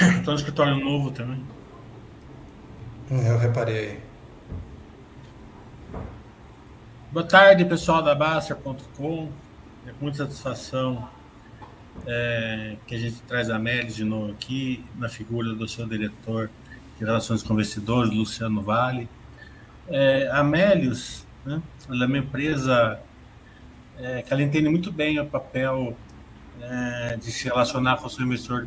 Estou 0.00 0.34
no 0.34 0.34
escritório 0.34 0.76
novo 0.76 1.10
também. 1.12 1.40
Hum, 3.10 3.22
eu 3.22 3.38
reparei. 3.38 4.00
Boa 7.12 7.24
tarde, 7.24 7.64
pessoal 7.64 8.02
da 8.02 8.12
Baster.com. 8.12 9.30
É 9.86 9.92
com 9.92 10.04
muita 10.04 10.18
satisfação 10.18 11.08
é, 12.06 12.76
que 12.86 12.94
a 12.94 12.98
gente 12.98 13.22
traz 13.22 13.50
a 13.50 13.58
Melis 13.58 13.94
de 13.94 14.04
novo 14.04 14.32
aqui, 14.32 14.84
na 14.96 15.08
figura 15.08 15.54
do 15.54 15.68
seu 15.68 15.86
diretor 15.86 16.50
de 16.98 17.04
Relações 17.04 17.42
com 17.42 17.54
Investidores, 17.54 18.12
Luciano 18.12 18.62
Vale. 18.62 19.08
É, 19.86 20.28
a 20.32 20.42
Melius, 20.42 21.24
né, 21.44 21.62
ela 21.88 22.04
é 22.04 22.06
uma 22.06 22.18
empresa 22.18 22.98
é, 23.98 24.22
que 24.22 24.32
ela 24.32 24.42
entende 24.42 24.68
muito 24.68 24.90
bem 24.90 25.20
o 25.20 25.26
papel 25.26 25.96
é, 26.60 27.16
de 27.16 27.30
se 27.30 27.44
relacionar 27.44 27.98
com 27.98 28.06
o 28.06 28.10
seu 28.10 28.24
investidor 28.24 28.66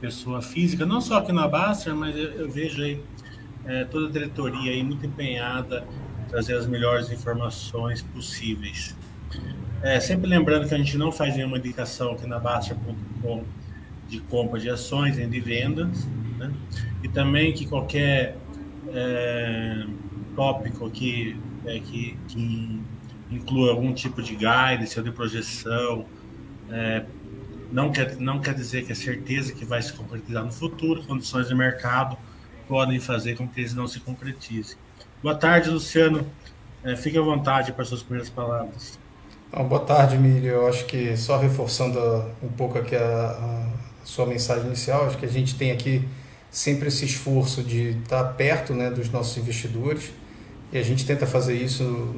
pessoa 0.00 0.40
física, 0.40 0.86
não 0.86 1.00
só 1.00 1.18
aqui 1.18 1.32
na 1.32 1.46
Baster, 1.46 1.94
mas 1.94 2.16
eu, 2.16 2.30
eu 2.32 2.50
vejo 2.50 2.82
aí 2.82 3.02
é, 3.64 3.84
toda 3.84 4.08
a 4.08 4.10
diretoria 4.10 4.72
aí 4.72 4.82
muito 4.82 5.04
empenhada 5.04 5.86
em 6.22 6.28
trazer 6.28 6.56
as 6.56 6.66
melhores 6.66 7.10
informações 7.10 8.02
possíveis. 8.02 8.96
É, 9.82 10.00
sempre 10.00 10.28
lembrando 10.28 10.68
que 10.68 10.74
a 10.74 10.78
gente 10.78 10.96
não 10.98 11.10
faz 11.10 11.36
nenhuma 11.36 11.58
indicação 11.58 12.12
aqui 12.12 12.26
na 12.26 12.38
Baster.com 12.38 13.44
de 14.08 14.20
compra 14.20 14.58
de 14.58 14.68
ações 14.68 15.16
nem 15.16 15.28
de 15.28 15.40
vendas, 15.40 16.06
né? 16.36 16.52
e 17.02 17.08
também 17.08 17.52
que 17.52 17.66
qualquer 17.66 18.36
é, 18.88 19.86
tópico 20.34 20.90
que, 20.90 21.36
é, 21.64 21.78
que, 21.78 22.18
que 22.26 22.80
inclua 23.30 23.70
algum 23.70 23.92
tipo 23.94 24.20
de 24.20 24.34
guidance 24.34 24.98
ou 24.98 25.04
de 25.04 25.12
projeção 25.12 26.04
é, 26.70 27.04
não 27.72 27.90
quer, 27.90 28.16
não 28.16 28.40
quer 28.40 28.54
dizer 28.54 28.84
que 28.84 28.92
é 28.92 28.94
certeza 28.94 29.52
que 29.52 29.64
vai 29.64 29.80
se 29.82 29.92
concretizar 29.92 30.44
no 30.44 30.52
futuro, 30.52 31.02
condições 31.04 31.48
de 31.48 31.54
mercado 31.54 32.16
podem 32.68 33.00
fazer 33.00 33.36
com 33.36 33.48
que 33.48 33.60
eles 33.60 33.74
não 33.74 33.86
se 33.88 33.98
concretizem. 34.00 34.76
Boa 35.22 35.34
tarde, 35.34 35.70
Luciano. 35.70 36.26
É, 36.84 36.96
fique 36.96 37.18
à 37.18 37.20
vontade 37.20 37.72
para 37.72 37.84
suas 37.84 38.02
primeiras 38.02 38.30
palavras. 38.30 38.98
Então, 39.48 39.66
boa 39.66 39.84
tarde, 39.84 40.16
Mírio. 40.16 40.50
Eu 40.50 40.68
acho 40.68 40.86
que 40.86 41.16
só 41.16 41.36
reforçando 41.36 41.98
um 42.42 42.48
pouco 42.48 42.78
aqui 42.78 42.94
a, 42.94 43.00
a, 43.02 43.66
sua 44.04 44.24
mensagem 44.24 44.66
inicial, 44.66 45.06
acho 45.06 45.18
que 45.18 45.26
a 45.26 45.28
gente 45.28 45.56
tem 45.56 45.72
aqui 45.72 46.08
sempre 46.50 46.88
esse 46.88 47.04
esforço 47.04 47.62
de 47.62 47.98
estar 47.98 48.24
perto 48.34 48.72
né, 48.72 48.90
dos 48.90 49.10
nossos 49.10 49.36
investidores 49.36 50.12
e 50.72 50.78
a 50.78 50.82
gente 50.82 51.04
tenta 51.04 51.26
fazer 51.26 51.54
isso 51.54 52.14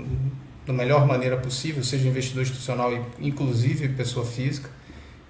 da 0.67 0.73
melhor 0.73 1.07
maneira 1.07 1.37
possível, 1.37 1.83
seja 1.83 2.07
investidor 2.07 2.43
institucional, 2.43 2.93
inclusive 3.19 3.89
pessoa 3.89 4.25
física. 4.25 4.71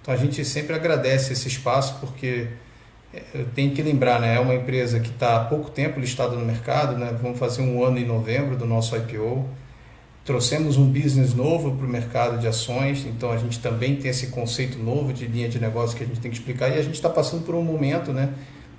Então 0.03 0.13
a 0.13 0.17
gente 0.17 0.45
sempre 0.45 0.75
agradece 0.75 1.33
esse 1.33 1.47
espaço 1.47 1.97
porque 2.01 2.49
é, 3.15 3.45
tenho 3.55 3.73
que 3.73 3.81
lembrar, 3.81 4.21
né, 4.21 4.35
é 4.35 4.41
uma 4.41 4.55
empresa 4.55 4.99
que 4.99 5.11
está 5.11 5.37
há 5.37 5.45
pouco 5.45 5.71
tempo 5.71 6.01
listada 6.01 6.35
no 6.35 6.45
mercado, 6.45 6.99
né, 6.99 7.17
vamos 7.23 7.39
fazer 7.39 7.63
um 7.63 7.85
ano 7.85 7.99
em 7.99 8.05
novembro 8.05 8.57
do 8.57 8.67
nosso 8.67 8.97
IPO. 8.97 9.49
Trouxemos 10.25 10.77
um 10.77 10.87
business 10.87 11.35
novo 11.35 11.77
para 11.77 11.87
o 11.87 11.89
mercado 11.89 12.39
de 12.39 12.47
ações, 12.47 13.05
então 13.07 13.31
a 13.31 13.37
gente 13.37 13.59
também 13.59 13.97
tem 13.97 14.11
esse 14.11 14.29
conceito 14.29 14.79
novo 14.79 15.13
de 15.13 15.27
linha 15.27 15.49
de 15.49 15.61
negócio 15.61 15.97
que 15.97 16.05
a 16.05 16.07
gente 16.07 16.21
tem 16.21 16.31
que 16.31 16.37
explicar 16.37 16.69
e 16.69 16.79
a 16.79 16.83
gente 16.83 16.95
está 16.95 17.09
passando 17.09 17.45
por 17.45 17.55
um 17.55 17.63
momento 17.63 18.13
né, 18.13 18.31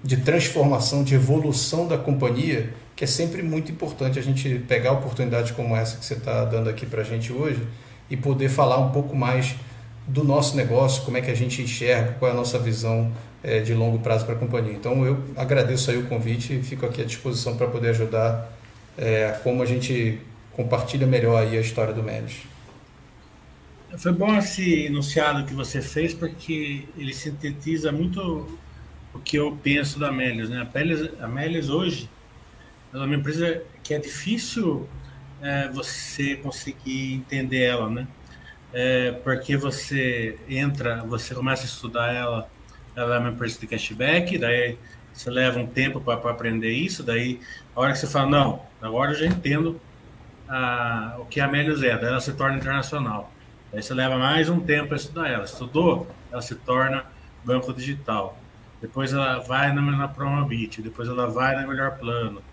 de 0.03 0.17
transformação, 0.17 1.03
de 1.03 1.15
evolução 1.15 1.87
da 1.87 1.97
companhia, 1.97 2.73
que 2.95 3.03
é 3.03 3.07
sempre 3.07 3.41
muito 3.41 3.71
importante 3.71 4.19
a 4.19 4.21
gente 4.21 4.59
pegar 4.67 4.91
oportunidades 4.93 5.51
como 5.51 5.75
essa 5.75 5.97
que 5.97 6.05
você 6.05 6.15
está 6.15 6.43
dando 6.45 6.69
aqui 6.69 6.85
para 6.85 7.01
a 7.01 7.05
gente 7.05 7.31
hoje 7.31 7.61
e 8.09 8.17
poder 8.17 8.49
falar 8.49 8.77
um 8.77 8.91
pouco 8.91 9.15
mais 9.15 9.55
do 10.07 10.23
nosso 10.23 10.55
negócio, 10.55 11.03
como 11.03 11.17
é 11.17 11.21
que 11.21 11.31
a 11.31 11.35
gente 11.35 11.61
enxerga, 11.61 12.13
qual 12.19 12.29
é 12.29 12.33
a 12.33 12.37
nossa 12.37 12.59
visão 12.59 13.11
é, 13.43 13.59
de 13.59 13.73
longo 13.73 13.99
prazo 13.99 14.25
para 14.25 14.35
a 14.35 14.37
companhia. 14.37 14.73
Então 14.73 15.05
eu 15.05 15.23
agradeço 15.35 15.91
aí 15.91 15.97
o 15.97 16.07
convite 16.07 16.53
e 16.53 16.63
fico 16.63 16.85
aqui 16.85 17.01
à 17.01 17.05
disposição 17.05 17.57
para 17.57 17.67
poder 17.67 17.89
ajudar 17.89 18.51
é, 18.97 19.39
como 19.43 19.61
a 19.61 19.65
gente 19.65 20.19
compartilha 20.51 21.07
melhor 21.07 21.41
aí 21.41 21.57
a 21.57 21.61
história 21.61 21.93
do 21.93 22.03
Melis. 22.03 22.43
Foi 23.97 24.11
bom 24.11 24.35
esse 24.35 24.85
enunciado 24.85 25.45
que 25.45 25.53
você 25.53 25.81
fez 25.81 26.13
porque 26.13 26.87
ele 26.97 27.13
sintetiza 27.13 27.91
muito 27.91 28.57
o 29.13 29.19
que 29.19 29.37
eu 29.37 29.57
penso 29.61 29.99
da 29.99 30.11
Melios. 30.11 30.49
Né? 30.49 30.67
A 31.19 31.27
Melios 31.27 31.69
hoje 31.69 32.09
é 32.91 32.97
uma 32.97 33.15
empresa 33.15 33.61
que 33.83 33.93
é 33.93 33.99
difícil 33.99 34.87
é, 35.41 35.67
você 35.69 36.37
conseguir 36.37 37.13
entender 37.13 37.63
ela, 37.63 37.89
né? 37.89 38.07
É, 38.73 39.11
porque 39.23 39.55
você 39.55 40.37
entra, 40.49 41.03
você 41.03 41.35
começa 41.35 41.63
a 41.63 41.65
estudar 41.65 42.13
ela, 42.13 42.49
ela 42.95 43.15
é 43.15 43.19
uma 43.19 43.29
empresa 43.29 43.59
de 43.59 43.67
cashback, 43.67 44.37
daí 44.37 44.77
você 45.13 45.29
leva 45.29 45.59
um 45.59 45.67
tempo 45.67 46.01
para 46.01 46.15
aprender 46.31 46.71
isso, 46.71 47.03
daí 47.03 47.39
a 47.75 47.79
hora 47.79 47.91
que 47.93 47.99
você 47.99 48.07
fala, 48.07 48.29
não, 48.29 48.65
agora 48.81 49.11
eu 49.11 49.15
já 49.15 49.25
entendo 49.27 49.79
a, 50.47 51.15
o 51.19 51.25
que 51.25 51.39
a 51.39 51.47
Melius 51.47 51.83
é, 51.83 51.97
daí 51.97 52.09
ela 52.09 52.19
se 52.19 52.33
torna 52.33 52.57
internacional. 52.57 53.31
Aí 53.71 53.81
você 53.81 53.93
leva 53.93 54.17
mais 54.17 54.49
um 54.49 54.59
tempo 54.59 54.89
para 54.89 54.97
estudar 54.97 55.27
ela. 55.27 55.45
Estudou, 55.45 56.07
ela 56.31 56.41
se 56.41 56.53
torna 56.53 57.05
banco 57.43 57.73
digital. 57.73 58.37
Depois 58.79 59.13
ela 59.13 59.39
vai 59.39 59.73
na, 59.73 59.81
na 59.81 60.07
Promobit, 60.07 60.81
depois 60.81 61.09
ela 61.09 61.27
vai 61.27 61.55
na 61.55 61.65
Melhor 61.65 61.97
Plano. 61.97 62.43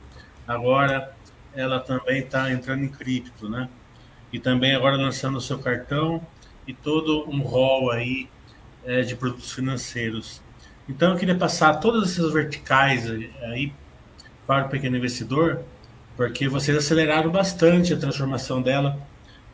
Agora 0.46 1.12
ela 1.54 1.80
também 1.80 2.20
está 2.20 2.50
entrando 2.50 2.84
em 2.84 2.88
cripto, 2.88 3.48
né? 3.48 3.68
E 4.32 4.38
também 4.38 4.74
agora 4.74 4.96
lançando 4.96 5.36
o 5.38 5.40
seu 5.40 5.58
cartão 5.58 6.24
e 6.66 6.72
todo 6.74 7.28
um 7.28 7.40
rol 7.40 7.90
aí 7.90 8.28
é, 8.84 9.02
de 9.02 9.16
produtos 9.16 9.52
financeiros. 9.52 10.42
Então 10.88 11.12
eu 11.12 11.16
queria 11.16 11.36
passar 11.36 11.74
todas 11.74 12.10
essas 12.12 12.32
verticais 12.32 13.08
aí 13.42 13.72
para 14.46 14.66
o 14.66 14.68
pequeno 14.68 14.96
investidor, 14.96 15.62
porque 16.16 16.48
vocês 16.48 16.76
aceleraram 16.76 17.30
bastante 17.30 17.94
a 17.94 17.96
transformação 17.96 18.60
dela 18.60 19.00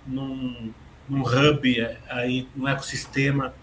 num, 0.06 0.72
num 1.08 1.22
hub 1.22 1.96
aí, 2.08 2.48
num 2.54 2.66
ecossistema 2.66 3.54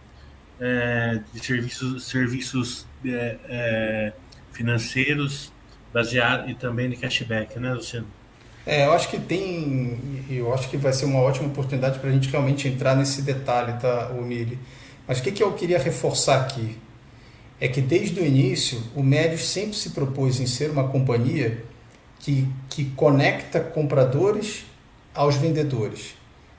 é, 0.59 1.19
de 1.34 1.44
serviços, 1.44 2.03
serviços 2.06 2.88
é, 3.06 3.38
é, 3.45 4.13
financeiros 4.51 5.51
baseado 5.91 6.50
e 6.50 6.56
também 6.56 6.90
de 6.90 6.95
cashback, 6.95 7.59
né, 7.59 7.74
Luciano? 7.74 8.07
É, 8.66 8.85
eu 8.85 8.94
acho 8.94 9.09
que 9.09 9.19
tem, 9.19 10.25
eu 10.29 10.53
acho 10.53 10.69
que 10.69 10.78
vai 10.78 10.94
ser 10.94 11.06
uma 11.06 11.19
ótima 11.19 11.47
oportunidade 11.47 12.00
para 12.00 12.09
a 12.09 12.13
gente 12.13 12.29
realmente 12.29 12.68
entrar 12.68 12.96
nesse 12.96 13.22
detalhe, 13.22 13.74
tá, 13.79 14.09
Mili? 14.22 14.57
Mas 15.06 15.19
o 15.19 15.24
que, 15.24 15.31
que 15.34 15.44
eu 15.44 15.51
queria 15.53 15.78
reforçar 15.78 16.40
aqui? 16.40 16.78
É 17.59 17.68
que 17.68 17.81
desde 17.81 18.19
o 18.19 18.25
início 18.25 18.81
o 18.96 19.03
Médios 19.03 19.47
sempre 19.47 19.75
se 19.75 19.90
propôs 19.90 20.40
em 20.40 20.47
ser 20.47 20.72
uma 20.72 20.88
companhia 20.88 21.63
que, 22.19 22.47
que 22.69 22.85
conecta 22.91 23.59
compradores 23.59 24.66
aos 25.13 25.35
vendedores. 25.35 26.16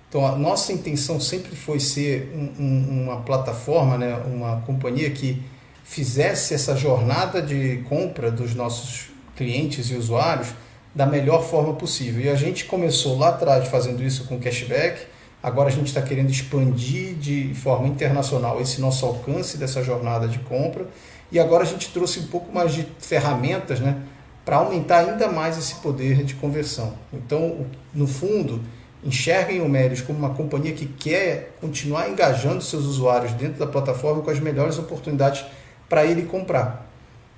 Então 0.09 0.27
a 0.27 0.37
nossa 0.37 0.73
intenção 0.73 1.19
sempre 1.19 1.57
foi 1.57 1.81
ser 1.81 2.31
um, 2.35 2.63
um, 2.63 3.03
uma 3.05 3.23
plataforma, 3.23 3.97
né, 3.97 4.15
uma 4.27 4.61
companhia 4.61 5.11
que 5.11 5.43
fizesse 5.83 6.55
essa 6.55 6.77
jornada 6.77 7.43
de 7.43 7.79
compra 7.89 8.31
dos 8.31 8.55
nossos 8.55 9.09
clientes 9.37 9.91
e 9.91 9.95
usuários 9.95 10.49
da 10.95 11.07
melhor 11.07 11.43
forma 11.43 11.75
possível. 11.75 12.23
E 12.23 12.29
a 12.29 12.35
gente 12.35 12.65
começou 12.65 13.19
lá 13.19 13.31
atrás 13.31 13.69
fazendo 13.69 14.03
isso 14.03 14.25
com 14.25 14.39
cashback, 14.39 15.07
agora 15.43 15.69
a 15.69 15.73
gente 15.73 15.89
está 15.89 16.01
querendo 16.01 16.31
expandir 16.31 17.15
de 17.15 17.53
forma 17.55 17.89
internacional 17.89 18.61
esse 18.61 18.81
nosso 18.81 19.05
alcance 19.05 19.59
dessa 19.59 19.83
jornada 19.83 20.29
de 20.29 20.39
compra, 20.41 20.87
e 21.33 21.39
agora 21.39 21.65
a 21.65 21.67
gente 21.67 21.91
trouxe 21.91 22.21
um 22.21 22.27
pouco 22.27 22.53
mais 22.53 22.73
de 22.73 22.87
ferramentas 22.99 23.81
né, 23.81 23.97
para 24.45 24.57
aumentar 24.57 24.99
ainda 24.99 25.29
mais 25.29 25.59
esse 25.59 25.75
poder 25.77 26.23
de 26.23 26.35
conversão. 26.35 26.95
Então, 27.13 27.67
no 27.93 28.07
fundo, 28.07 28.63
enxerguem 29.03 29.61
o 29.61 29.69
Melios 29.69 30.01
como 30.01 30.19
uma 30.19 30.31
companhia 30.31 30.73
que 30.73 30.87
quer 30.87 31.57
continuar 31.61 32.09
engajando 32.09 32.63
seus 32.63 32.85
usuários 32.85 33.33
dentro 33.33 33.59
da 33.59 33.67
plataforma 33.67 34.23
com 34.23 34.31
as 34.31 34.39
melhores 34.39 34.79
oportunidades 34.79 35.45
para 35.89 36.05
ele 36.05 36.23
comprar. 36.23 36.94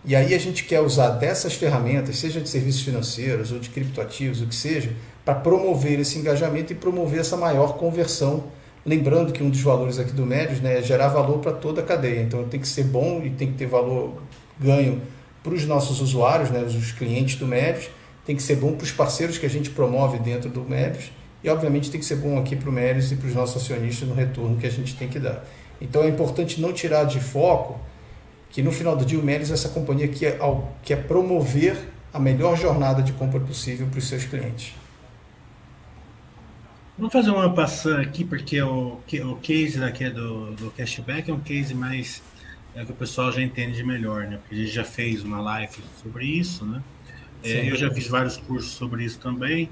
E 0.06 0.15
aí 0.15 0.34
a 0.34 0.39
gente 0.39 0.63
quer 0.63 0.80
usar 0.80 1.09
dessas 1.10 1.54
ferramentas, 1.54 2.16
seja 2.16 2.41
de 2.41 2.48
serviços 2.48 2.83
financeiros 2.83 3.51
ou 3.51 3.59
de 3.59 3.69
criptoativos, 3.69 4.41
o 4.41 4.47
que 4.47 4.54
seja, 4.54 4.92
para 5.25 5.34
promover 5.34 5.98
esse 5.98 6.16
engajamento 6.16 6.72
e 6.72 6.77
promover 6.77 7.19
essa 7.19 7.36
maior 7.36 7.77
conversão. 7.77 8.45
Lembrando 8.84 9.33
que 9.33 9.42
um 9.42 9.51
dos 9.51 9.60
valores 9.60 9.98
aqui 9.98 10.13
do 10.13 10.25
Médios 10.25 10.60
né, 10.60 10.78
é 10.78 10.83
gerar 10.83 11.09
valor 11.09 11.41
para 11.41 11.51
toda 11.51 11.80
a 11.80 11.84
cadeia. 11.84 12.22
Então 12.22 12.45
tem 12.45 12.60
que 12.60 12.69
ser 12.69 12.84
bom 12.84 13.21
e 13.25 13.30
tem 13.30 13.51
que 13.51 13.59
ter 13.59 13.66
valor 13.66 14.22
ganho 14.60 15.03
para 15.42 15.53
os 15.53 15.66
nossos 15.66 16.01
usuários, 16.01 16.51
né, 16.51 16.63
os 16.63 16.92
clientes 16.92 17.34
do 17.34 17.47
Médios, 17.47 17.91
tem 18.25 18.36
que 18.36 18.42
ser 18.42 18.57
bom 18.57 18.75
para 18.75 18.84
os 18.84 18.92
parceiros 18.92 19.39
que 19.39 19.47
a 19.47 19.51
gente 19.51 19.71
promove 19.71 20.19
dentro 20.19 20.48
do 20.48 20.63
Médios 20.63 21.10
e 21.42 21.48
obviamente 21.48 21.91
tem 21.91 22.01
que 22.01 22.07
ser 22.07 22.16
bom 22.16 22.39
aqui 22.39 22.54
para 22.54 22.69
o 22.69 22.72
Médios 22.72 23.10
e 23.10 23.16
para 23.16 23.28
os 23.28 23.34
nossos 23.34 23.63
acionistas 23.63 24.09
no 24.09 24.15
retorno 24.15 24.57
que 24.57 24.66
a 24.66 24.71
gente 24.71 24.97
tem 24.97 25.09
que 25.09 25.19
dar. 25.19 25.45
Então 25.80 26.03
é 26.03 26.09
importante 26.09 26.60
não 26.60 26.72
tirar 26.72 27.04
de 27.04 27.21
foco 27.21 27.80
que 28.56 28.62
no 28.62 28.72
final 28.72 28.97
do 28.97 29.04
dia 29.04 29.18
o 29.18 29.22
Melis 29.22 29.50
é 29.50 29.53
essa 29.53 29.68
companhia 29.68 30.08
que 30.08 30.24
é, 30.24 30.38
que 30.82 30.94
é 30.94 30.97
promover 30.97 31.76
a 32.10 32.18
melhor 32.18 32.56
jornada 32.56 33.03
de 33.03 33.12
compra 33.12 33.38
possível 33.38 33.86
para 33.86 33.98
os 33.98 34.08
seus 34.08 34.24
clientes. 34.24 34.72
Vamos 36.97 37.12
fazer 37.12 37.28
uma 37.32 37.53
passada 37.53 38.00
aqui, 38.00 38.24
porque 38.24 38.62
o, 38.62 38.98
o 39.26 39.36
case 39.42 39.78
daqui 39.78 40.08
do, 40.08 40.53
do 40.53 40.70
cashback 40.70 41.30
é 41.30 41.34
um 41.34 41.41
case 41.41 41.74
mais 41.74 42.22
é 42.74 42.82
que 42.82 42.92
o 42.92 42.94
pessoal 42.94 43.30
já 43.30 43.42
entende 43.42 43.84
melhor, 43.84 44.22
né? 44.26 44.38
Porque 44.38 44.54
a 44.54 44.58
gente 44.58 44.72
já 44.72 44.84
fez 44.84 45.22
uma 45.22 45.38
live 45.38 45.76
sobre 46.03 46.24
isso, 46.24 46.64
né? 46.64 46.82
É, 47.44 47.70
eu 47.70 47.76
já 47.76 47.91
fiz 47.92 48.08
vários 48.08 48.38
cursos 48.38 48.72
sobre 48.72 49.04
isso 49.04 49.18
também, 49.18 49.68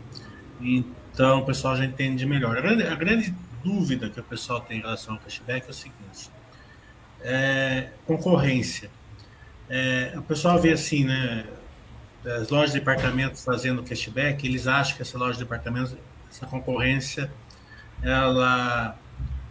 então 0.60 1.38
o 1.38 1.46
pessoal 1.46 1.74
já 1.74 1.86
entende 1.86 2.26
melhor. 2.26 2.58
A 2.58 2.60
grande, 2.60 2.82
a 2.82 2.94
grande 2.94 3.34
dúvida 3.64 4.10
que 4.10 4.20
o 4.20 4.24
pessoal 4.24 4.60
tem 4.60 4.76
em 4.76 4.80
relação 4.82 5.14
ao 5.14 5.20
cashback 5.20 5.66
é 5.66 5.70
o 5.70 5.72
seguinte: 5.72 6.33
é, 7.24 7.88
concorrência. 8.06 8.90
É, 9.68 10.12
o 10.16 10.22
pessoal 10.22 10.60
vê 10.60 10.72
assim, 10.72 11.04
né? 11.04 11.46
As 12.24 12.48
lojas 12.48 12.72
de 12.72 12.78
departamentos 12.78 13.44
fazendo 13.44 13.82
cashback, 13.82 14.46
eles 14.46 14.66
acham 14.66 14.96
que 14.96 15.02
essa 15.02 15.18
loja 15.18 15.34
de 15.34 15.40
departamentos, 15.40 15.94
essa 16.30 16.46
concorrência, 16.46 17.30
ela, 18.02 18.96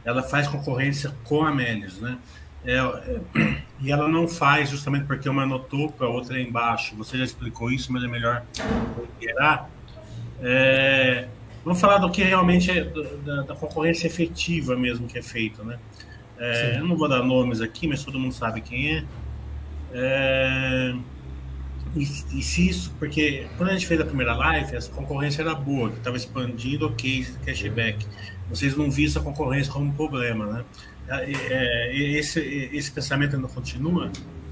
ela 0.04 0.24
faz 0.24 0.48
concorrência 0.48 1.14
com 1.24 1.44
a 1.44 1.54
Melios, 1.54 2.00
né? 2.00 2.18
É, 2.66 2.80
e 3.80 3.92
ela 3.92 4.08
não 4.08 4.28
faz 4.28 4.70
justamente 4.70 5.06
porque 5.06 5.28
uma 5.28 5.44
é 5.44 5.46
no 5.46 5.60
topo, 5.60 6.04
a 6.04 6.08
outra 6.08 6.38
é 6.40 6.42
embaixo. 6.42 6.96
Você 6.96 7.18
já 7.18 7.24
explicou 7.24 7.72
isso, 7.72 7.92
mas 7.92 8.04
é 8.04 8.08
melhor 8.08 8.44
reiterar. 9.20 9.70
É, 10.42 11.28
vamos 11.64 11.80
falar 11.80 11.98
do 11.98 12.10
que 12.10 12.24
realmente 12.24 12.72
é 12.72 12.84
da, 12.84 13.42
da, 13.44 13.56
concorrência 13.56 14.08
efetiva 14.08 14.76
mesmo 14.76 15.08
que 15.08 15.18
é 15.18 15.22
feito, 15.22 15.64
né? 15.64 15.78
É, 16.38 16.78
eu 16.78 16.86
não 16.86 16.96
vou 16.96 17.08
dar 17.08 17.24
nomes 17.24 17.62
aqui, 17.62 17.88
mas 17.88 18.04
todo 18.04 18.20
mundo 18.20 18.34
sabe 18.34 18.62
quem 18.62 18.98
é. 18.98 19.04
é 19.94 20.96
e, 21.96 22.02
e, 22.02 22.42
se 22.42 22.68
isso, 22.68 22.92
porque 22.98 23.46
quando 23.56 23.70
a 23.70 23.74
gente 23.74 23.86
fez 23.86 24.02
a 24.02 24.06
primeira 24.06 24.36
live, 24.36 24.76
essa 24.76 24.90
concorrência 24.92 25.44
era 25.44 25.54
boa, 25.54 25.92
que 25.92 25.98
estava 25.98 26.18
expandindo 26.18 26.88
o 26.88 26.94
case 26.94 27.34
de 27.34 27.38
cashback. 27.46 28.06
Vocês 28.50 28.76
não 28.76 28.90
viram 28.90 29.10
essa 29.12 29.20
concorrência 29.20 29.72
como 29.72 29.86
um 29.86 29.92
problema, 29.92 30.46
né? 30.48 30.66
É, 31.08 31.32
é, 31.32 32.18
esse, 32.18 32.40
esse 32.40 32.92
pensamento 32.92 33.36
ainda 33.36 33.48
continua? 33.48 34.12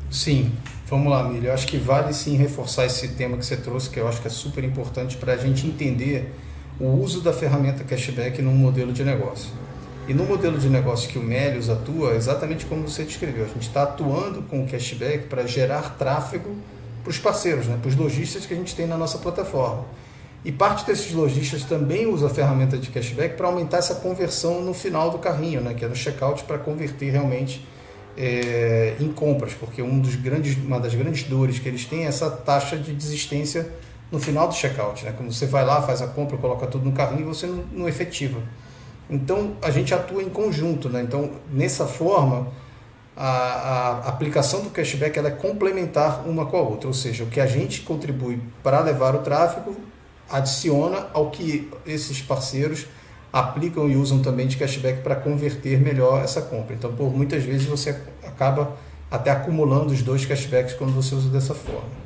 Sim, 0.09 0.51
vamos 0.87 1.11
lá, 1.11 1.27
Milho. 1.27 1.47
Eu 1.47 1.53
acho 1.53 1.65
que 1.65 1.77
vale 1.77 2.13
sim 2.13 2.35
reforçar 2.35 2.85
esse 2.85 3.15
tema 3.15 3.37
que 3.37 3.45
você 3.45 3.57
trouxe, 3.57 3.89
que 3.89 3.99
eu 3.99 4.07
acho 4.07 4.21
que 4.21 4.27
é 4.27 4.31
super 4.31 4.63
importante 4.63 5.17
para 5.17 5.33
a 5.33 5.37
gente 5.37 5.65
entender 5.65 6.35
o 6.79 6.87
uso 6.87 7.21
da 7.21 7.31
ferramenta 7.31 7.83
cashback 7.83 8.41
num 8.41 8.53
modelo 8.53 8.91
de 8.91 9.03
negócio. 9.03 9.51
E 10.07 10.13
no 10.13 10.25
modelo 10.25 10.57
de 10.57 10.67
negócio 10.67 11.09
que 11.09 11.19
o 11.19 11.23
Melius 11.23 11.69
atua, 11.69 12.15
exatamente 12.15 12.65
como 12.65 12.87
você 12.87 13.03
descreveu, 13.03 13.45
a 13.45 13.47
gente 13.47 13.67
está 13.67 13.83
atuando 13.83 14.41
com 14.43 14.63
o 14.63 14.67
cashback 14.67 15.27
para 15.27 15.45
gerar 15.45 15.95
tráfego 15.97 16.55
para 17.03 17.11
os 17.11 17.19
parceiros, 17.19 17.67
né, 17.67 17.77
para 17.81 17.89
os 17.89 17.95
lojistas 17.95 18.45
que 18.45 18.53
a 18.53 18.57
gente 18.57 18.75
tem 18.75 18.87
na 18.87 18.97
nossa 18.97 19.17
plataforma. 19.17 19.85
E 20.43 20.51
parte 20.51 20.85
desses 20.85 21.11
lojistas 21.13 21.63
também 21.63 22.07
usa 22.07 22.27
a 22.27 22.29
ferramenta 22.29 22.77
de 22.77 22.89
cashback 22.89 23.35
para 23.35 23.47
aumentar 23.47 23.77
essa 23.77 23.95
conversão 23.95 24.61
no 24.61 24.73
final 24.73 25.11
do 25.11 25.19
carrinho, 25.19 25.61
né, 25.61 25.73
que 25.73 25.85
é 25.85 25.87
no 25.87 25.95
checkout, 25.95 26.43
para 26.45 26.57
converter 26.57 27.11
realmente 27.11 27.65
é, 28.17 28.95
em 28.99 29.11
compras, 29.11 29.53
porque 29.53 29.81
um 29.81 29.99
dos 29.99 30.15
grandes, 30.15 30.57
uma 30.57 30.79
das 30.79 30.95
grandes 30.95 31.23
dores 31.23 31.59
que 31.59 31.69
eles 31.69 31.85
têm 31.85 32.05
é 32.05 32.07
essa 32.07 32.29
taxa 32.29 32.75
de 32.75 32.91
desistência 32.91 33.69
no 34.11 34.19
final 34.19 34.47
do 34.47 34.53
checkout. 34.53 35.05
Né? 35.05 35.13
Quando 35.15 35.31
você 35.31 35.45
vai 35.45 35.63
lá, 35.63 35.81
faz 35.81 36.01
a 36.01 36.07
compra, 36.07 36.37
coloca 36.37 36.65
tudo 36.67 36.85
no 36.85 36.91
carrinho 36.91 37.21
e 37.21 37.23
você 37.23 37.45
não, 37.45 37.63
não 37.71 37.87
efetiva. 37.87 38.41
Então 39.11 39.57
a 39.61 39.69
gente 39.69 39.93
atua 39.93 40.23
em 40.23 40.29
conjunto. 40.29 40.87
Né? 40.89 41.01
Então, 41.01 41.31
nessa 41.51 41.85
forma, 41.85 42.47
a, 43.15 43.27
a, 43.27 44.09
aplicação 44.09 44.61
do 44.61 44.69
cashback 44.69 45.19
é 45.19 45.29
complementar 45.29 46.27
uma 46.27 46.45
com 46.45 46.57
a 46.57 46.61
outra, 46.61 46.87
ou 46.87 46.93
seja, 46.93 47.25
o 47.25 47.27
que 47.27 47.41
a 47.41 47.45
gente 47.45 47.81
contribui 47.81 48.39
para 48.63 48.79
levar 48.79 49.13
o 49.13 49.19
tráfego 49.19 49.75
adiciona 50.29 51.07
ao 51.13 51.29
que 51.29 51.69
esses 51.85 52.21
parceiros 52.21 52.87
aplicam 53.33 53.89
e 53.89 53.97
usam 53.97 54.21
também 54.21 54.47
de 54.47 54.55
cashback 54.55 55.01
para 55.01 55.15
converter 55.15 55.79
melhor 55.79 56.23
essa 56.23 56.41
compra. 56.41 56.73
Então, 56.73 56.93
por 56.93 57.13
muitas 57.13 57.43
vezes 57.43 57.65
você 57.65 57.97
acaba 58.25 58.77
até 59.09 59.29
acumulando 59.29 59.91
os 59.91 60.01
dois 60.01 60.25
cashbacks 60.25 60.73
quando 60.73 60.93
você 60.93 61.13
usa 61.13 61.29
dessa 61.29 61.53
forma. 61.53 62.01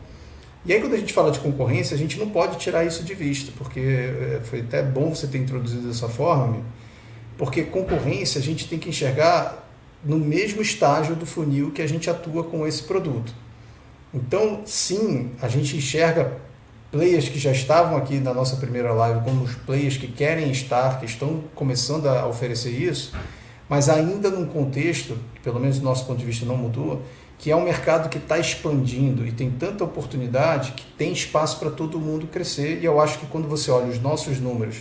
E 0.66 0.74
aí, 0.74 0.82
quando 0.82 0.96
a 0.96 0.98
gente 0.98 1.14
fala 1.14 1.30
de 1.30 1.40
concorrência, 1.40 1.94
a 1.94 1.98
gente 1.98 2.18
não 2.18 2.30
pode 2.30 2.58
tirar 2.58 2.84
isso 2.84 3.04
de 3.04 3.14
vista, 3.14 3.52
porque 3.56 3.80
eh, 3.80 4.40
foi 4.44 4.62
até 4.62 4.82
bom 4.82 5.14
você 5.14 5.28
ter 5.28 5.38
introduzido 5.38 5.88
dessa 5.88 6.10
forma, 6.10 6.64
porque 7.38 7.64
concorrência 7.64 8.40
a 8.40 8.44
gente 8.44 8.68
tem 8.68 8.80
que 8.80 8.90
enxergar 8.90 9.68
no 10.04 10.18
mesmo 10.18 10.62
estágio 10.62 11.16
do 11.16 11.26
funil 11.26 11.72
que 11.72 11.82
a 11.82 11.88
gente 11.88 12.10
atua 12.10 12.44
com 12.44 12.66
esse 12.68 12.84
produto. 12.84 13.34
Então, 14.14 14.62
sim, 14.66 15.32
a 15.42 15.48
gente 15.48 15.76
enxerga 15.76 16.32
players 16.92 17.28
que 17.28 17.38
já 17.38 17.52
estavam 17.52 17.98
aqui 17.98 18.20
na 18.20 18.34
nossa 18.34 18.56
primeira 18.56 18.94
live, 18.94 19.22
como 19.22 19.44
os 19.44 19.56
players 19.56 19.98
que 19.98 20.08
querem 20.08 20.50
estar, 20.52 21.00
que 21.00 21.06
estão 21.06 21.44
começando 21.54 22.08
a 22.08 22.26
oferecer 22.26 22.70
isso, 22.70 23.14
mas 23.68 23.90
ainda 23.90 24.30
num 24.30 24.46
contexto, 24.46 25.18
pelo 25.44 25.60
menos 25.60 25.80
do 25.80 25.84
nosso 25.84 26.06
ponto 26.06 26.20
de 26.20 26.26
vista 26.26 26.46
não 26.46 26.56
mudou, 26.56 27.02
que 27.38 27.52
é 27.52 27.56
um 27.56 27.64
mercado 27.64 28.08
que 28.08 28.18
está 28.18 28.40
expandindo 28.40 29.28
e 29.28 29.32
tem 29.32 29.52
tanta 29.52 29.84
oportunidade 29.84 30.72
que 30.72 30.86
tem 30.98 31.12
espaço 31.12 31.60
para 31.60 31.70
todo 31.70 32.00
mundo 32.00 32.28
crescer. 32.28 32.80
E 32.82 32.86
eu 32.86 33.02
acho 33.02 33.20
que 33.20 33.26
quando 33.26 33.48
você 33.48 33.70
olha 33.70 33.88
os 33.88 34.00
nossos 34.00 34.40
números, 34.40 34.78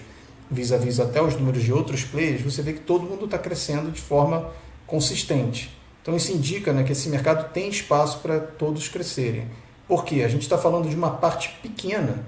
vis-a-vis 0.50 0.96
-vis 0.96 1.04
até 1.04 1.22
os 1.22 1.34
números 1.34 1.62
de 1.62 1.72
outros 1.72 2.04
players, 2.04 2.42
você 2.42 2.62
vê 2.62 2.72
que 2.72 2.80
todo 2.80 3.02
mundo 3.02 3.24
está 3.24 3.38
crescendo 3.38 3.90
de 3.90 4.00
forma 4.00 4.50
consistente. 4.86 5.76
Então 6.02 6.14
isso 6.14 6.32
indica 6.32 6.72
né, 6.72 6.82
que 6.82 6.92
esse 6.92 7.08
mercado 7.08 7.52
tem 7.52 7.68
espaço 7.68 8.18
para 8.18 8.38
todos 8.38 8.88
crescerem. 8.88 9.48
Porque 9.88 10.22
a 10.22 10.28
gente 10.28 10.42
está 10.42 10.58
falando 10.58 10.88
de 10.88 10.94
uma 10.94 11.10
parte 11.10 11.50
pequena 11.62 12.24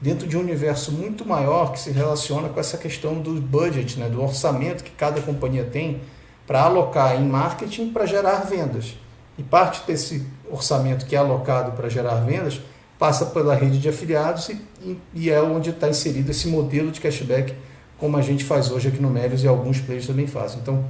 dentro 0.00 0.26
de 0.26 0.36
um 0.36 0.40
universo 0.40 0.92
muito 0.92 1.26
maior 1.26 1.72
que 1.72 1.80
se 1.80 1.90
relaciona 1.90 2.48
com 2.48 2.58
essa 2.60 2.78
questão 2.78 3.20
do 3.20 3.34
budget, 3.40 3.98
né, 3.98 4.08
do 4.08 4.22
orçamento 4.22 4.84
que 4.84 4.92
cada 4.92 5.20
companhia 5.20 5.64
tem 5.64 6.00
para 6.46 6.62
alocar 6.62 7.20
em 7.20 7.26
marketing 7.26 7.90
para 7.90 8.06
gerar 8.06 8.46
vendas. 8.46 8.96
E 9.36 9.42
parte 9.42 9.86
desse 9.86 10.26
orçamento 10.50 11.04
que 11.04 11.14
é 11.14 11.18
alocado 11.18 11.72
para 11.72 11.88
gerar 11.88 12.16
vendas 12.24 12.60
passa 12.98 13.26
pela 13.26 13.54
rede 13.54 13.78
de 13.78 13.88
afiliados 13.88 14.48
e, 14.48 14.98
e 15.14 15.30
é 15.30 15.40
onde 15.40 15.70
está 15.70 15.88
inserido 15.88 16.30
esse 16.30 16.48
modelo 16.48 16.90
de 16.90 17.00
cashback, 17.00 17.54
como 17.96 18.16
a 18.16 18.22
gente 18.22 18.44
faz 18.44 18.70
hoje 18.70 18.88
aqui 18.88 19.00
no 19.00 19.10
Melios 19.10 19.44
e 19.44 19.48
alguns 19.48 19.80
players 19.80 20.06
também 20.06 20.26
fazem. 20.26 20.58
Então, 20.60 20.84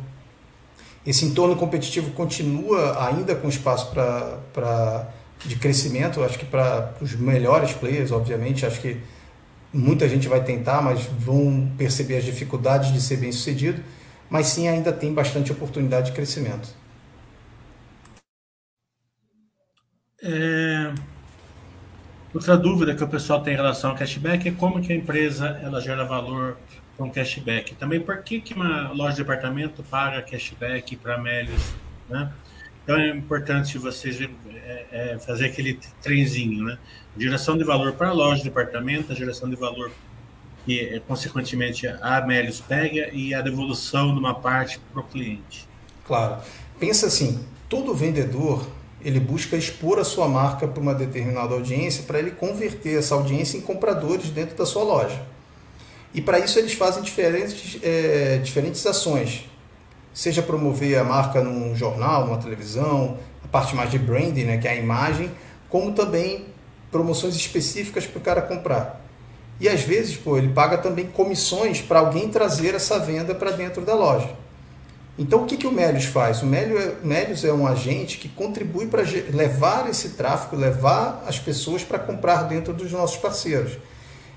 esse 1.07 1.25
entorno 1.25 1.57
competitivo 1.57 2.11
continua 2.13 3.07
ainda 3.07 3.35
com 3.35 3.49
espaço 3.49 3.91
para 3.93 5.09
de 5.47 5.57
crescimento, 5.57 6.23
acho 6.25 6.39
que 6.39 6.45
para 6.45 6.95
os 7.01 7.15
melhores 7.15 7.73
players, 7.73 8.11
obviamente, 8.11 8.67
acho 8.67 8.81
que 8.81 9.01
muita 9.73 10.09
gente 10.09 10.27
vai 10.27 10.43
tentar, 10.43 10.83
mas 10.83 11.05
vão 11.05 11.71
perceber 11.79 12.17
as 12.17 12.25
dificuldades 12.25 12.93
de 12.93 13.01
ser 13.01 13.19
bem 13.19 13.31
sucedido, 13.31 13.83
mas 14.29 14.47
sim 14.49 14.67
ainda 14.67 14.93
tem 14.93 15.13
bastante 15.15 15.53
oportunidade 15.53 16.07
de 16.07 16.13
crescimento. 16.13 16.69
É... 20.21 20.93
Outra 22.39 22.57
dúvida 22.57 22.95
que 22.95 23.03
o 23.03 23.09
pessoal 23.09 23.43
tem 23.43 23.55
em 23.55 23.57
relação 23.57 23.91
ao 23.91 23.97
cashback 23.97 24.49
é 24.49 24.53
como 24.53 24.81
que 24.81 24.93
a 24.93 24.97
empresa 24.97 25.59
ela 25.61 25.81
gera 25.81 26.05
valor 26.05 26.57
com 26.97 27.11
cashback. 27.11 27.75
Também 27.75 27.99
por 27.99 28.23
que, 28.23 28.41
que 28.41 28.55
uma 28.55 28.93
loja 28.93 29.17
de 29.17 29.23
departamento 29.23 29.83
paga 29.83 30.23
cashback 30.23 30.95
para 30.99 31.19
Melios, 31.19 31.75
né? 32.09 32.33
Então 32.85 32.97
é 32.97 33.09
importante 33.09 33.77
vocês 33.77 34.21
é, 34.21 34.87
é, 34.93 35.19
fazer 35.19 35.47
aquele 35.47 35.81
trenzinho, 36.01 36.63
né? 36.63 36.79
Geração 37.19 37.59
de 37.59 37.65
valor 37.65 37.95
para 37.95 38.11
a 38.11 38.13
loja, 38.13 38.45
departamento, 38.45 39.11
a 39.11 39.17
geração 39.17 39.51
de 39.51 39.57
valor 39.57 39.91
que, 40.65 40.79
é, 40.79 41.01
consequentemente, 41.01 41.89
a 41.89 42.19
Amélios 42.19 42.61
pega 42.61 43.13
e 43.13 43.35
a 43.35 43.41
devolução 43.41 44.13
de 44.13 44.21
uma 44.21 44.37
parte 44.37 44.79
para 44.93 45.01
o 45.01 45.05
cliente. 45.05 45.69
Claro. 46.07 46.41
Pensa 46.79 47.09
assim, 47.09 47.45
todo 47.69 47.93
vendedor 47.97 48.78
ele 49.03 49.21
busca 49.21 49.57
expor 49.57 49.99
a 49.99 50.05
sua 50.05 50.29
marca 50.29 50.67
para 50.67 50.81
uma 50.81 50.95
determinada 50.95 51.55
audiência 51.55 52.05
para 52.05 52.19
ele 52.19 52.33
converter 52.33 52.99
essa 52.99 53.15
audiência 53.15 53.57
em 53.57 53.61
compradores 53.61 54.31
dentro 54.31 54.57
da 54.57 54.67
sua 54.67 54.83
loja. 54.83 55.21
E 56.13 56.21
para 56.21 56.39
isso 56.39 56.59
eles 56.59 56.73
fazem 56.73 57.03
diferentes, 57.03 57.79
é, 57.83 58.39
diferentes 58.43 58.85
ações 58.87 59.49
seja 60.13 60.43
promover 60.43 60.99
a 60.99 61.05
marca 61.05 61.41
num 61.43 61.77
jornal, 61.77 62.27
numa 62.27 62.39
televisão, 62.39 63.19
a 63.45 63.47
parte 63.47 63.77
mais 63.77 63.89
de 63.89 63.99
branding, 63.99 64.45
né, 64.45 64.59
que 64.59 64.67
é 64.67 64.73
a 64.73 64.75
imagem, 64.75 65.31
como 65.69 65.93
também 65.93 66.47
promoções 66.91 67.37
específicas 67.37 68.05
para 68.05 68.19
o 68.19 68.21
cara 68.21 68.43
comprar. 68.43 69.01
E 69.61 69.69
às 69.69 69.83
vezes, 69.83 70.17
pô, 70.17 70.37
ele 70.37 70.49
paga 70.49 70.79
também 70.79 71.07
comissões 71.07 71.81
para 71.81 72.01
alguém 72.01 72.29
trazer 72.29 72.75
essa 72.75 72.99
venda 72.99 73.33
para 73.35 73.53
dentro 73.53 73.83
da 73.83 73.95
loja. 73.95 74.29
Então, 75.19 75.43
o 75.43 75.47
que, 75.47 75.57
que 75.57 75.67
o 75.67 75.73
Melius 75.73 76.05
faz? 76.05 76.43
O 76.43 76.47
Melius 76.47 77.45
é 77.45 77.53
um 77.53 77.67
agente 77.67 78.19
que 78.19 78.29
contribui 78.29 78.87
para 78.87 79.03
levar 79.33 79.91
esse 79.91 80.11
tráfego, 80.11 80.55
levar 80.55 81.25
as 81.27 81.41
pessoas 81.41 81.83
para 81.83 81.99
comprar 81.99 82.45
dentro 82.45 82.73
dos 82.73 82.93
nossos 82.93 83.17
parceiros. 83.17 83.73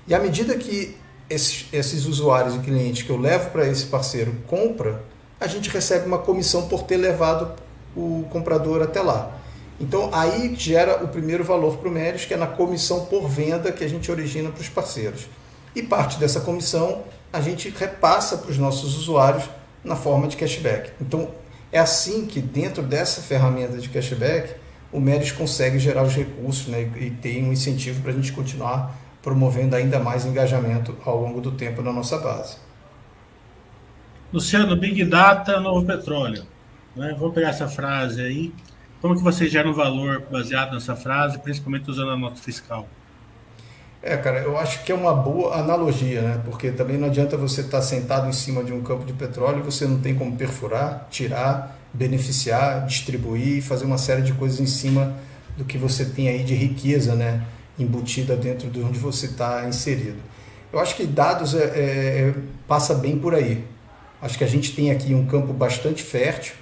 E 0.08 0.14
à 0.14 0.18
medida 0.18 0.56
que 0.56 0.96
esses, 1.30 1.66
esses 1.72 2.04
usuários 2.04 2.56
e 2.56 2.58
clientes 2.58 3.04
que 3.04 3.10
eu 3.10 3.16
levo 3.16 3.50
para 3.50 3.66
esse 3.68 3.86
parceiro 3.86 4.34
compra, 4.48 5.04
a 5.38 5.46
gente 5.46 5.70
recebe 5.70 6.06
uma 6.06 6.18
comissão 6.18 6.66
por 6.66 6.82
ter 6.82 6.96
levado 6.96 7.52
o 7.96 8.26
comprador 8.30 8.82
até 8.82 9.00
lá. 9.00 9.38
Então 9.80 10.10
aí 10.12 10.52
gera 10.56 11.04
o 11.04 11.08
primeiro 11.08 11.44
valor 11.44 11.76
para 11.76 11.88
o 11.88 11.92
Mérios, 11.92 12.24
que 12.24 12.34
é 12.34 12.36
na 12.36 12.46
comissão 12.46 13.06
por 13.06 13.28
venda 13.28 13.70
que 13.70 13.84
a 13.84 13.88
gente 13.88 14.10
origina 14.10 14.50
para 14.50 14.60
os 14.60 14.68
parceiros. 14.68 15.28
E 15.76 15.82
parte 15.82 16.18
dessa 16.18 16.40
comissão 16.40 17.04
a 17.32 17.40
gente 17.40 17.70
repassa 17.70 18.36
para 18.36 18.50
os 18.50 18.58
nossos 18.58 18.96
usuários 18.96 19.44
na 19.84 19.96
forma 19.96 20.28
de 20.28 20.36
cashback. 20.36 20.92
Então 21.00 21.28
É 21.72 21.78
assim 21.78 22.26
que, 22.26 22.40
dentro 22.40 22.82
dessa 22.82 23.22
ferramenta 23.22 23.78
de 23.78 23.88
cashback, 23.88 24.54
o 24.92 25.00
Meris 25.00 25.32
consegue 25.32 25.78
gerar 25.78 26.02
os 26.02 26.14
recursos 26.14 26.66
né, 26.66 26.82
e 26.96 27.10
tem 27.10 27.42
um 27.42 27.52
incentivo 27.52 28.02
para 28.02 28.12
a 28.12 28.14
gente 28.14 28.30
continuar 28.30 28.94
promovendo 29.22 29.74
ainda 29.74 29.98
mais 29.98 30.26
engajamento 30.26 30.94
ao 31.02 31.18
longo 31.18 31.40
do 31.40 31.52
tempo 31.52 31.80
na 31.80 31.90
nossa 31.90 32.18
base. 32.18 32.58
Luciano, 34.30 34.76
Big 34.76 35.02
Data, 35.04 35.58
novo 35.60 35.86
petróleo. 35.86 36.44
Né? 36.94 37.16
Vamos 37.18 37.34
pegar 37.34 37.48
essa 37.48 37.68
frase 37.68 38.20
aí. 38.20 38.52
Como 39.00 39.16
que 39.16 39.22
você 39.22 39.48
gera 39.48 39.68
um 39.68 39.72
valor 39.72 40.26
baseado 40.30 40.74
nessa 40.74 40.94
frase, 40.94 41.38
principalmente 41.38 41.90
usando 41.90 42.10
a 42.10 42.16
nota 42.16 42.36
fiscal? 42.36 42.86
É, 44.02 44.16
cara, 44.16 44.40
eu 44.40 44.58
acho 44.58 44.82
que 44.82 44.90
é 44.90 44.94
uma 44.94 45.14
boa 45.14 45.54
analogia, 45.54 46.22
né? 46.22 46.40
Porque 46.44 46.72
também 46.72 46.98
não 46.98 47.06
adianta 47.06 47.36
você 47.36 47.60
estar 47.60 47.80
sentado 47.80 48.28
em 48.28 48.32
cima 48.32 48.64
de 48.64 48.72
um 48.72 48.82
campo 48.82 49.04
de 49.04 49.12
petróleo 49.12 49.60
e 49.60 49.62
você 49.62 49.86
não 49.86 50.00
tem 50.00 50.12
como 50.12 50.36
perfurar, 50.36 51.06
tirar, 51.08 51.78
beneficiar, 51.94 52.84
distribuir, 52.84 53.62
fazer 53.62 53.84
uma 53.84 53.98
série 53.98 54.22
de 54.22 54.32
coisas 54.32 54.58
em 54.58 54.66
cima 54.66 55.14
do 55.56 55.64
que 55.64 55.78
você 55.78 56.04
tem 56.04 56.28
aí 56.28 56.42
de 56.42 56.52
riqueza, 56.52 57.14
né? 57.14 57.46
Embutida 57.78 58.34
dentro 58.34 58.68
de 58.68 58.80
onde 58.80 58.98
você 58.98 59.26
está 59.26 59.68
inserido. 59.68 60.18
Eu 60.72 60.80
acho 60.80 60.96
que 60.96 61.06
dados 61.06 61.54
é, 61.54 61.58
é, 61.58 61.64
é, 61.64 62.34
passa 62.66 62.94
bem 62.94 63.16
por 63.16 63.36
aí. 63.36 63.64
Acho 64.20 64.36
que 64.36 64.42
a 64.42 64.48
gente 64.48 64.74
tem 64.74 64.90
aqui 64.90 65.14
um 65.14 65.26
campo 65.26 65.52
bastante 65.52 66.02
fértil, 66.02 66.54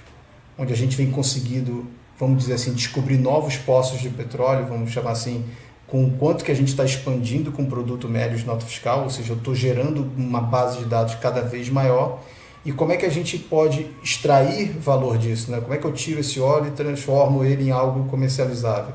onde 0.59 0.73
a 0.73 0.75
gente 0.75 0.95
vem 0.95 1.09
conseguindo, 1.09 1.87
vamos 2.19 2.39
dizer 2.43 2.53
assim, 2.53 2.73
descobrir 2.73 3.17
novos 3.17 3.55
poços 3.55 3.99
de 3.99 4.09
petróleo, 4.09 4.67
vamos 4.67 4.91
chamar 4.91 5.11
assim, 5.11 5.43
com 5.91 6.05
o 6.05 6.11
quanto 6.11 6.45
que 6.45 6.51
a 6.51 6.55
gente 6.55 6.69
está 6.69 6.85
expandindo 6.85 7.51
com 7.51 7.63
o 7.63 7.67
produto 7.67 8.07
médio 8.07 8.37
de 8.37 8.45
nota 8.45 8.65
fiscal, 8.65 9.03
ou 9.03 9.09
seja, 9.09 9.33
eu 9.33 9.37
estou 9.37 9.53
gerando 9.53 10.09
uma 10.15 10.39
base 10.39 10.77
de 10.77 10.85
dados 10.85 11.15
cada 11.15 11.41
vez 11.41 11.67
maior 11.67 12.23
e 12.63 12.71
como 12.71 12.93
é 12.93 12.97
que 12.97 13.05
a 13.05 13.09
gente 13.09 13.37
pode 13.37 13.85
extrair 14.01 14.71
valor 14.79 15.17
disso, 15.17 15.51
né? 15.51 15.59
Como 15.59 15.73
é 15.73 15.77
que 15.77 15.83
eu 15.83 15.91
tiro 15.91 16.21
esse 16.21 16.39
óleo 16.39 16.67
e 16.67 16.71
transformo 16.71 17.43
ele 17.43 17.65
em 17.65 17.71
algo 17.71 18.07
comercializável? 18.07 18.93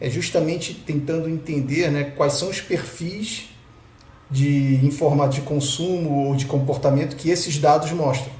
É 0.00 0.08
justamente 0.08 0.74
tentando 0.74 1.28
entender 1.28 1.90
né, 1.90 2.04
quais 2.16 2.34
são 2.34 2.50
os 2.50 2.60
perfis 2.60 3.48
de 4.30 4.78
informa 4.84 5.26
de 5.26 5.40
consumo 5.40 6.28
ou 6.28 6.36
de 6.36 6.46
comportamento 6.46 7.16
que 7.16 7.30
esses 7.30 7.58
dados 7.58 7.90
mostram. 7.90 8.32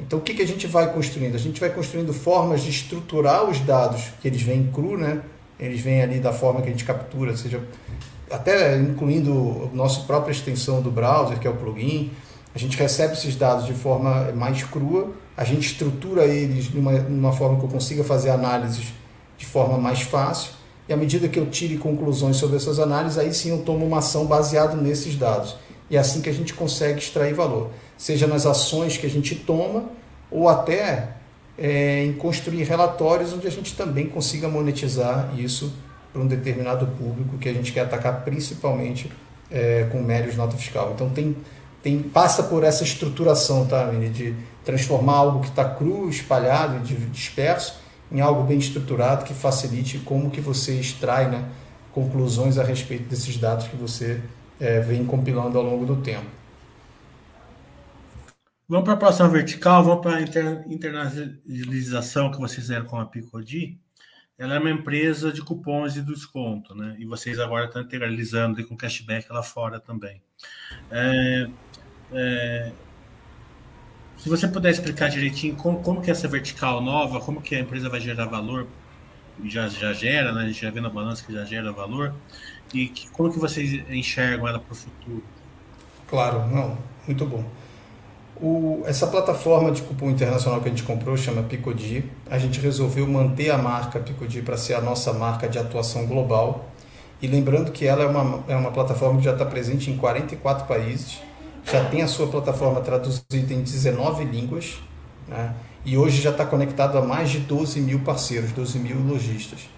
Então, 0.00 0.18
o 0.18 0.22
que, 0.22 0.34
que 0.34 0.42
a 0.42 0.46
gente 0.46 0.66
vai 0.66 0.92
construindo? 0.92 1.36
A 1.36 1.38
gente 1.38 1.60
vai 1.60 1.70
construindo 1.70 2.12
formas 2.12 2.62
de 2.62 2.70
estruturar 2.70 3.44
os 3.48 3.60
dados 3.60 4.02
que 4.20 4.26
eles 4.26 4.42
vêm 4.42 4.70
cru, 4.72 4.98
né? 4.98 5.22
Eles 5.58 5.80
vêm 5.80 6.02
ali 6.02 6.20
da 6.20 6.32
forma 6.32 6.62
que 6.62 6.68
a 6.68 6.70
gente 6.70 6.84
captura, 6.84 7.36
seja 7.36 7.60
até 8.30 8.76
incluindo 8.76 9.70
a 9.72 9.76
nossa 9.76 10.00
própria 10.00 10.32
extensão 10.32 10.80
do 10.80 10.90
browser, 10.90 11.38
que 11.38 11.46
é 11.46 11.50
o 11.50 11.54
plugin. 11.54 12.10
A 12.54 12.58
gente 12.58 12.76
recebe 12.76 13.14
esses 13.14 13.36
dados 13.36 13.66
de 13.66 13.74
forma 13.74 14.32
mais 14.32 14.62
crua, 14.64 15.12
a 15.36 15.44
gente 15.44 15.66
estrutura 15.66 16.24
eles 16.24 16.64
de 16.64 16.78
uma, 16.78 17.32
forma 17.32 17.58
que 17.58 17.64
eu 17.64 17.68
consiga 17.68 18.02
fazer 18.02 18.30
análises 18.30 18.92
de 19.36 19.46
forma 19.46 19.78
mais 19.78 20.02
fácil, 20.02 20.52
e 20.88 20.92
à 20.92 20.96
medida 20.96 21.28
que 21.28 21.38
eu 21.38 21.46
tire 21.46 21.76
conclusões 21.76 22.36
sobre 22.36 22.56
essas 22.56 22.80
análises, 22.80 23.18
aí 23.18 23.32
sim 23.32 23.50
eu 23.50 23.58
tomo 23.58 23.86
uma 23.86 23.98
ação 23.98 24.26
baseada 24.26 24.74
nesses 24.74 25.16
dados. 25.16 25.56
E 25.90 25.96
é 25.96 26.00
assim 26.00 26.20
que 26.20 26.28
a 26.28 26.32
gente 26.32 26.54
consegue 26.54 26.98
extrair 26.98 27.34
valor, 27.34 27.70
seja 27.96 28.26
nas 28.26 28.46
ações 28.46 28.96
que 28.96 29.06
a 29.06 29.10
gente 29.10 29.34
toma, 29.34 29.84
ou 30.30 30.48
até 30.48 31.17
é, 31.58 32.04
em 32.04 32.12
construir 32.12 32.62
relatórios 32.62 33.32
onde 33.32 33.46
a 33.46 33.50
gente 33.50 33.74
também 33.74 34.06
consiga 34.06 34.48
monetizar 34.48 35.32
isso 35.36 35.74
para 36.12 36.22
um 36.22 36.26
determinado 36.26 36.86
público 36.86 37.36
que 37.38 37.48
a 37.48 37.52
gente 37.52 37.72
quer 37.72 37.80
atacar 37.80 38.24
principalmente 38.24 39.10
é, 39.50 39.88
com 39.90 40.00
méritos 40.00 40.36
nota 40.36 40.56
fiscal. 40.56 40.92
Então 40.94 41.10
tem, 41.10 41.36
tem 41.82 41.98
passa 42.00 42.44
por 42.44 42.62
essa 42.62 42.84
estruturação, 42.84 43.66
tá, 43.66 43.84
Mini, 43.86 44.08
de 44.08 44.34
transformar 44.64 45.14
algo 45.14 45.40
que 45.40 45.48
está 45.48 45.64
cru, 45.64 46.08
espalhado 46.08 46.80
e 46.88 46.94
disperso 47.06 47.80
em 48.10 48.20
algo 48.20 48.42
bem 48.44 48.58
estruturado 48.58 49.24
que 49.24 49.34
facilite 49.34 49.98
como 49.98 50.30
que 50.30 50.40
você 50.40 50.74
extrai 50.74 51.28
né, 51.28 51.44
conclusões 51.92 52.56
a 52.56 52.62
respeito 52.62 53.08
desses 53.08 53.36
dados 53.36 53.66
que 53.66 53.76
você 53.76 54.20
é, 54.60 54.80
vem 54.80 55.04
compilando 55.04 55.58
ao 55.58 55.64
longo 55.64 55.84
do 55.84 55.96
tempo. 55.96 56.37
Vamos 58.68 58.84
para 58.84 58.92
a 58.92 58.98
próxima 58.98 59.30
vertical, 59.30 59.82
vamos 59.82 60.02
para 60.02 60.16
a 60.16 60.20
internalização 60.20 62.30
que 62.30 62.38
vocês 62.38 62.60
fizeram 62.60 62.84
com 62.84 63.00
a 63.00 63.06
Picodi. 63.06 63.80
Ela 64.36 64.56
é 64.56 64.58
uma 64.58 64.70
empresa 64.70 65.32
de 65.32 65.40
cupons 65.40 65.96
e 65.96 66.02
desconto, 66.02 66.74
né? 66.74 66.94
E 66.98 67.06
vocês 67.06 67.40
agora 67.40 67.64
estão 67.64 67.80
integralizando 67.80 68.62
com 68.66 68.76
cashback 68.76 69.32
lá 69.32 69.42
fora 69.42 69.80
também. 69.80 70.20
É, 70.90 71.48
é, 72.12 72.72
se 74.18 74.28
você 74.28 74.46
puder 74.46 74.70
explicar 74.70 75.08
direitinho 75.08 75.56
como, 75.56 75.82
como 75.82 76.02
que 76.02 76.10
é 76.10 76.12
essa 76.12 76.28
vertical 76.28 76.82
nova, 76.82 77.20
como 77.20 77.40
que 77.40 77.54
a 77.54 77.60
empresa 77.60 77.88
vai 77.88 78.00
gerar 78.00 78.26
valor, 78.26 78.66
já, 79.46 79.66
já 79.68 79.94
gera, 79.94 80.30
né? 80.30 80.42
A 80.42 80.46
gente 80.46 80.60
já 80.60 80.70
vê 80.70 80.82
na 80.82 80.90
balança 80.90 81.24
que 81.24 81.32
já 81.32 81.46
gera 81.46 81.72
valor, 81.72 82.14
e 82.74 82.88
que, 82.88 83.08
como 83.12 83.32
que 83.32 83.38
vocês 83.38 83.82
enxergam 83.88 84.46
ela 84.46 84.58
para 84.58 84.72
o 84.72 84.76
futuro? 84.76 85.24
Claro, 86.06 86.46
não, 86.48 86.76
muito 87.06 87.24
bom. 87.24 87.50
O, 88.40 88.82
essa 88.86 89.06
plataforma 89.06 89.72
de 89.72 89.82
cupom 89.82 90.10
internacional 90.10 90.60
que 90.60 90.68
a 90.68 90.70
gente 90.70 90.84
comprou 90.84 91.16
chama 91.16 91.42
Picodi. 91.42 92.04
A 92.30 92.38
gente 92.38 92.60
resolveu 92.60 93.06
manter 93.06 93.50
a 93.50 93.58
marca 93.58 93.98
Picodi 93.98 94.42
para 94.42 94.56
ser 94.56 94.74
a 94.74 94.80
nossa 94.80 95.12
marca 95.12 95.48
de 95.48 95.58
atuação 95.58 96.06
global. 96.06 96.68
E 97.20 97.26
lembrando 97.26 97.72
que 97.72 97.84
ela 97.84 98.04
é 98.04 98.06
uma, 98.06 98.44
é 98.46 98.54
uma 98.54 98.70
plataforma 98.70 99.18
que 99.18 99.24
já 99.24 99.32
está 99.32 99.44
presente 99.44 99.90
em 99.90 99.96
44 99.96 100.66
países, 100.66 101.20
já 101.64 101.84
tem 101.84 102.02
a 102.02 102.06
sua 102.06 102.28
plataforma 102.28 102.80
traduzida 102.80 103.52
em 103.52 103.60
19 103.60 104.24
línguas, 104.24 104.78
né? 105.26 105.52
e 105.84 105.96
hoje 105.98 106.22
já 106.22 106.30
está 106.30 106.46
conectado 106.46 106.96
a 106.96 107.02
mais 107.02 107.30
de 107.30 107.40
12 107.40 107.80
mil 107.80 108.00
parceiros, 108.00 108.52
12 108.52 108.78
mil 108.78 109.00
lojistas. 109.00 109.68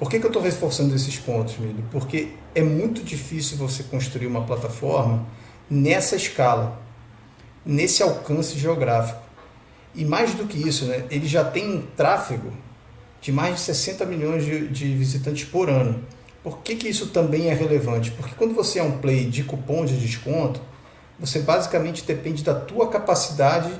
Por 0.00 0.10
que, 0.10 0.18
que 0.18 0.24
eu 0.24 0.30
estou 0.30 0.42
reforçando 0.42 0.94
esses 0.94 1.16
pontos, 1.18 1.58
Milho? 1.58 1.84
Porque 1.92 2.32
é 2.54 2.62
muito 2.62 3.04
difícil 3.04 3.56
você 3.56 3.82
construir 3.84 4.26
uma 4.26 4.42
plataforma 4.42 5.24
nessa 5.70 6.16
escala 6.16 6.80
nesse 7.70 8.02
alcance 8.02 8.58
geográfico. 8.58 9.22
E 9.94 10.04
mais 10.04 10.34
do 10.34 10.44
que 10.44 10.58
isso, 10.58 10.86
né, 10.86 11.04
ele 11.08 11.28
já 11.28 11.44
tem 11.44 11.70
um 11.70 11.82
tráfego 11.96 12.52
de 13.20 13.30
mais 13.30 13.56
de 13.56 13.60
60 13.60 14.04
milhões 14.06 14.44
de, 14.44 14.66
de 14.68 14.94
visitantes 14.94 15.44
por 15.44 15.70
ano. 15.70 16.02
Por 16.42 16.58
que, 16.58 16.74
que 16.74 16.88
isso 16.88 17.08
também 17.08 17.48
é 17.48 17.54
relevante? 17.54 18.10
Porque 18.10 18.34
quando 18.34 18.54
você 18.54 18.80
é 18.80 18.82
um 18.82 18.98
play 18.98 19.26
de 19.26 19.44
cupom 19.44 19.84
de 19.84 19.96
desconto, 19.96 20.60
você 21.18 21.38
basicamente 21.38 22.02
depende 22.04 22.42
da 22.42 22.54
tua 22.54 22.88
capacidade 22.88 23.70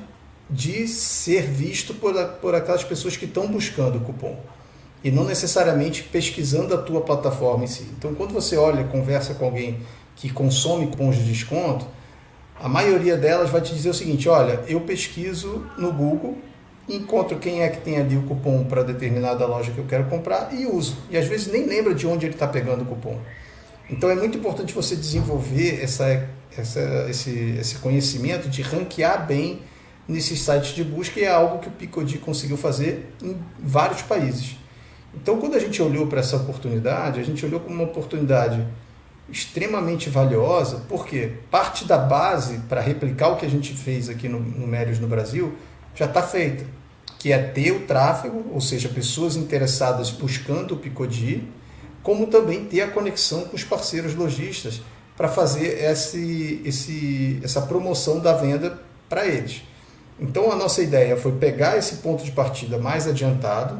de 0.49 0.87
ser 0.87 1.43
visto 1.43 1.95
por, 1.95 2.15
por 2.41 2.55
aquelas 2.55 2.85
pessoas 2.85 3.17
que 3.17 3.25
estão 3.25 3.49
buscando 3.49 3.99
o 3.99 4.01
cupom 4.01 4.39
e 5.03 5.11
não 5.11 5.25
necessariamente 5.25 6.03
pesquisando 6.03 6.75
a 6.75 6.79
tua 6.79 7.01
plataforma 7.01 7.65
em 7.65 7.69
si. 7.69 7.89
Então, 7.97 8.15
quando 8.15 8.33
você 8.33 8.57
olha, 8.57 8.85
conversa 8.85 9.35
com 9.35 9.47
alguém 9.47 9.81
que 10.15 10.29
consome 10.31 10.87
cupons 10.89 11.17
de 11.17 11.25
desconto, 11.25 11.87
a 12.63 12.69
maioria 12.69 13.17
delas 13.17 13.51
vai 13.51 13.61
te 13.61 13.75
dizer 13.75 13.91
o 13.91 13.95
seguinte: 13.95 14.29
olha, 14.29 14.61
eu 14.69 14.81
pesquiso 14.83 15.67
no 15.79 15.93
Google, 15.93 16.39
encontro 16.89 17.39
quem 17.39 17.63
é 17.63 17.69
que 17.69 17.79
tem 17.79 17.99
ali 17.99 18.17
o 18.17 18.23
cupom 18.23 18.65
para 18.65 18.83
determinada 18.83 19.47
loja 19.47 19.73
que 19.73 19.79
eu 19.79 19.87
quero 19.87 20.05
comprar 20.05 20.53
e 20.53 20.67
uso. 20.67 20.97
E 21.11 21.17
às 21.17 21.27
vezes 21.27 21.51
nem 21.51 21.67
lembra 21.67 21.95
de 21.95 22.07
onde 22.07 22.27
ele 22.27 22.35
está 22.35 22.47
pegando 22.47 22.83
o 22.83 22.87
cupom. 22.87 23.19
Então 23.89 24.11
é 24.11 24.15
muito 24.15 24.39
importante 24.39 24.73
você 24.73 24.95
desenvolver 24.95 25.83
essa, 25.83 26.29
essa, 26.57 27.07
esse, 27.09 27.57
esse 27.59 27.77
conhecimento 27.77 28.49
de 28.49 28.63
ranquear 28.63 29.27
bem 29.27 29.63
nesses 30.07 30.41
sites 30.43 30.75
de 30.75 30.85
busca 30.85 31.19
e 31.19 31.25
é 31.25 31.31
algo 31.31 31.59
que 31.59 31.69
o 31.69 31.71
Picodi 31.71 32.19
conseguiu 32.19 32.57
fazer 32.57 33.13
em 33.23 33.37
vários 33.59 34.03
países. 34.03 34.57
Então, 35.15 35.39
quando 35.39 35.57
a 35.57 35.59
gente 35.59 35.83
olhou 35.83 36.07
para 36.07 36.21
essa 36.21 36.37
oportunidade, 36.37 37.19
a 37.19 37.23
gente 37.23 37.45
olhou 37.45 37.59
como 37.61 37.75
uma 37.75 37.85
oportunidade 37.85 38.65
extremamente 39.31 40.11
valiosa, 40.11 40.83
porque 40.89 41.33
parte 41.51 41.85
da 41.85 41.99
base 41.99 42.59
para 42.69 42.81
replicar 42.81 43.29
o 43.29 43.37
que 43.37 43.47
a 43.47 43.51
gente 43.51 43.73
fez 43.75 44.09
aqui 44.09 44.29
no, 44.29 44.41
no 44.41 44.67
Mérios 44.67 44.99
no 44.99 45.07
Brasil 45.07 45.55
já 45.95 46.07
está 46.07 46.23
feita, 46.23 46.65
que 47.19 47.33
é 47.33 47.39
ter 47.39 47.73
o 47.73 47.81
tráfego, 47.81 48.47
ou 48.53 48.61
seja, 48.61 48.89
pessoas 48.89 49.37
interessadas 49.37 50.11
buscando 50.11 50.75
o 50.75 50.77
Picodi, 50.77 51.49
como 52.03 52.27
também 52.27 52.65
ter 52.65 52.83
a 52.83 52.89
conexão 52.89 53.45
com 53.45 53.57
os 53.57 53.65
parceiros 53.65 54.15
lojistas 54.15 54.81
para 55.17 55.29
fazer 55.29 55.85
esse, 55.85 56.63
esse, 56.65 57.41
essa 57.43 57.61
promoção 57.63 58.21
da 58.21 58.33
venda 58.33 58.81
para 59.09 59.27
eles. 59.27 59.63
Então 60.19 60.51
a 60.51 60.57
nossa 60.57 60.83
ideia 60.83 61.17
foi 61.17 61.33
pegar 61.33 61.77
esse 61.77 61.97
ponto 61.97 62.25
de 62.25 62.33
partida 62.33 62.79
mais 62.79 63.07
adiantado 63.07 63.79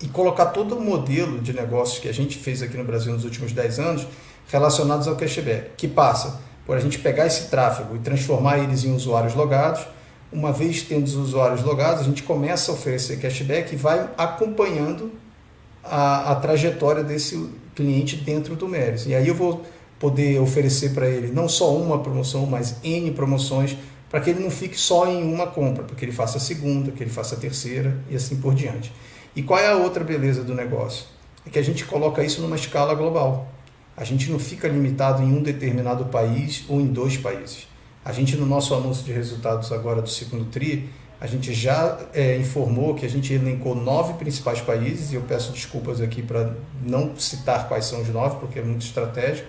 e 0.00 0.08
colocar 0.08 0.46
todo 0.46 0.76
o 0.76 0.80
modelo 0.80 1.40
de 1.40 1.52
negócios 1.52 1.98
que 1.98 2.08
a 2.08 2.12
gente 2.12 2.38
fez 2.38 2.62
aqui 2.62 2.76
no 2.76 2.84
Brasil 2.84 3.12
nos 3.12 3.24
últimos 3.24 3.52
10 3.52 3.78
anos 3.78 4.06
relacionados 4.50 5.06
ao 5.06 5.16
cashback, 5.16 5.70
que 5.76 5.88
passa 5.88 6.40
por 6.66 6.76
a 6.76 6.80
gente 6.80 6.98
pegar 6.98 7.26
esse 7.26 7.48
tráfego 7.48 7.96
e 7.96 7.98
transformar 7.98 8.58
eles 8.58 8.84
em 8.84 8.94
usuários 8.94 9.34
logados. 9.34 9.86
Uma 10.32 10.52
vez 10.52 10.82
tendo 10.82 11.04
os 11.04 11.14
usuários 11.14 11.62
logados, 11.62 12.02
a 12.02 12.04
gente 12.04 12.22
começa 12.22 12.70
a 12.70 12.74
oferecer 12.74 13.18
cashback 13.18 13.72
e 13.72 13.76
vai 13.76 14.08
acompanhando 14.16 15.12
a, 15.82 16.32
a 16.32 16.34
trajetória 16.36 17.02
desse 17.02 17.50
cliente 17.74 18.16
dentro 18.16 18.54
do 18.54 18.68
Meris. 18.68 19.06
E 19.06 19.14
aí 19.14 19.26
eu 19.26 19.34
vou 19.34 19.64
poder 19.98 20.40
oferecer 20.40 20.94
para 20.94 21.08
ele 21.08 21.32
não 21.32 21.48
só 21.48 21.74
uma 21.76 21.98
promoção, 21.98 22.46
mas 22.46 22.76
N 22.82 23.10
promoções 23.10 23.76
para 24.08 24.20
que 24.20 24.30
ele 24.30 24.40
não 24.40 24.50
fique 24.50 24.76
só 24.76 25.06
em 25.06 25.22
uma 25.22 25.46
compra, 25.46 25.84
para 25.84 25.94
que 25.94 26.04
ele 26.04 26.12
faça 26.12 26.38
a 26.38 26.40
segunda, 26.40 26.90
que 26.90 27.02
ele 27.02 27.10
faça 27.10 27.36
a 27.36 27.38
terceira 27.38 27.96
e 28.08 28.16
assim 28.16 28.36
por 28.36 28.54
diante. 28.54 28.92
E 29.36 29.42
qual 29.42 29.60
é 29.60 29.68
a 29.68 29.76
outra 29.76 30.02
beleza 30.02 30.42
do 30.42 30.54
negócio? 30.54 31.06
É 31.46 31.50
que 31.50 31.58
a 31.58 31.62
gente 31.62 31.84
coloca 31.84 32.22
isso 32.22 32.42
numa 32.42 32.56
escala 32.56 32.94
global. 32.94 33.49
A 34.00 34.04
gente 34.04 34.30
não 34.30 34.38
fica 34.38 34.66
limitado 34.66 35.22
em 35.22 35.26
um 35.26 35.42
determinado 35.42 36.06
país 36.06 36.64
ou 36.70 36.80
em 36.80 36.86
dois 36.86 37.18
países. 37.18 37.68
A 38.02 38.12
gente, 38.12 38.34
no 38.34 38.46
nosso 38.46 38.74
anúncio 38.74 39.04
de 39.04 39.12
resultados 39.12 39.70
agora 39.72 40.00
do 40.00 40.08
segundo 40.08 40.46
TRI, 40.46 40.88
a 41.20 41.26
gente 41.26 41.52
já 41.52 41.98
é, 42.14 42.38
informou 42.38 42.94
que 42.94 43.04
a 43.04 43.10
gente 43.10 43.30
elencou 43.34 43.74
nove 43.74 44.14
principais 44.14 44.58
países, 44.58 45.12
e 45.12 45.16
eu 45.16 45.20
peço 45.20 45.52
desculpas 45.52 46.00
aqui 46.00 46.22
para 46.22 46.54
não 46.82 47.14
citar 47.14 47.68
quais 47.68 47.84
são 47.84 48.00
os 48.00 48.08
nove, 48.08 48.36
porque 48.40 48.58
é 48.58 48.62
muito 48.62 48.86
estratégico, 48.86 49.46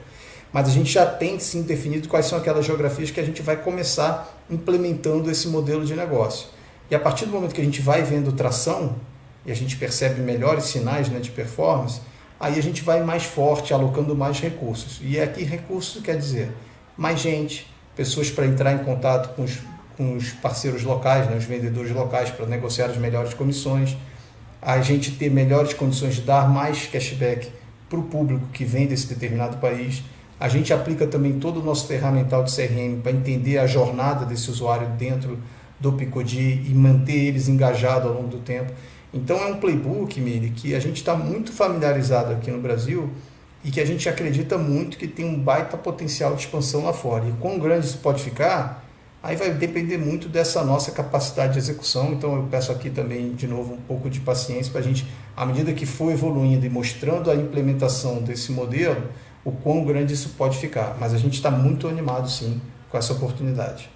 mas 0.52 0.68
a 0.68 0.72
gente 0.72 0.92
já 0.92 1.06
tem 1.06 1.40
sim 1.40 1.62
definido 1.62 2.10
quais 2.10 2.26
são 2.26 2.38
aquelas 2.38 2.66
geografias 2.66 3.10
que 3.10 3.22
a 3.22 3.24
gente 3.24 3.42
vai 3.42 3.56
começar 3.56 4.38
implementando 4.50 5.32
esse 5.32 5.48
modelo 5.48 5.86
de 5.86 5.96
negócio. 5.96 6.50
E 6.90 6.96
a 6.96 7.00
partir 7.00 7.26
do 7.26 7.32
momento 7.32 7.56
que 7.56 7.62
a 7.62 7.64
gente 7.64 7.82
vai 7.82 8.04
vendo 8.04 8.34
tração, 8.34 8.98
e 9.46 9.52
a 9.52 9.56
gente 9.56 9.78
percebe 9.78 10.20
melhores 10.20 10.66
sinais 10.66 11.08
né, 11.08 11.22
de 11.22 11.32
performance, 11.32 12.02
aí 12.42 12.58
a 12.58 12.64
gente 12.64 12.82
vai 12.82 13.04
mais 13.04 13.24
forte, 13.24 13.74
alocando 13.74 14.16
mais 14.16 14.40
recursos. 14.40 15.00
E 15.02 15.20
aqui 15.20 15.44
recursos 15.44 16.02
quer 16.02 16.18
dizer 16.18 16.52
mais 16.98 17.20
gente, 17.20 17.72
pessoas 17.96 18.30
para 18.30 18.46
entrar 18.46 18.74
em 18.74 18.80
contato 18.80 19.34
com 19.36 19.44
os 19.44 19.60
com 20.02 20.16
os 20.16 20.32
parceiros 20.32 20.84
locais, 20.84 21.28
né, 21.30 21.38
os 21.38 21.46
vendedores 21.46 21.92
locais, 21.92 22.32
para 22.32 22.48
negociar 22.48 22.88
as 22.88 22.98
melhores 22.98 23.36
comissões, 23.36 23.96
a 24.60 24.82
gente 24.82 25.12
ter 25.12 25.30
melhores 25.30 25.74
condições 25.74 26.16
de 26.16 26.22
dar 26.22 26.50
mais 26.50 26.88
cashback 26.88 27.50
para 27.88 28.00
o 28.00 28.04
público 28.04 28.48
que 28.52 28.66
vem 28.66 28.88
desse 28.88 29.08
determinado 29.08 29.58
país. 29.58 30.04
A 30.40 30.48
gente 30.48 30.74
aplica 30.74 31.06
também 31.06 31.34
todo 31.34 31.60
o 31.60 31.64
nosso 31.64 31.88
ferramental 31.88 32.44
de 32.44 32.56
CRM 32.56 33.00
para 33.02 33.12
entender 33.12 33.60
a 33.60 33.68
jornada 33.68 34.26
desse 34.26 34.50
usuário 34.50 34.88
dentro 34.98 35.38
do 35.80 35.94
Picodi 35.94 36.64
e 36.68 36.74
manter 36.74 37.28
eles 37.28 37.48
engajados 37.48 38.08
ao 38.08 38.16
longo 38.16 38.28
do 38.28 38.40
tempo. 38.40 38.74
Então 39.14 39.38
é 39.38 39.46
um 39.48 39.58
playbook, 39.58 40.20
Miri, 40.20 40.52
que 40.52 40.74
a 40.74 40.80
gente 40.80 40.98
está 40.98 41.16
muito 41.16 41.52
familiarizado 41.52 42.32
aqui 42.34 42.50
no 42.50 42.62
Brasil 42.62 43.10
e 43.64 43.70
que 43.70 43.80
a 43.80 43.86
gente 43.86 44.08
acredita 44.08 44.58
muito 44.58 44.98
que 44.98 45.08
tem 45.08 45.26
um 45.26 45.38
baita 45.38 45.78
potencial 45.78 46.34
de 46.34 46.42
expansão 46.42 46.86
lá 46.86 46.94
fora. 46.94 47.26
E 47.28 47.32
quão 47.34 47.60
grande 47.60 47.86
isso 47.86 47.98
pode 47.98 48.24
ficar, 48.24 48.82
Aí 49.24 49.36
vai 49.36 49.54
depender 49.54 50.00
muito 50.00 50.28
dessa 50.28 50.64
nossa 50.64 50.92
capacidade 50.92 51.54
de 51.54 51.60
execução. 51.60 52.14
Então 52.14 52.36
eu 52.36 52.44
peço 52.50 52.72
aqui 52.72 52.90
também, 52.90 53.34
de 53.34 53.48
novo, 53.48 53.76
um 53.76 53.82
pouco 53.82 54.10
de 54.10 54.20
paciência 54.20 54.72
para 54.72 54.82
a 54.82 54.84
gente, 54.84 55.06
à 55.38 55.46
medida 55.46 55.72
que 55.74 55.86
for 55.86 56.12
evoluindo 56.12 56.66
e 56.66 56.70
mostrando 56.70 57.30
a 57.30 57.36
implementação 57.36 58.22
desse 58.22 58.52
modelo, 58.52 59.10
o 59.46 59.52
quão 59.52 59.86
grande 59.86 60.14
isso 60.14 60.30
pode 60.30 60.58
ficar. 60.58 60.98
Mas 61.00 61.14
a 61.14 61.18
gente 61.18 61.36
está 61.36 61.52
muito 61.52 61.88
animado, 61.88 62.30
sim, 62.30 62.60
com 62.90 62.98
essa 62.98 63.14
oportunidade. 63.14 63.92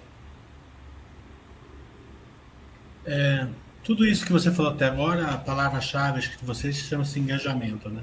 É, 3.04 3.48
tudo 3.86 4.04
isso 4.04 4.26
que 4.26 4.32
você 4.32 4.50
falou 4.50 4.72
até 4.72 4.86
agora, 4.86 5.28
a 5.28 5.38
palavra-chave 5.38 6.28
que 6.28 6.44
vocês 6.44 6.76
chama-se 6.76 7.20
engajamento, 7.20 7.88
né? 7.88 8.02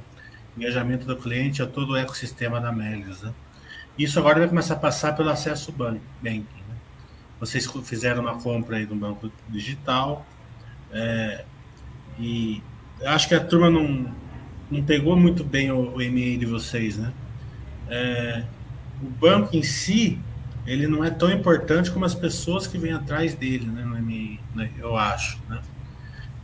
Engajamento 0.58 1.06
do 1.06 1.18
cliente 1.18 1.62
a 1.62 1.68
todo 1.68 1.92
o 1.92 1.98
ecossistema 1.98 2.62
da 2.62 2.72
Melios, 2.72 3.22
né? 3.22 3.34
Isso 3.98 4.18
agora 4.18 4.40
vai 4.40 4.48
começar 4.48 4.76
a 4.76 4.78
passar 4.78 5.14
pelo 5.14 5.30
acesso 5.30 5.74
banking 5.74 6.64
vocês 7.38 7.70
fizeram 7.84 8.22
uma 8.22 8.40
compra 8.40 8.78
aí 8.78 8.86
do 8.86 8.96
banco 8.96 9.30
digital 9.50 10.26
é, 10.94 11.44
e 12.18 12.64
acho 13.04 13.28
que 13.28 13.36
a 13.36 13.44
turma 13.44 13.70
não, 13.70 14.16
não 14.72 14.82
pegou 14.84 15.18
muito 15.18 15.44
bem 15.44 15.70
o, 15.70 15.96
o 15.96 16.02
e-mail 16.02 16.40
de 16.40 16.46
vocês, 16.46 16.98
né? 16.98 17.12
É, 17.90 18.46
o 19.02 19.10
banco 19.10 19.58
em 19.58 19.64
si 19.64 20.18
ele 20.66 20.88
não 20.88 21.04
é 21.04 21.10
tão 21.10 21.30
importante 21.30 21.92
como 21.92 22.06
as 22.06 22.16
pessoas 22.16 22.66
que 22.66 22.78
vêm 22.78 22.94
atrás 22.94 23.36
dele, 23.36 23.66
né, 23.66 23.84
no 23.84 24.00
né, 24.56 24.72
eu 24.80 24.96
acho, 24.96 25.38
né? 25.50 25.60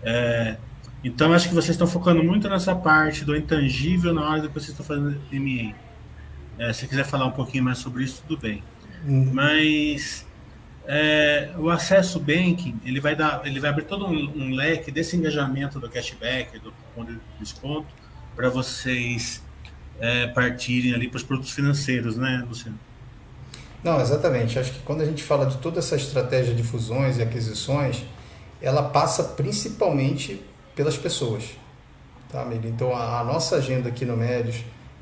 É, 0.03 0.57
então 1.03 1.33
acho 1.33 1.47
que 1.47 1.55
vocês 1.55 1.71
estão 1.71 1.87
focando 1.87 2.23
muito 2.23 2.49
nessa 2.49 2.75
parte 2.75 3.23
do 3.23 3.35
intangível 3.35 4.13
na 4.13 4.29
hora 4.29 4.41
que 4.41 4.53
vocês 4.53 4.69
estão 4.69 4.85
fazendo 4.85 5.19
MA. 5.31 5.73
É, 6.57 6.73
se 6.73 6.87
quiser 6.87 7.05
falar 7.05 7.25
um 7.25 7.31
pouquinho 7.31 7.63
mais 7.63 7.77
sobre 7.77 8.03
isso, 8.03 8.23
tudo 8.27 8.41
bem. 8.41 8.63
Uhum. 9.05 9.31
Mas 9.33 10.25
é, 10.85 11.51
o 11.57 11.69
acesso 11.69 12.19
banking 12.19 12.79
ele 12.83 12.99
vai 12.99 13.15
dar, 13.15 13.41
ele 13.45 13.59
vai 13.59 13.69
abrir 13.69 13.85
todo 13.85 14.05
um, 14.05 14.31
um 14.35 14.55
leque 14.55 14.91
desse 14.91 15.15
engajamento 15.15 15.79
do 15.79 15.89
cashback, 15.89 16.59
do 16.59 16.71
cupom 16.71 17.05
de 17.05 17.19
desconto, 17.39 17.87
para 18.35 18.49
vocês 18.49 19.41
é, 19.99 20.27
partirem 20.27 20.93
ali 20.93 21.07
para 21.07 21.17
os 21.17 21.23
produtos 21.23 21.51
financeiros, 21.51 22.17
né, 22.17 22.43
Luciano? 22.47 22.79
Não, 23.83 24.01
exatamente. 24.01 24.59
Acho 24.59 24.73
que 24.73 24.79
quando 24.79 25.01
a 25.01 25.05
gente 25.05 25.23
fala 25.23 25.45
de 25.45 25.57
toda 25.57 25.79
essa 25.79 25.95
estratégia 25.95 26.53
de 26.53 26.63
fusões 26.63 27.17
e 27.17 27.21
aquisições, 27.21 28.03
ela 28.61 28.83
passa 28.83 29.23
principalmente 29.23 30.41
pelas 30.75 30.97
pessoas. 30.97 31.43
Tá? 32.31 32.47
Então, 32.63 32.95
a, 32.95 33.19
a 33.19 33.23
nossa 33.23 33.55
agenda 33.55 33.89
aqui 33.89 34.05
no 34.05 34.15
Médios, 34.15 34.57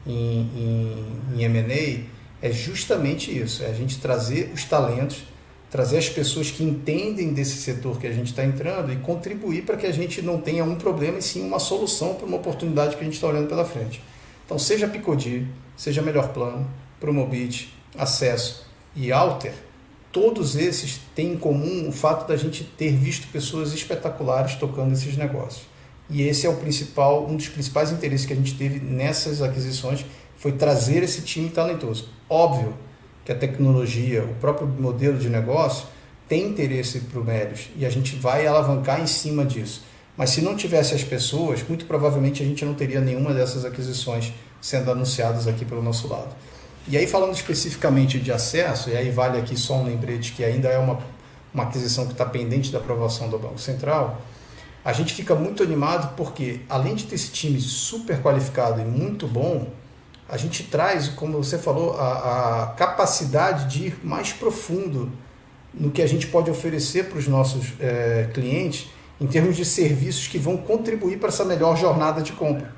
em, 0.05 0.41
em, 0.55 1.35
em 1.35 1.43
M&A, 1.43 2.45
é 2.45 2.51
justamente 2.51 3.35
isso, 3.35 3.63
é 3.63 3.67
a 3.67 3.73
gente 3.73 3.99
trazer 3.99 4.51
os 4.53 4.63
talentos 4.63 5.23
trazer 5.69 5.97
as 5.97 6.09
pessoas 6.09 6.49
que 6.49 6.63
entendem 6.63 7.33
desse 7.33 7.57
setor 7.57 7.99
que 7.99 8.07
a 8.07 8.11
gente 8.11 8.27
está 8.27 8.43
entrando 8.43 8.91
e 8.91 8.95
contribuir 8.97 9.63
para 9.63 9.75
que 9.75 9.85
a 9.85 9.91
gente 9.91 10.21
não 10.21 10.39
tenha 10.39 10.63
um 10.63 10.75
problema 10.75 11.17
e 11.17 11.21
sim 11.21 11.45
uma 11.45 11.59
solução 11.59 12.15
para 12.15 12.25
uma 12.25 12.37
oportunidade 12.37 12.95
que 12.95 13.01
a 13.01 13.03
gente 13.03 13.15
está 13.15 13.27
olhando 13.27 13.47
pela 13.47 13.65
frente. 13.65 14.01
Então, 14.45 14.57
seja 14.57 14.87
Picodi, 14.87 15.45
seja 15.75 16.01
Melhor 16.01 16.29
Plano, 16.29 16.65
Promobit, 16.99 17.73
Acesso 17.97 18.65
e 18.95 19.11
Alter, 19.11 19.53
todos 20.17 20.55
esses 20.55 20.99
têm 21.13 21.33
em 21.33 21.37
comum 21.37 21.87
o 21.87 21.91
fato 21.91 22.27
da 22.27 22.35
gente 22.35 22.63
ter 22.63 22.91
visto 22.91 23.27
pessoas 23.27 23.71
espetaculares 23.71 24.55
tocando 24.55 24.91
esses 24.91 25.15
negócios. 25.15 25.67
E 26.09 26.23
esse 26.23 26.47
é 26.47 26.49
o 26.49 26.55
principal, 26.55 27.27
um 27.29 27.35
dos 27.35 27.49
principais 27.49 27.91
interesses 27.91 28.25
que 28.25 28.33
a 28.33 28.35
gente 28.35 28.55
teve 28.55 28.79
nessas 28.79 29.43
aquisições 29.43 30.03
foi 30.35 30.53
trazer 30.53 31.03
esse 31.03 31.21
time 31.21 31.51
talentoso. 31.51 32.09
Óbvio, 32.27 32.73
que 33.23 33.31
a 33.31 33.35
tecnologia, 33.35 34.23
o 34.23 34.33
próprio 34.35 34.67
modelo 34.67 35.19
de 35.19 35.29
negócio 35.29 35.85
tem 36.27 36.47
interesse 36.47 37.01
para 37.01 37.19
o 37.19 37.23
Melios 37.23 37.69
e 37.75 37.85
a 37.85 37.89
gente 37.91 38.15
vai 38.15 38.47
alavancar 38.47 38.99
em 38.99 39.07
cima 39.07 39.45
disso. 39.45 39.83
Mas 40.17 40.31
se 40.31 40.41
não 40.41 40.55
tivesse 40.55 40.95
as 40.95 41.03
pessoas, 41.03 41.61
muito 41.61 41.85
provavelmente 41.85 42.41
a 42.41 42.45
gente 42.45 42.65
não 42.65 42.73
teria 42.73 42.99
nenhuma 42.99 43.35
dessas 43.35 43.65
aquisições 43.65 44.33
sendo 44.59 44.89
anunciadas 44.89 45.47
aqui 45.47 45.63
pelo 45.63 45.83
nosso 45.83 46.07
lado. 46.07 46.35
E 46.87 46.97
aí 46.97 47.05
falando 47.05 47.33
especificamente 47.33 48.17
de 48.17 48.31
acesso, 48.31 48.89
e 48.89 48.95
aí 48.95 49.09
vale 49.09 49.37
aqui 49.37 49.57
só 49.57 49.75
um 49.75 49.85
lembrete 49.85 50.31
que 50.31 50.43
ainda 50.43 50.69
é 50.69 50.77
uma, 50.77 50.99
uma 51.53 51.63
aquisição 51.63 52.05
que 52.05 52.13
está 52.13 52.25
pendente 52.25 52.71
da 52.71 52.77
aprovação 52.77 53.27
do 53.27 53.37
Banco 53.37 53.59
Central, 53.59 54.21
a 54.85 54.93
gente 54.93 55.13
fica 55.13 55.35
muito 55.35 55.61
animado 55.61 56.15
porque 56.15 56.61
além 56.69 56.95
de 56.95 57.03
ter 57.03 57.15
esse 57.15 57.29
time 57.29 57.59
super 57.59 58.21
qualificado 58.21 58.79
e 58.79 58.85
muito 58.85 59.27
bom, 59.27 59.67
a 60.29 60.37
gente 60.37 60.63
traz, 60.63 61.09
como 61.09 61.43
você 61.43 61.57
falou, 61.57 61.97
a, 61.99 62.63
a 62.63 62.67
capacidade 62.67 63.65
de 63.69 63.87
ir 63.87 63.99
mais 64.01 64.31
profundo 64.31 65.11
no 65.73 65.91
que 65.91 66.01
a 66.01 66.07
gente 66.07 66.27
pode 66.27 66.49
oferecer 66.49 67.09
para 67.09 67.19
os 67.19 67.27
nossos 67.27 67.73
é, 67.81 68.29
clientes 68.33 68.87
em 69.19 69.27
termos 69.27 69.57
de 69.57 69.65
serviços 69.65 70.27
que 70.27 70.37
vão 70.37 70.55
contribuir 70.55 71.17
para 71.17 71.29
essa 71.29 71.43
melhor 71.43 71.75
jornada 71.75 72.21
de 72.21 72.31
compra. 72.31 72.73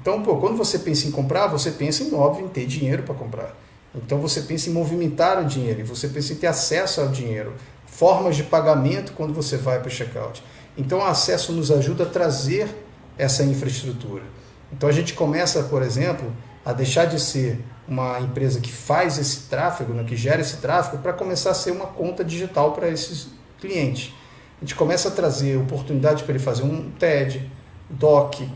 Então, 0.00 0.22
pô, 0.22 0.36
quando 0.36 0.56
você 0.56 0.78
pensa 0.78 1.06
em 1.06 1.10
comprar, 1.10 1.46
você 1.46 1.70
pensa 1.70 2.02
em 2.02 2.14
óbvio 2.14 2.46
em 2.46 2.48
ter 2.48 2.66
dinheiro 2.66 3.02
para 3.02 3.14
comprar. 3.14 3.54
Então 3.94 4.18
você 4.18 4.40
pensa 4.42 4.68
em 4.68 4.72
movimentar 4.72 5.40
o 5.40 5.44
dinheiro, 5.44 5.84
você 5.86 6.08
pensa 6.08 6.32
em 6.32 6.36
ter 6.36 6.48
acesso 6.48 7.00
ao 7.00 7.08
dinheiro, 7.08 7.54
formas 7.86 8.34
de 8.34 8.42
pagamento 8.42 9.12
quando 9.12 9.32
você 9.32 9.56
vai 9.56 9.78
para 9.78 9.88
o 9.88 9.90
checkout. 9.90 10.42
Então 10.76 10.98
o 10.98 11.04
acesso 11.04 11.52
nos 11.52 11.70
ajuda 11.70 12.02
a 12.02 12.06
trazer 12.06 12.68
essa 13.16 13.44
infraestrutura. 13.44 14.24
Então 14.72 14.88
a 14.88 14.92
gente 14.92 15.14
começa, 15.14 15.62
por 15.64 15.82
exemplo, 15.82 16.34
a 16.64 16.72
deixar 16.72 17.04
de 17.04 17.20
ser 17.20 17.60
uma 17.86 18.18
empresa 18.18 18.60
que 18.60 18.72
faz 18.72 19.18
esse 19.18 19.42
tráfego, 19.42 19.92
né, 19.92 20.02
que 20.02 20.16
gera 20.16 20.40
esse 20.40 20.56
tráfego, 20.56 20.98
para 20.98 21.12
começar 21.12 21.50
a 21.50 21.54
ser 21.54 21.70
uma 21.70 21.86
conta 21.86 22.24
digital 22.24 22.72
para 22.72 22.88
esses 22.88 23.28
clientes. 23.60 24.12
A 24.60 24.64
gente 24.64 24.74
começa 24.74 25.08
a 25.08 25.12
trazer 25.12 25.56
oportunidades 25.56 26.22
para 26.22 26.34
ele 26.34 26.42
fazer 26.42 26.64
um 26.64 26.90
TED, 26.98 27.48
DOC, 27.90 28.48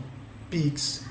PIX, 0.49 1.03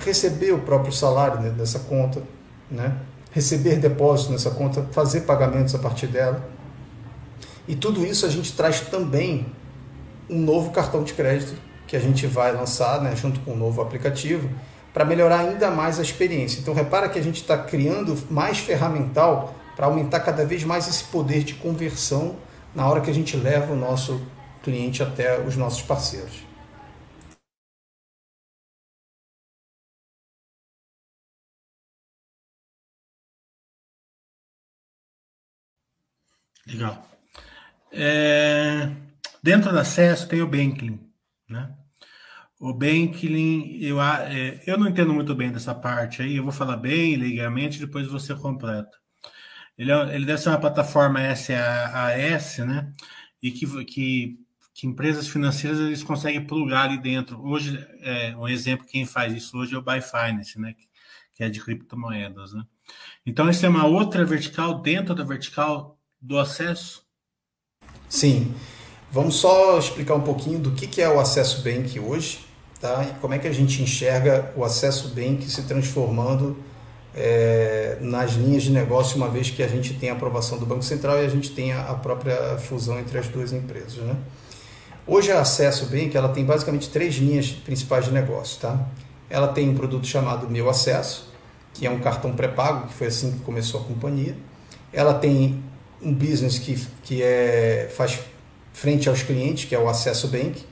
receber 0.00 0.52
o 0.52 0.60
próprio 0.60 0.92
salário 0.92 1.50
dessa 1.52 1.80
conta, 1.80 2.22
né? 2.70 2.96
receber 3.30 3.76
depósitos 3.76 4.32
nessa 4.32 4.50
conta, 4.50 4.86
fazer 4.92 5.22
pagamentos 5.22 5.74
a 5.74 5.78
partir 5.78 6.06
dela. 6.06 6.48
E 7.66 7.74
tudo 7.74 8.04
isso 8.04 8.24
a 8.24 8.28
gente 8.28 8.52
traz 8.54 8.80
também 8.80 9.46
um 10.28 10.38
novo 10.38 10.70
cartão 10.70 11.02
de 11.02 11.12
crédito 11.12 11.54
que 11.86 11.96
a 11.96 12.00
gente 12.00 12.26
vai 12.26 12.52
lançar 12.52 13.00
né, 13.00 13.14
junto 13.14 13.40
com 13.40 13.52
um 13.52 13.56
novo 13.56 13.80
aplicativo 13.80 14.48
para 14.92 15.04
melhorar 15.04 15.40
ainda 15.40 15.70
mais 15.70 15.98
a 15.98 16.02
experiência. 16.02 16.60
Então 16.60 16.74
repara 16.74 17.08
que 17.08 17.18
a 17.18 17.22
gente 17.22 17.40
está 17.40 17.56
criando 17.56 18.16
mais 18.30 18.58
ferramental 18.58 19.54
para 19.76 19.86
aumentar 19.86 20.20
cada 20.20 20.44
vez 20.44 20.64
mais 20.64 20.88
esse 20.88 21.04
poder 21.04 21.44
de 21.44 21.54
conversão 21.54 22.36
na 22.74 22.86
hora 22.88 23.00
que 23.00 23.10
a 23.10 23.14
gente 23.14 23.36
leva 23.36 23.72
o 23.72 23.76
nosso 23.76 24.20
cliente 24.62 25.02
até 25.02 25.38
os 25.38 25.56
nossos 25.56 25.82
parceiros. 25.82 26.47
Legal. 36.68 37.02
É, 37.90 38.90
dentro 39.42 39.72
do 39.72 39.78
acesso 39.78 40.28
tem 40.28 40.42
o 40.42 40.46
Banking, 40.46 41.00
né? 41.48 41.74
O 42.60 42.74
Banking, 42.74 43.78
eu, 43.80 44.00
é, 44.02 44.62
eu 44.66 44.76
não 44.76 44.88
entendo 44.88 45.14
muito 45.14 45.34
bem 45.34 45.50
dessa 45.50 45.74
parte 45.74 46.20
aí, 46.20 46.36
eu 46.36 46.42
vou 46.42 46.52
falar 46.52 46.76
bem 46.76 47.16
legalmente, 47.16 47.78
depois 47.78 48.06
você 48.06 48.34
completa. 48.34 48.98
Ele, 49.78 49.92
é, 49.92 50.14
ele 50.14 50.26
deve 50.26 50.38
ser 50.42 50.50
uma 50.50 50.60
plataforma 50.60 51.20
SaaS, 51.34 52.58
né? 52.58 52.92
E 53.42 53.50
que, 53.50 53.84
que, 53.84 54.38
que 54.74 54.86
empresas 54.86 55.28
financeiras 55.28 55.78
eles 55.78 56.02
conseguem 56.02 56.44
plugar 56.44 56.90
ali 56.90 57.00
dentro. 57.00 57.40
Hoje, 57.42 57.78
é, 58.00 58.36
um 58.36 58.46
exemplo, 58.46 58.86
quem 58.86 59.06
faz 59.06 59.32
isso 59.32 59.56
hoje 59.56 59.74
é 59.74 59.78
o 59.78 59.82
Byfinance, 59.82 60.60
né? 60.60 60.74
Que, 60.74 60.88
que 61.34 61.44
é 61.44 61.48
de 61.48 61.62
criptomoedas, 61.62 62.52
né? 62.52 62.64
Então, 63.24 63.48
isso 63.48 63.64
é 63.64 63.68
uma 63.68 63.86
outra 63.86 64.24
vertical 64.24 64.82
dentro 64.82 65.14
da 65.14 65.24
vertical 65.24 65.97
do 66.20 66.38
acesso? 66.38 67.02
Sim. 68.08 68.54
Vamos 69.10 69.36
só 69.36 69.78
explicar 69.78 70.14
um 70.14 70.20
pouquinho 70.20 70.58
do 70.58 70.72
que 70.72 71.00
é 71.00 71.08
o 71.08 71.18
Acesso 71.18 71.62
Bank 71.62 71.98
hoje, 71.98 72.40
tá? 72.78 73.04
E 73.04 73.20
como 73.20 73.32
é 73.32 73.38
que 73.38 73.48
a 73.48 73.52
gente 73.52 73.82
enxerga 73.82 74.52
o 74.54 74.62
Acesso 74.62 75.08
Bank 75.14 75.48
se 75.48 75.62
transformando 75.62 76.62
é, 77.14 77.96
nas 78.00 78.32
linhas 78.32 78.62
de 78.62 78.70
negócio, 78.70 79.16
uma 79.16 79.28
vez 79.28 79.50
que 79.50 79.62
a 79.62 79.68
gente 79.68 79.94
tem 79.94 80.10
a 80.10 80.12
aprovação 80.12 80.58
do 80.58 80.66
Banco 80.66 80.82
Central 80.82 81.22
e 81.22 81.26
a 81.26 81.28
gente 81.28 81.50
tem 81.50 81.72
a 81.72 81.94
própria 81.94 82.58
fusão 82.58 82.98
entre 82.98 83.18
as 83.18 83.28
duas 83.28 83.52
empresas. 83.52 83.94
Né? 83.94 84.14
Hoje 85.06 85.32
a 85.32 85.40
Acesso 85.40 85.86
Bank 85.86 86.14
ela 86.14 86.28
tem 86.28 86.44
basicamente 86.44 86.90
três 86.90 87.14
linhas 87.14 87.50
principais 87.50 88.04
de 88.04 88.12
negócio. 88.12 88.60
Tá? 88.60 88.78
Ela 89.30 89.48
tem 89.48 89.68
um 89.70 89.74
produto 89.74 90.06
chamado 90.06 90.48
Meu 90.50 90.68
Acesso, 90.68 91.32
que 91.72 91.86
é 91.86 91.90
um 91.90 91.98
cartão 91.98 92.32
pré-pago, 92.34 92.88
que 92.88 92.94
foi 92.94 93.06
assim 93.06 93.32
que 93.32 93.38
começou 93.40 93.80
a 93.80 93.84
companhia. 93.84 94.36
Ela 94.92 95.14
tem 95.14 95.62
um 96.02 96.12
business 96.12 96.58
que, 96.58 96.78
que 97.02 97.22
é, 97.22 97.90
faz 97.94 98.20
frente 98.72 99.08
aos 99.08 99.22
clientes, 99.22 99.64
que 99.64 99.74
é 99.74 99.78
o 99.78 99.88
Acesso 99.88 100.28
Bank, 100.28 100.64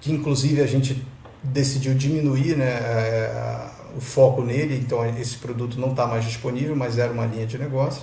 que 0.00 0.12
inclusive 0.12 0.62
a 0.62 0.66
gente 0.66 1.04
decidiu 1.42 1.94
diminuir 1.94 2.56
né, 2.56 2.70
é, 2.70 3.70
o 3.96 4.00
foco 4.00 4.42
nele, 4.42 4.76
então 4.76 5.04
esse 5.18 5.36
produto 5.36 5.78
não 5.78 5.90
está 5.90 6.06
mais 6.06 6.24
disponível, 6.24 6.74
mas 6.74 6.98
era 6.98 7.12
uma 7.12 7.26
linha 7.26 7.46
de 7.46 7.58
negócio. 7.58 8.02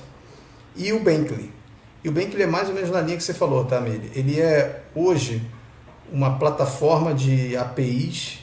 E 0.76 0.94
o 0.94 1.00
Bankly. 1.00 1.52
E 2.04 2.10
o 2.10 2.12
Bankly 2.12 2.44
é 2.44 2.48
mais 2.48 2.70
ou 2.70 2.76
menos 2.76 2.90
na 2.90 3.02
linha 3.02 3.18
que 3.18 3.24
você 3.24 3.34
falou, 3.34 3.66
tá, 3.66 3.80
Mili? 3.82 4.12
Ele 4.16 4.40
é 4.40 4.84
hoje 4.96 5.42
uma 6.12 6.38
plataforma 6.38 7.14
de 7.14 7.56
APIs 7.56 8.40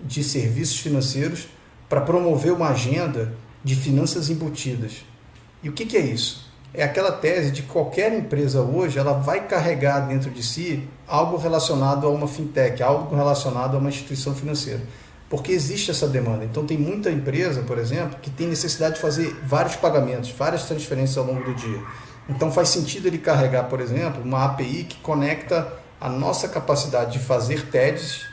de 0.00 0.22
serviços 0.22 0.78
financeiros 0.78 1.48
para 1.88 2.00
promover 2.00 2.52
uma 2.52 2.68
agenda 2.68 3.34
de 3.64 3.74
finanças 3.74 4.28
embutidas. 4.28 5.04
E 5.62 5.68
o 5.68 5.72
que, 5.72 5.86
que 5.86 5.96
é 5.96 6.00
isso? 6.00 6.47
É 6.74 6.82
aquela 6.82 7.12
tese 7.12 7.50
de 7.50 7.62
que 7.62 7.68
qualquer 7.68 8.12
empresa 8.12 8.60
hoje 8.60 8.98
ela 8.98 9.14
vai 9.14 9.46
carregar 9.46 10.00
dentro 10.00 10.30
de 10.30 10.42
si 10.42 10.88
algo 11.06 11.36
relacionado 11.36 12.06
a 12.06 12.10
uma 12.10 12.28
fintech, 12.28 12.82
algo 12.82 13.14
relacionado 13.16 13.74
a 13.74 13.78
uma 13.78 13.88
instituição 13.88 14.34
financeira 14.34 14.82
porque 15.28 15.52
existe 15.52 15.90
essa 15.90 16.08
demanda. 16.08 16.44
Então 16.44 16.64
tem 16.64 16.78
muita 16.78 17.10
empresa, 17.10 17.62
por 17.62 17.78
exemplo, 17.78 18.18
que 18.20 18.30
tem 18.30 18.46
necessidade 18.46 18.94
de 18.96 19.00
fazer 19.00 19.36
vários 19.44 19.76
pagamentos, 19.76 20.30
várias 20.30 20.64
transferências 20.64 21.18
ao 21.18 21.24
longo 21.24 21.44
do 21.44 21.54
dia. 21.54 21.80
Então 22.28 22.50
faz 22.50 22.70
sentido 22.70 23.06
ele 23.06 23.18
carregar, 23.18 23.64
por 23.64 23.80
exemplo, 23.80 24.22
uma 24.22 24.44
API 24.44 24.84
que 24.84 24.96
conecta 24.96 25.70
a 26.00 26.08
nossa 26.08 26.48
capacidade 26.48 27.12
de 27.12 27.18
fazer 27.18 27.66
TEDs 27.66 28.26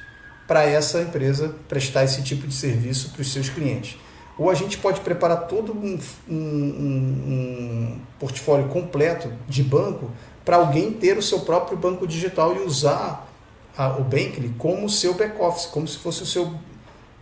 para 0.48 0.64
essa 0.64 1.02
empresa 1.02 1.56
prestar 1.68 2.04
esse 2.04 2.22
tipo 2.22 2.48
de 2.48 2.54
serviço 2.54 3.10
para 3.10 3.22
os 3.22 3.32
seus 3.32 3.50
clientes. 3.50 3.98
Ou 4.38 4.50
a 4.50 4.54
gente 4.54 4.78
pode 4.78 5.00
preparar 5.02 5.48
todo 5.48 5.72
um, 5.72 5.98
um, 6.30 6.36
um 6.36 8.00
portfólio 8.20 8.68
completo 8.68 9.32
de 9.48 9.64
banco 9.64 10.12
para 10.44 10.58
alguém 10.58 10.92
ter 10.92 11.18
o 11.18 11.22
seu 11.22 11.40
próprio 11.42 11.78
banco 11.78 12.06
digital 12.06 12.56
e 12.56 12.60
usar 12.60 13.28
a, 13.78 13.98
o 13.98 14.04
Bankly 14.04 14.54
como 14.58 14.90
seu 14.90 15.14
back-office, 15.14 15.66
como 15.68 15.88
se 15.88 15.98
fosse 15.98 16.24
o 16.24 16.26
seu 16.26 16.54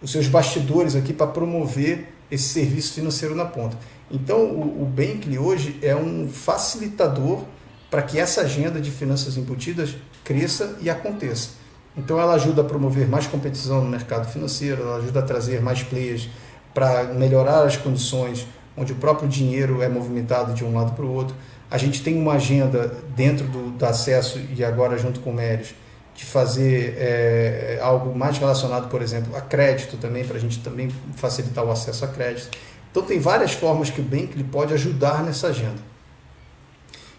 os 0.04 0.12
seus 0.12 0.28
bastidores 0.28 0.96
aqui 0.96 1.14
para 1.14 1.28
promover 1.28 2.10
esse 2.30 2.50
serviço 2.50 2.94
financeiro 2.94 3.34
na 3.34 3.46
ponta. 3.46 3.78
Então, 4.12 4.46
o, 4.46 4.84
o 4.84 4.86
Bankly 4.86 5.40
hoje 5.40 5.80
é 5.82 5.96
um 5.96 6.28
facilitador 6.28 7.44
para 7.90 8.02
que 8.02 8.20
essa 8.20 8.42
agenda 8.42 8.82
de 8.82 8.92
finanças 8.92 9.38
embutidas 9.38 9.96
cresça 10.24 10.78
e 10.82 10.90
aconteça. 10.90 11.52
Então, 11.96 12.20
ela 12.20 12.34
ajuda 12.34 12.62
a 12.62 12.66
promover 12.66 13.08
mais 13.08 13.28
competição 13.28 13.82
no 13.82 13.90
mercado 13.90 14.30
financeiro, 14.30 14.82
ela 14.82 14.98
ajuda 14.98 15.22
a 15.22 15.24
trazer 15.24 15.62
mais 15.62 15.84
players 15.84 16.28
para 16.74 17.06
melhorar 17.06 17.64
as 17.64 17.78
condições 17.78 18.48
onde 18.76 18.92
o 18.92 18.96
próprio 18.96 19.28
dinheiro 19.28 19.82
é 19.82 19.88
movimentado 19.88 20.54
de 20.54 20.64
um 20.64 20.74
lado 20.74 20.94
para 20.94 21.06
o 21.06 21.14
outro. 21.14 21.36
A 21.70 21.78
gente 21.78 22.04
tem 22.04 22.18
uma 22.20 22.34
agenda 22.34 22.92
dentro 23.16 23.48
do, 23.48 23.72
do 23.72 23.86
acesso 23.86 24.40
e 24.56 24.64
agora 24.64 24.98
junto 24.98 25.20
com 25.20 25.32
o 25.32 25.34
Mérios 25.34 25.74
de 26.16 26.26
fazer 26.26 26.96
é, 26.98 27.80
algo 27.82 28.16
mais 28.18 28.38
relacionado, 28.38 28.88
por 28.88 29.02
exemplo, 29.02 29.36
a 29.36 29.42
crédito 29.42 29.98
também, 29.98 30.24
para 30.24 30.38
a 30.38 30.40
gente 30.40 30.60
também 30.60 30.90
facilitar 31.16 31.64
o 31.64 31.72
acesso 31.72 32.06
a 32.06 32.08
crédito. 32.08 32.56
Então 32.92 33.02
tem 33.02 33.20
várias 33.20 33.54
formas 33.54 33.90
que 33.90 34.00
o 34.00 34.04
Bankly 34.04 34.44
pode 34.44 34.74
ajudar 34.74 35.24
nessa 35.24 35.48
agenda. 35.48 35.82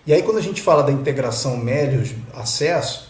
E 0.07 0.13
aí 0.13 0.23
quando 0.23 0.39
a 0.39 0.43
gente 0.43 0.63
fala 0.63 0.83
da 0.83 0.93
integração 0.93 1.57
Melios 1.57 2.15
acesso, 2.35 3.04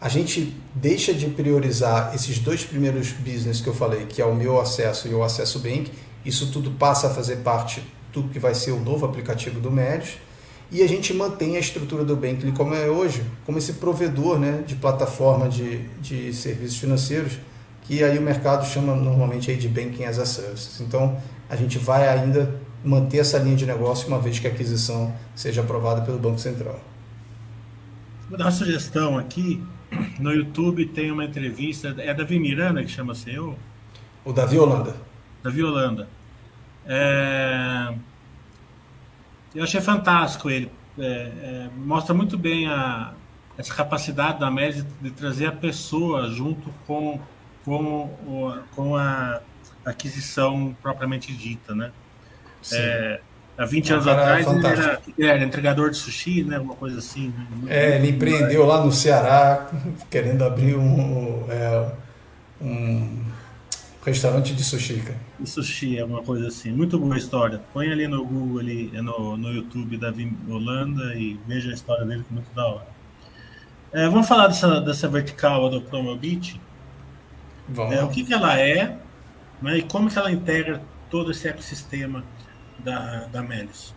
a 0.00 0.08
gente 0.08 0.54
deixa 0.74 1.14
de 1.14 1.26
priorizar 1.26 2.14
esses 2.14 2.38
dois 2.38 2.64
primeiros 2.64 3.12
business 3.12 3.60
que 3.60 3.68
eu 3.68 3.74
falei, 3.74 4.06
que 4.06 4.20
é 4.20 4.24
o 4.24 4.34
meu 4.34 4.60
acesso 4.60 5.08
e 5.08 5.14
o 5.14 5.22
acesso 5.22 5.58
Bank. 5.60 5.90
Isso 6.24 6.50
tudo 6.52 6.70
passa 6.72 7.06
a 7.06 7.10
fazer 7.10 7.36
parte 7.36 7.82
do 8.12 8.24
que 8.24 8.38
vai 8.38 8.54
ser 8.54 8.72
o 8.72 8.80
novo 8.80 9.06
aplicativo 9.06 9.60
do 9.60 9.70
Melios 9.70 10.18
e 10.70 10.82
a 10.82 10.88
gente 10.88 11.14
mantém 11.14 11.56
a 11.56 11.60
estrutura 11.60 12.04
do 12.04 12.16
Bankly 12.16 12.50
como 12.52 12.74
é 12.74 12.88
hoje, 12.88 13.22
como 13.44 13.56
esse 13.58 13.74
provedor 13.74 14.38
né, 14.38 14.64
de 14.66 14.74
plataforma 14.74 15.48
de, 15.48 15.78
de 16.00 16.32
serviços 16.32 16.78
financeiros, 16.78 17.38
que 17.82 18.02
aí 18.02 18.18
o 18.18 18.22
mercado 18.22 18.66
chama 18.66 18.94
normalmente 18.94 19.50
aí 19.50 19.56
de 19.56 19.68
Banking 19.68 20.04
as 20.04 20.18
a 20.18 20.26
Service. 20.26 20.82
Então, 20.82 21.16
a 21.48 21.54
gente 21.54 21.78
vai 21.78 22.08
ainda 22.08 22.60
manter 22.84 23.18
essa 23.18 23.38
linha 23.38 23.56
de 23.56 23.64
negócio 23.64 24.08
uma 24.08 24.18
vez 24.18 24.40
que 24.40 24.46
a 24.46 24.50
aquisição 24.50 25.14
seja 25.36 25.60
aprovada 25.60 26.02
pelo 26.02 26.18
Banco 26.18 26.40
Central. 26.40 26.80
Vou 28.28 28.36
dar 28.36 28.46
uma 28.46 28.50
sugestão 28.50 29.16
aqui. 29.16 29.62
No 30.18 30.32
YouTube 30.32 30.86
tem 30.86 31.10
uma 31.10 31.24
entrevista, 31.24 31.94
é 31.98 32.12
Davi 32.12 32.38
Miranda 32.38 32.82
que 32.82 32.90
chama 32.90 33.14
seu? 33.14 33.56
O 34.24 34.32
Davi 34.32 34.58
Holanda. 34.58 34.96
Davi 35.42 35.62
Holanda. 35.62 36.08
É 36.84 37.94
eu 39.56 39.64
achei 39.64 39.80
fantástico 39.80 40.50
ele. 40.50 40.70
É, 40.98 41.02
é, 41.02 41.70
mostra 41.74 42.14
muito 42.14 42.36
bem 42.36 42.68
a, 42.68 43.14
essa 43.56 43.74
capacidade 43.74 44.38
da 44.38 44.50
Média 44.50 44.82
de, 44.82 45.08
de, 45.08 45.10
trazer 45.10 45.46
a 45.46 45.52
pessoa 45.52 46.28
junto 46.28 46.70
com, 46.86 47.18
com, 47.64 48.04
o, 48.26 48.58
com 48.74 48.96
a 48.96 49.40
aquisição 49.84 50.76
propriamente 50.82 51.32
dita, 51.32 51.74
né? 51.74 51.90
É, 52.72 53.20
há 53.56 53.64
20 53.64 53.92
anos 53.92 54.06
atrás 54.06 54.46
ele 54.46 54.66
era, 54.66 55.02
era, 55.18 55.44
entregador 55.44 55.90
de 55.90 55.96
sushi, 55.96 56.44
né? 56.44 56.56
Alguma 56.56 56.74
coisa 56.74 56.98
assim. 56.98 57.32
Né? 57.62 57.68
É, 57.68 57.96
ele 57.96 58.10
empreendeu 58.10 58.66
lá 58.66 58.84
no 58.84 58.92
Ceará, 58.92 59.70
querendo 60.10 60.44
abrir 60.44 60.76
um, 60.76 61.44
é, 61.48 61.92
um 62.60 63.26
Restaurante 64.06 64.54
de 64.54 64.62
sushi, 64.62 65.00
cara. 65.00 65.18
De 65.40 65.50
sushi, 65.50 65.98
é 65.98 66.04
uma 66.04 66.22
coisa 66.22 66.46
assim. 66.46 66.70
Muito 66.70 66.96
boa 66.96 67.18
história. 67.18 67.60
Põe 67.72 67.90
ali 67.90 68.06
no 68.06 68.24
Google, 68.24 68.60
ali, 68.60 68.88
no, 69.02 69.36
no 69.36 69.52
YouTube 69.52 69.96
Davi 69.96 70.32
Holanda 70.48 71.12
e 71.16 71.36
veja 71.44 71.72
a 71.72 71.74
história 71.74 72.04
dele, 72.04 72.22
que 72.22 72.32
é 72.32 72.34
muito 72.34 72.54
da 72.54 72.66
hora. 72.68 72.86
É, 73.92 74.08
vamos 74.08 74.28
falar 74.28 74.46
dessa, 74.46 74.80
dessa 74.80 75.08
vertical 75.08 75.68
do 75.68 75.80
Promobit. 75.80 76.60
Vamos. 77.68 77.96
É, 77.96 78.04
o 78.04 78.08
que, 78.08 78.22
que 78.22 78.32
ela 78.32 78.56
é 78.56 78.96
né, 79.60 79.78
e 79.78 79.82
como 79.82 80.08
que 80.08 80.16
ela 80.16 80.30
integra 80.30 80.80
todo 81.10 81.32
esse 81.32 81.48
ecossistema 81.48 82.22
da, 82.78 83.26
da 83.32 83.42
Melis. 83.42 83.94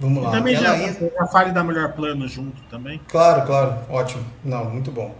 Vamos 0.00 0.22
lá. 0.22 0.30
E 0.30 0.32
também 0.32 0.56
já, 0.56 0.78
entra... 0.78 1.12
já 1.14 1.26
fale 1.26 1.52
da 1.52 1.64
melhor 1.64 1.92
plano 1.92 2.26
junto 2.28 2.60
também. 2.70 3.00
Claro, 3.08 3.46
claro. 3.46 3.78
Ótimo. 3.88 4.24
Não, 4.44 4.64
muito 4.66 4.90
bom. 4.90 5.14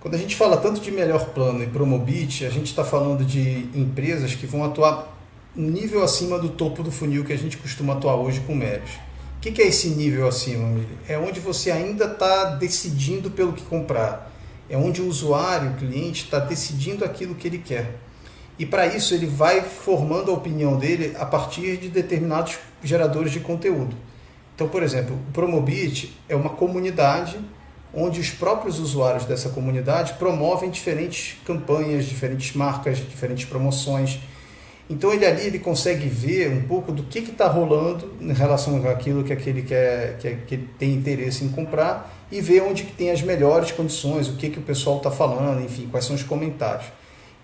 Quando 0.00 0.14
a 0.14 0.18
gente 0.18 0.36
fala 0.36 0.56
tanto 0.56 0.80
de 0.80 0.90
melhor 0.90 1.26
plano 1.30 1.62
e 1.62 1.66
Promobit, 1.66 2.44
a 2.44 2.50
gente 2.50 2.66
está 2.66 2.84
falando 2.84 3.24
de 3.24 3.68
empresas 3.74 4.34
que 4.34 4.46
vão 4.46 4.64
atuar 4.64 5.16
um 5.56 5.68
nível 5.68 6.02
acima 6.02 6.38
do 6.38 6.50
topo 6.50 6.82
do 6.82 6.92
funil 6.92 7.24
que 7.24 7.32
a 7.32 7.38
gente 7.38 7.56
costuma 7.56 7.94
atuar 7.94 8.14
hoje 8.16 8.40
com 8.40 8.54
médios. 8.54 8.92
O 9.36 9.40
que, 9.40 9.62
é 9.62 9.66
esse 9.66 9.90
nível 9.90 10.26
acima, 10.26 10.66
Mili? 10.68 10.98
É 11.08 11.16
onde 11.18 11.40
você 11.40 11.70
ainda 11.70 12.06
está 12.06 12.56
decidindo 12.56 13.30
pelo 13.30 13.52
que 13.52 13.62
comprar. 13.62 14.32
É 14.68 14.76
onde 14.76 15.00
o 15.00 15.06
usuário, 15.06 15.70
o 15.70 15.74
cliente, 15.74 16.24
está 16.24 16.38
decidindo 16.38 17.04
aquilo 17.04 17.34
que 17.34 17.46
ele 17.46 17.58
quer. 17.58 17.96
E 18.58 18.64
para 18.64 18.86
isso 18.86 19.14
ele 19.14 19.26
vai 19.26 19.60
formando 19.60 20.30
a 20.30 20.34
opinião 20.34 20.78
dele 20.78 21.14
a 21.18 21.26
partir 21.26 21.76
de 21.76 21.88
determinados 21.88 22.58
geradores 22.82 23.32
de 23.32 23.40
conteúdo. 23.40 23.94
Então, 24.54 24.68
por 24.68 24.82
exemplo, 24.82 25.14
o 25.28 25.32
Promobit 25.32 26.16
é 26.28 26.34
uma 26.34 26.50
comunidade 26.50 27.38
onde 27.92 28.20
os 28.20 28.30
próprios 28.30 28.78
usuários 28.78 29.24
dessa 29.24 29.50
comunidade 29.50 30.14
promovem 30.14 30.70
diferentes 30.70 31.36
campanhas, 31.44 32.06
diferentes 32.06 32.54
marcas, 32.54 32.98
diferentes 32.98 33.44
promoções. 33.44 34.18
Então 34.88 35.12
ele 35.12 35.26
ali 35.26 35.46
ele 35.46 35.58
consegue 35.58 36.06
ver 36.08 36.50
um 36.50 36.62
pouco 36.62 36.92
do 36.92 37.02
que 37.02 37.18
está 37.18 37.48
rolando 37.48 38.14
em 38.20 38.32
relação 38.32 38.88
àquilo 38.88 39.24
que 39.24 39.32
aquele 39.32 39.62
quer, 39.62 40.18
que, 40.18 40.36
que 40.46 40.54
ele 40.54 40.68
tem 40.78 40.92
interesse 40.94 41.44
em 41.44 41.48
comprar 41.48 42.14
e 42.30 42.40
ver 42.40 42.62
onde 42.62 42.84
que 42.84 42.92
tem 42.92 43.10
as 43.10 43.22
melhores 43.22 43.72
condições, 43.72 44.28
o 44.28 44.36
que, 44.36 44.50
que 44.50 44.58
o 44.58 44.62
pessoal 44.62 44.98
está 44.98 45.10
falando, 45.10 45.64
enfim, 45.64 45.88
quais 45.90 46.04
são 46.04 46.14
os 46.14 46.22
comentários. 46.22 46.86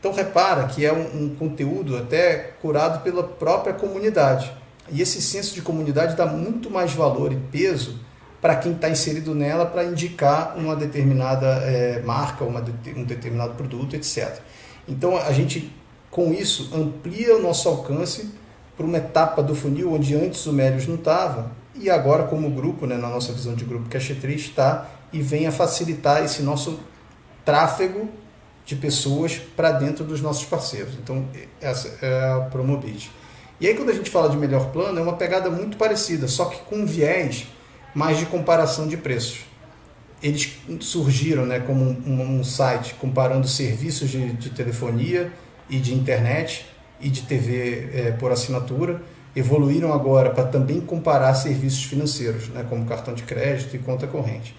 Então 0.02 0.12
repara 0.12 0.64
que 0.64 0.84
é 0.84 0.92
um, 0.92 1.26
um, 1.26 1.36
conteúdo 1.36 1.96
até 1.96 2.54
curado 2.60 3.04
pela 3.04 3.22
própria 3.22 3.72
comunidade. 3.72 4.52
E 4.90 5.00
esse 5.00 5.22
senso 5.22 5.54
de 5.54 5.62
comunidade 5.62 6.16
dá 6.16 6.26
muito 6.26 6.68
mais 6.68 6.92
valor 6.92 7.32
e 7.32 7.36
peso 7.36 8.00
para 8.40 8.56
quem 8.56 8.72
está 8.72 8.90
inserido 8.90 9.32
nela 9.32 9.64
para 9.64 9.84
indicar 9.84 10.58
uma 10.58 10.74
determinada 10.74 11.46
é, 11.46 12.02
marca, 12.02 12.42
uma 12.42 12.60
de, 12.60 12.90
um 12.98 13.04
determinado 13.04 13.54
produto, 13.54 13.94
etc. 13.94 14.40
Então 14.88 15.16
a 15.16 15.30
gente 15.30 15.72
com 16.10 16.32
isso 16.32 16.72
amplia 16.74 17.36
o 17.36 17.40
nosso 17.40 17.68
alcance 17.68 18.28
para 18.76 18.84
uma 18.84 18.98
etapa 18.98 19.40
do 19.40 19.54
funil 19.54 19.92
onde 19.92 20.16
antes 20.16 20.44
o 20.46 20.52
Melios 20.52 20.88
não 20.88 20.96
estava 20.96 21.52
e 21.76 21.88
agora 21.88 22.24
como 22.24 22.50
grupo, 22.50 22.86
né, 22.86 22.96
na 22.96 23.08
nossa 23.08 23.32
visão 23.32 23.54
de 23.54 23.64
grupo, 23.64 23.88
que 23.88 23.96
a 23.96 24.00
X3 24.00 24.34
está 24.34 24.90
e 25.12 25.22
vem 25.22 25.46
a 25.46 25.52
facilitar 25.52 26.24
esse 26.24 26.42
nosso 26.42 26.80
tráfego 27.44 28.08
de 28.64 28.76
pessoas 28.76 29.40
para 29.56 29.72
dentro 29.72 30.04
dos 30.04 30.20
nossos 30.20 30.44
parceiros. 30.44 30.94
Então, 30.94 31.26
essa 31.60 31.98
é 32.04 32.32
a 32.32 32.40
Promobit. 32.50 33.10
E 33.60 33.66
aí, 33.66 33.74
quando 33.74 33.90
a 33.90 33.94
gente 33.94 34.10
fala 34.10 34.28
de 34.28 34.36
melhor 34.36 34.70
plano, 34.70 34.98
é 34.98 35.02
uma 35.02 35.14
pegada 35.14 35.50
muito 35.50 35.76
parecida, 35.76 36.26
só 36.26 36.46
que 36.46 36.60
com 36.62 36.84
viés 36.84 37.46
mais 37.94 38.18
de 38.18 38.26
comparação 38.26 38.88
de 38.88 38.96
preços. 38.96 39.40
Eles 40.22 40.56
surgiram 40.80 41.44
né, 41.44 41.60
como 41.60 41.84
um, 41.84 42.38
um 42.38 42.44
site 42.44 42.94
comparando 42.94 43.46
serviços 43.46 44.08
de, 44.08 44.32
de, 44.32 44.50
telefonia 44.50 45.32
e 45.68 45.78
de 45.78 45.92
internet 45.94 46.66
e 47.00 47.08
de 47.08 47.22
TV 47.22 47.90
é, 47.92 48.10
por 48.12 48.30
assinatura. 48.30 49.02
Evoluíram 49.34 49.92
agora 49.92 50.30
para 50.30 50.44
também 50.44 50.80
comparar 50.80 51.34
serviços 51.34 51.84
financeiros, 51.84 52.48
né, 52.48 52.64
como 52.68 52.84
cartão 52.84 53.14
de 53.14 53.24
crédito 53.24 53.74
e 53.74 53.78
conta 53.78 54.06
corrente. 54.06 54.54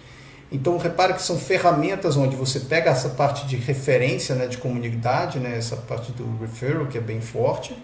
Então, 0.52 0.76
repare 0.78 1.14
que 1.14 1.22
são 1.22 1.38
ferramentas 1.38 2.16
onde 2.16 2.36
você 2.36 2.60
pega 2.60 2.90
essa 2.90 3.08
parte 3.10 3.46
de 3.46 3.56
referência 3.56 4.34
né, 4.34 4.46
de 4.46 4.58
comunidade, 4.58 5.38
né, 5.38 5.56
essa 5.56 5.76
parte 5.76 6.12
do 6.12 6.38
referral, 6.40 6.86
que 6.86 6.98
é 6.98 7.00
bem 7.00 7.20
forte, 7.20 7.76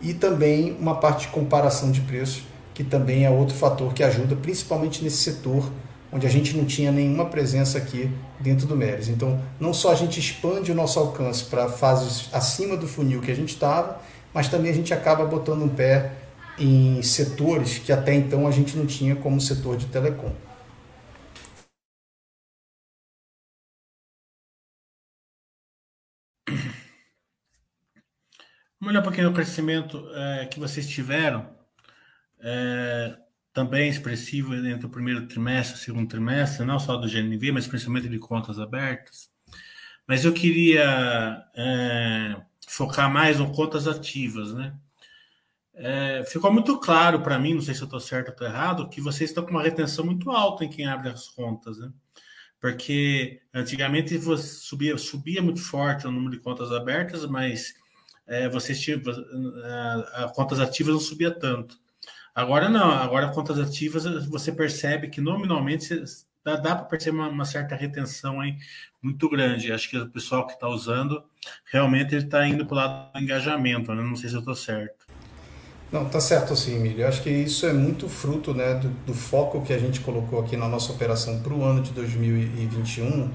e 0.00 0.12
também 0.12 0.76
uma 0.78 0.96
parte 0.96 1.26
de 1.26 1.28
comparação 1.28 1.90
de 1.90 2.00
preços, 2.00 2.42
que 2.72 2.82
também 2.82 3.24
é 3.24 3.30
outro 3.30 3.54
fator 3.54 3.94
que 3.94 4.02
ajuda, 4.02 4.34
principalmente 4.34 5.04
nesse 5.04 5.18
setor 5.18 5.70
onde 6.14 6.26
a 6.28 6.30
gente 6.30 6.56
não 6.56 6.64
tinha 6.64 6.92
nenhuma 6.92 7.26
presença 7.26 7.76
aqui 7.76 8.08
dentro 8.38 8.66
do 8.66 8.76
Meres. 8.76 9.08
Então, 9.08 9.40
não 9.58 9.74
só 9.74 9.90
a 9.90 9.96
gente 9.96 10.20
expande 10.20 10.70
o 10.70 10.74
nosso 10.74 10.98
alcance 10.98 11.44
para 11.44 11.68
fases 11.68 12.28
acima 12.32 12.76
do 12.76 12.86
funil 12.86 13.20
que 13.20 13.32
a 13.32 13.34
gente 13.34 13.52
estava, 13.52 14.00
mas 14.32 14.46
também 14.46 14.70
a 14.70 14.74
gente 14.74 14.94
acaba 14.94 15.24
botando 15.24 15.62
um 15.62 15.68
pé 15.68 16.12
em 16.56 17.02
setores 17.02 17.78
que 17.78 17.92
até 17.92 18.14
então 18.14 18.46
a 18.46 18.50
gente 18.52 18.76
não 18.76 18.86
tinha 18.86 19.16
como 19.16 19.40
setor 19.40 19.76
de 19.76 19.86
telecom. 19.86 20.30
Vamos 28.80 28.92
olhar 28.92 29.00
um 29.00 29.04
pouquinho 29.04 29.30
o 29.30 29.34
crescimento 29.34 30.06
é, 30.14 30.46
que 30.46 30.58
vocês 30.58 30.88
tiveram, 30.88 31.48
é, 32.40 33.16
também 33.52 33.88
expressivo 33.88 34.54
entre 34.54 34.86
o 34.86 34.90
primeiro 34.90 35.26
trimestre 35.26 35.76
e 35.76 35.80
o 35.80 35.84
segundo 35.84 36.08
trimestre, 36.08 36.66
não 36.66 36.78
só 36.78 36.96
do 36.96 37.08
GNV, 37.08 37.52
mas 37.52 37.66
principalmente 37.66 38.08
de 38.08 38.18
contas 38.18 38.58
abertas. 38.58 39.30
Mas 40.06 40.24
eu 40.24 40.32
queria 40.34 41.44
é, 41.54 42.36
focar 42.68 43.10
mais 43.10 43.40
em 43.40 43.52
contas 43.52 43.86
ativas, 43.86 44.52
né? 44.52 44.74
É, 45.76 46.22
ficou 46.24 46.52
muito 46.52 46.78
claro 46.78 47.20
para 47.20 47.38
mim, 47.38 47.54
não 47.54 47.62
sei 47.62 47.74
se 47.74 47.80
eu 47.80 47.86
estou 47.86 47.98
certo 47.98 48.28
ou 48.28 48.32
estou 48.32 48.46
errado, 48.46 48.88
que 48.88 49.00
vocês 49.00 49.30
estão 49.30 49.44
com 49.44 49.50
uma 49.50 49.62
retenção 49.62 50.04
muito 50.04 50.30
alta 50.30 50.64
em 50.64 50.70
quem 50.70 50.86
abre 50.86 51.08
as 51.08 51.28
contas, 51.28 51.78
né? 51.78 51.90
Porque 52.60 53.40
antigamente 53.52 54.18
subia, 54.38 54.96
subia 54.96 55.42
muito 55.42 55.60
forte 55.60 56.06
o 56.06 56.12
número 56.12 56.36
de 56.36 56.42
contas 56.42 56.70
abertas, 56.72 57.26
mas 57.26 57.74
é, 58.26 58.48
vocês 58.48 58.80
tinham 58.80 59.00
a, 59.64 60.24
a, 60.24 60.28
contas 60.28 60.60
ativas 60.60 60.94
não 60.94 61.00
subia 61.00 61.30
tanto. 61.30 61.78
Agora 62.34 62.68
não, 62.68 62.90
agora 62.90 63.28
contas 63.28 63.58
ativas 63.58 64.04
você 64.26 64.50
percebe 64.50 65.08
que 65.08 65.20
nominalmente 65.20 66.02
dá, 66.44 66.56
dá 66.56 66.74
para 66.74 66.84
perceber 66.86 67.18
uma, 67.18 67.28
uma, 67.28 67.44
certa 67.44 67.74
retenção 67.74 68.40
aí 68.40 68.56
muito 69.02 69.28
grande. 69.28 69.72
Acho 69.72 69.88
que 69.88 69.98
o 69.98 70.10
pessoal 70.10 70.46
que 70.46 70.54
está 70.54 70.68
usando 70.68 71.22
realmente 71.70 72.14
está 72.16 72.46
indo 72.46 72.66
para 72.66 72.74
o 72.74 72.76
lado 72.76 73.12
do 73.12 73.20
engajamento, 73.20 73.94
né? 73.94 74.02
não 74.02 74.16
sei 74.16 74.28
se 74.28 74.34
eu 74.34 74.40
estou 74.40 74.54
certo. 74.54 75.04
Não, 75.92 76.08
tá 76.08 76.20
certo 76.20 76.56
sim, 76.56 76.74
Emílio. 76.74 77.06
Acho 77.06 77.22
que 77.22 77.30
isso 77.30 77.66
é 77.66 77.72
muito 77.72 78.08
fruto 78.08 78.52
né, 78.52 78.74
do, 78.74 78.88
do 79.06 79.14
foco 79.14 79.62
que 79.62 79.72
a 79.72 79.78
gente 79.78 80.00
colocou 80.00 80.40
aqui 80.40 80.56
na 80.56 80.68
nossa 80.68 80.90
operação 80.90 81.40
para 81.40 81.52
o 81.52 81.62
ano 81.62 81.82
de 81.82 81.92
2021 81.92 83.30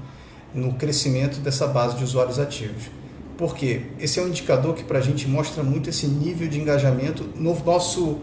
no 0.52 0.74
crescimento 0.74 1.40
dessa 1.40 1.66
base 1.66 1.96
de 1.96 2.04
usuários 2.04 2.38
ativos. 2.38 2.90
Porque 3.40 3.80
esse 3.98 4.20
é 4.20 4.22
um 4.22 4.28
indicador 4.28 4.74
que 4.74 4.84
para 4.84 4.98
a 4.98 5.00
gente 5.00 5.26
mostra 5.26 5.62
muito 5.62 5.88
esse 5.88 6.06
nível 6.06 6.46
de 6.46 6.60
engajamento 6.60 7.24
no 7.34 7.58
nosso, 7.64 8.18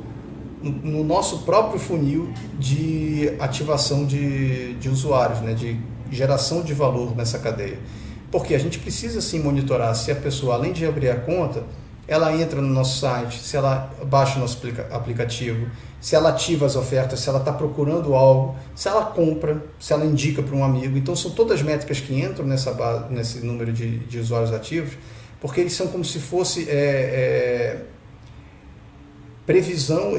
no 0.62 1.04
nosso 1.04 1.40
próprio 1.40 1.80
funil 1.80 2.32
de 2.60 3.34
ativação 3.40 4.06
de, 4.06 4.76
de 4.76 4.88
usuários, 4.88 5.42
né? 5.42 5.56
de 5.56 5.76
geração 6.12 6.62
de 6.62 6.72
valor 6.72 7.16
nessa 7.16 7.40
cadeia. 7.40 7.80
Porque 8.30 8.54
a 8.54 8.60
gente 8.60 8.78
precisa 8.78 9.20
sim 9.20 9.40
monitorar 9.40 9.96
se 9.96 10.12
a 10.12 10.16
pessoa, 10.16 10.54
além 10.54 10.72
de 10.72 10.86
abrir 10.86 11.10
a 11.10 11.16
conta, 11.16 11.64
ela 12.08 12.34
entra 12.34 12.62
no 12.62 12.70
nosso 12.70 13.02
site, 13.02 13.40
se 13.40 13.58
ela 13.58 13.94
baixa 14.06 14.38
o 14.38 14.40
nosso 14.40 14.62
aplicativo, 14.92 15.70
se 16.00 16.16
ela 16.16 16.30
ativa 16.30 16.66
as 16.66 16.76
ofertas, 16.76 17.20
se 17.20 17.28
ela 17.28 17.40
está 17.40 17.52
procurando 17.52 18.16
algo, 18.16 18.56
se 18.74 18.88
ela 18.88 19.06
compra, 19.06 19.62
se 19.78 19.92
ela 19.92 20.06
indica 20.06 20.42
para 20.42 20.56
um 20.56 20.64
amigo. 20.64 20.98
Então, 20.98 21.16
são 21.16 21.32
todas 21.32 21.62
métricas 21.62 22.00
que 22.00 22.18
entram 22.18 22.46
nessa 22.46 22.72
base, 22.72 23.12
nesse 23.12 23.46
número 23.46 23.74
de, 23.74 24.00
de 24.00 24.20
usuários 24.20 24.54
ativos, 24.54 24.94
porque 25.42 25.60
eles 25.60 25.74
são 25.74 25.88
como 25.88 26.06
se 26.06 26.20
fosse 26.20 26.70
é, 26.70 26.74
é, 26.74 27.82
previsão, 29.46 30.14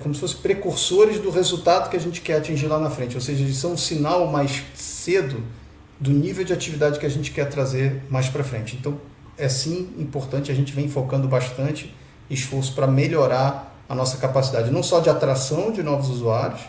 como 0.00 0.14
se 0.14 0.20
fossem 0.20 0.38
precursores 0.38 1.18
do 1.18 1.30
resultado 1.30 1.90
que 1.90 1.96
a 1.96 2.00
gente 2.00 2.20
quer 2.20 2.36
atingir 2.36 2.68
lá 2.68 2.78
na 2.78 2.90
frente. 2.90 3.16
Ou 3.16 3.20
seja, 3.20 3.42
eles 3.42 3.56
são 3.56 3.72
um 3.72 3.76
sinal 3.76 4.28
mais 4.28 4.62
cedo 4.74 5.42
do 5.98 6.10
nível 6.10 6.44
de 6.44 6.52
atividade 6.52 6.98
que 6.98 7.06
a 7.06 7.10
gente 7.10 7.32
quer 7.32 7.48
trazer 7.48 8.02
mais 8.08 8.28
para 8.28 8.44
frente. 8.44 8.76
Então, 8.76 9.00
é 9.36 9.48
sim 9.48 9.94
importante, 9.98 10.50
a 10.50 10.54
gente 10.54 10.72
vem 10.72 10.88
focando 10.88 11.26
bastante 11.28 11.94
esforço 12.28 12.74
para 12.74 12.86
melhorar 12.86 13.74
a 13.88 13.94
nossa 13.94 14.16
capacidade 14.16 14.70
não 14.70 14.82
só 14.82 15.00
de 15.00 15.10
atração 15.10 15.70
de 15.70 15.82
novos 15.82 16.08
usuários, 16.08 16.62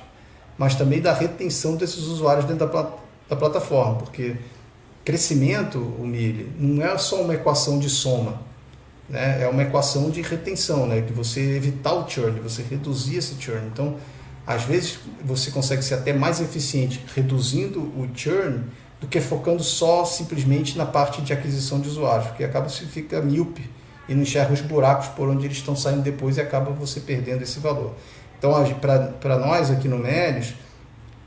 mas 0.57 0.75
também 0.75 1.01
da 1.01 1.13
retenção 1.13 1.75
desses 1.75 2.03
usuários 2.03 2.45
dentro 2.45 2.67
da, 2.67 2.89
da 3.29 3.35
plataforma, 3.35 3.95
porque 3.95 4.35
crescimento, 5.03 5.79
o 5.79 6.05
Mili, 6.05 6.51
não 6.57 6.83
é 6.83 6.97
só 6.97 7.21
uma 7.21 7.33
equação 7.33 7.79
de 7.79 7.89
soma, 7.89 8.41
né? 9.09 9.43
é 9.43 9.47
uma 9.47 9.63
equação 9.63 10.09
de 10.09 10.21
retenção, 10.21 10.87
né? 10.87 11.01
de 11.01 11.13
você 11.13 11.55
evitar 11.55 11.93
o 11.93 12.09
churn, 12.09 12.39
você 12.39 12.61
reduzir 12.61 13.17
esse 13.17 13.35
churn. 13.39 13.67
Então, 13.67 13.97
às 14.45 14.63
vezes, 14.63 14.99
você 15.23 15.51
consegue 15.51 15.81
ser 15.81 15.95
até 15.95 16.13
mais 16.13 16.41
eficiente 16.41 17.03
reduzindo 17.15 17.79
o 17.79 18.09
churn 18.13 18.65
do 19.03 19.07
que 19.07 19.19
focando 19.19 19.61
só 19.61 20.05
simplesmente 20.05 20.77
na 20.77 20.85
parte 20.85 21.21
de 21.21 21.33
aquisição 21.33 21.81
de 21.81 21.89
usuários, 21.89 22.27
porque 22.27 22.41
acaba 22.45 22.69
se 22.69 22.85
fica 22.85 23.21
míope 23.21 23.69
e 24.07 24.15
não 24.15 24.21
enxerga 24.21 24.53
os 24.53 24.61
buracos 24.61 25.09
por 25.09 25.27
onde 25.27 25.45
eles 25.45 25.57
estão 25.57 25.75
saindo 25.75 26.01
depois 26.01 26.37
e 26.37 26.41
acaba 26.41 26.71
você 26.71 27.01
perdendo 27.01 27.41
esse 27.41 27.59
valor. 27.59 27.93
Então, 28.39 28.53
para 29.19 29.37
nós 29.37 29.69
aqui 29.69 29.89
no 29.89 29.97
Médios, 29.97 30.53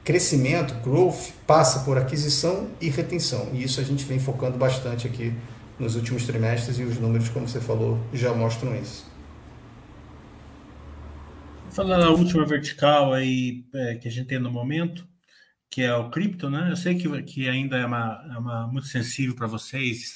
crescimento, 0.02 0.72
growth, 0.82 1.32
passa 1.46 1.80
por 1.80 1.98
aquisição 1.98 2.68
e 2.80 2.88
retenção. 2.88 3.50
E 3.52 3.62
isso 3.62 3.78
a 3.78 3.84
gente 3.84 4.06
vem 4.06 4.18
focando 4.18 4.56
bastante 4.56 5.06
aqui 5.06 5.34
nos 5.78 5.96
últimos 5.96 6.24
trimestres 6.24 6.78
e 6.78 6.82
os 6.82 6.98
números, 6.98 7.28
como 7.28 7.46
você 7.46 7.60
falou, 7.60 7.98
já 8.10 8.32
mostram 8.32 8.74
isso. 8.74 9.04
Falando 11.70 12.00
na 12.00 12.08
última 12.08 12.46
vertical 12.46 13.12
aí 13.12 13.66
é, 13.74 13.96
que 13.96 14.08
a 14.08 14.10
gente 14.10 14.28
tem 14.28 14.38
no 14.38 14.50
momento, 14.50 15.06
que 15.70 15.82
é 15.82 15.94
o 15.94 16.10
cripto, 16.10 16.48
né? 16.48 16.70
Eu 16.70 16.76
sei 16.76 16.94
que, 16.94 17.22
que 17.22 17.48
ainda 17.48 17.76
é 17.76 17.84
uma, 17.84 18.24
é 18.32 18.38
uma 18.38 18.66
muito 18.66 18.86
sensível 18.86 19.34
para 19.34 19.46
vocês, 19.46 20.14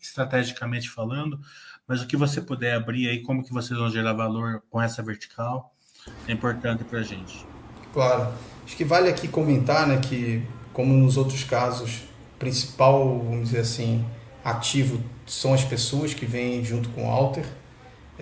estrategicamente 0.00 0.88
falando, 0.88 1.40
mas 1.86 2.02
o 2.02 2.06
que 2.06 2.16
você 2.16 2.40
puder 2.40 2.74
abrir 2.74 3.08
aí, 3.08 3.22
como 3.22 3.44
que 3.44 3.52
vocês 3.52 3.78
vão 3.78 3.90
gerar 3.90 4.12
valor 4.12 4.62
com 4.70 4.80
essa 4.80 5.02
vertical, 5.02 5.74
é 6.26 6.32
importante 6.32 6.84
para 6.84 7.00
a 7.00 7.02
gente. 7.02 7.44
Claro. 7.92 8.32
Acho 8.64 8.76
que 8.76 8.84
vale 8.84 9.08
aqui 9.08 9.28
comentar 9.28 9.86
né, 9.86 9.98
que, 9.98 10.42
como 10.72 10.94
nos 10.94 11.16
outros 11.16 11.44
casos, 11.44 12.02
principal, 12.38 13.18
vamos 13.18 13.50
dizer 13.50 13.60
assim, 13.60 14.04
ativo 14.44 15.02
são 15.26 15.54
as 15.54 15.64
pessoas 15.64 16.14
que 16.14 16.26
vêm 16.26 16.64
junto 16.64 16.88
com 16.90 17.06
o 17.06 17.10
Alter. 17.10 17.44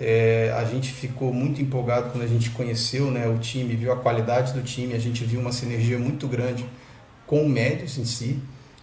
É, 0.03 0.51
a 0.57 0.65
gente 0.65 0.91
ficou 0.91 1.31
muito 1.31 1.61
empolgado 1.61 2.09
quando 2.09 2.23
a 2.23 2.27
gente 2.27 2.49
conheceu 2.49 3.11
né, 3.11 3.27
o 3.27 3.37
time, 3.37 3.75
viu 3.75 3.93
a 3.93 3.95
qualidade 3.95 4.51
do 4.51 4.63
time, 4.63 4.95
a 4.95 4.99
gente 4.99 5.23
viu 5.23 5.39
uma 5.39 5.51
sinergia 5.51 5.99
muito 5.99 6.27
grande 6.27 6.65
com 7.27 7.43
o 7.43 7.47
Médios 7.47 7.99
em 7.99 8.05
si. 8.05 8.39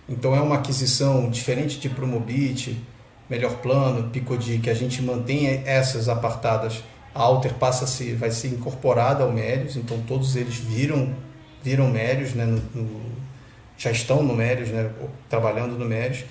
Então 0.09 0.33
é 0.33 0.41
uma 0.41 0.55
aquisição 0.55 1.29
diferente 1.29 1.81
de 1.81 1.89
Promobit, 1.89 2.81
melhor 3.29 3.57
plano, 3.57 4.11
Picodi, 4.11 4.59
que 4.59 4.71
a 4.71 4.75
gente 4.75 5.03
mantém 5.03 5.49
essas 5.67 6.09
apartadas. 6.09 6.85
A 7.13 7.21
Alter 7.21 7.55
passa 7.55 7.85
a 7.85 7.89
ser, 7.89 8.15
vai 8.15 8.31
ser 8.31 8.47
incorporada 8.49 9.25
ao 9.25 9.33
Médios, 9.33 9.75
então 9.75 10.01
todos 10.07 10.37
eles 10.37 10.55
viram, 10.55 11.13
viram 11.65 11.91
Médios 11.91 12.33
né, 12.33 12.47
no, 12.47 12.63
no, 12.81 13.01
já 13.77 13.91
estão 13.91 14.23
no 14.23 14.37
Mérios, 14.37 14.69
né, 14.69 14.89
trabalhando 15.29 15.77
no 15.77 15.85
Mérios. 15.85 16.25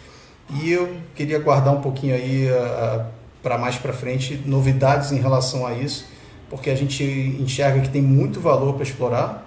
E 0.49 0.71
eu 0.71 0.95
queria 1.13 1.39
guardar 1.39 1.73
um 1.73 1.81
pouquinho 1.81 2.15
aí 2.15 2.47
para 3.41 3.57
mais 3.57 3.77
para 3.77 3.93
frente 3.93 4.41
novidades 4.45 5.11
em 5.11 5.19
relação 5.19 5.65
a 5.65 5.73
isso, 5.73 6.07
porque 6.49 6.69
a 6.69 6.75
gente 6.75 7.03
enxerga 7.03 7.81
que 7.81 7.89
tem 7.89 8.01
muito 8.01 8.39
valor 8.39 8.73
para 8.73 8.83
explorar, 8.83 9.45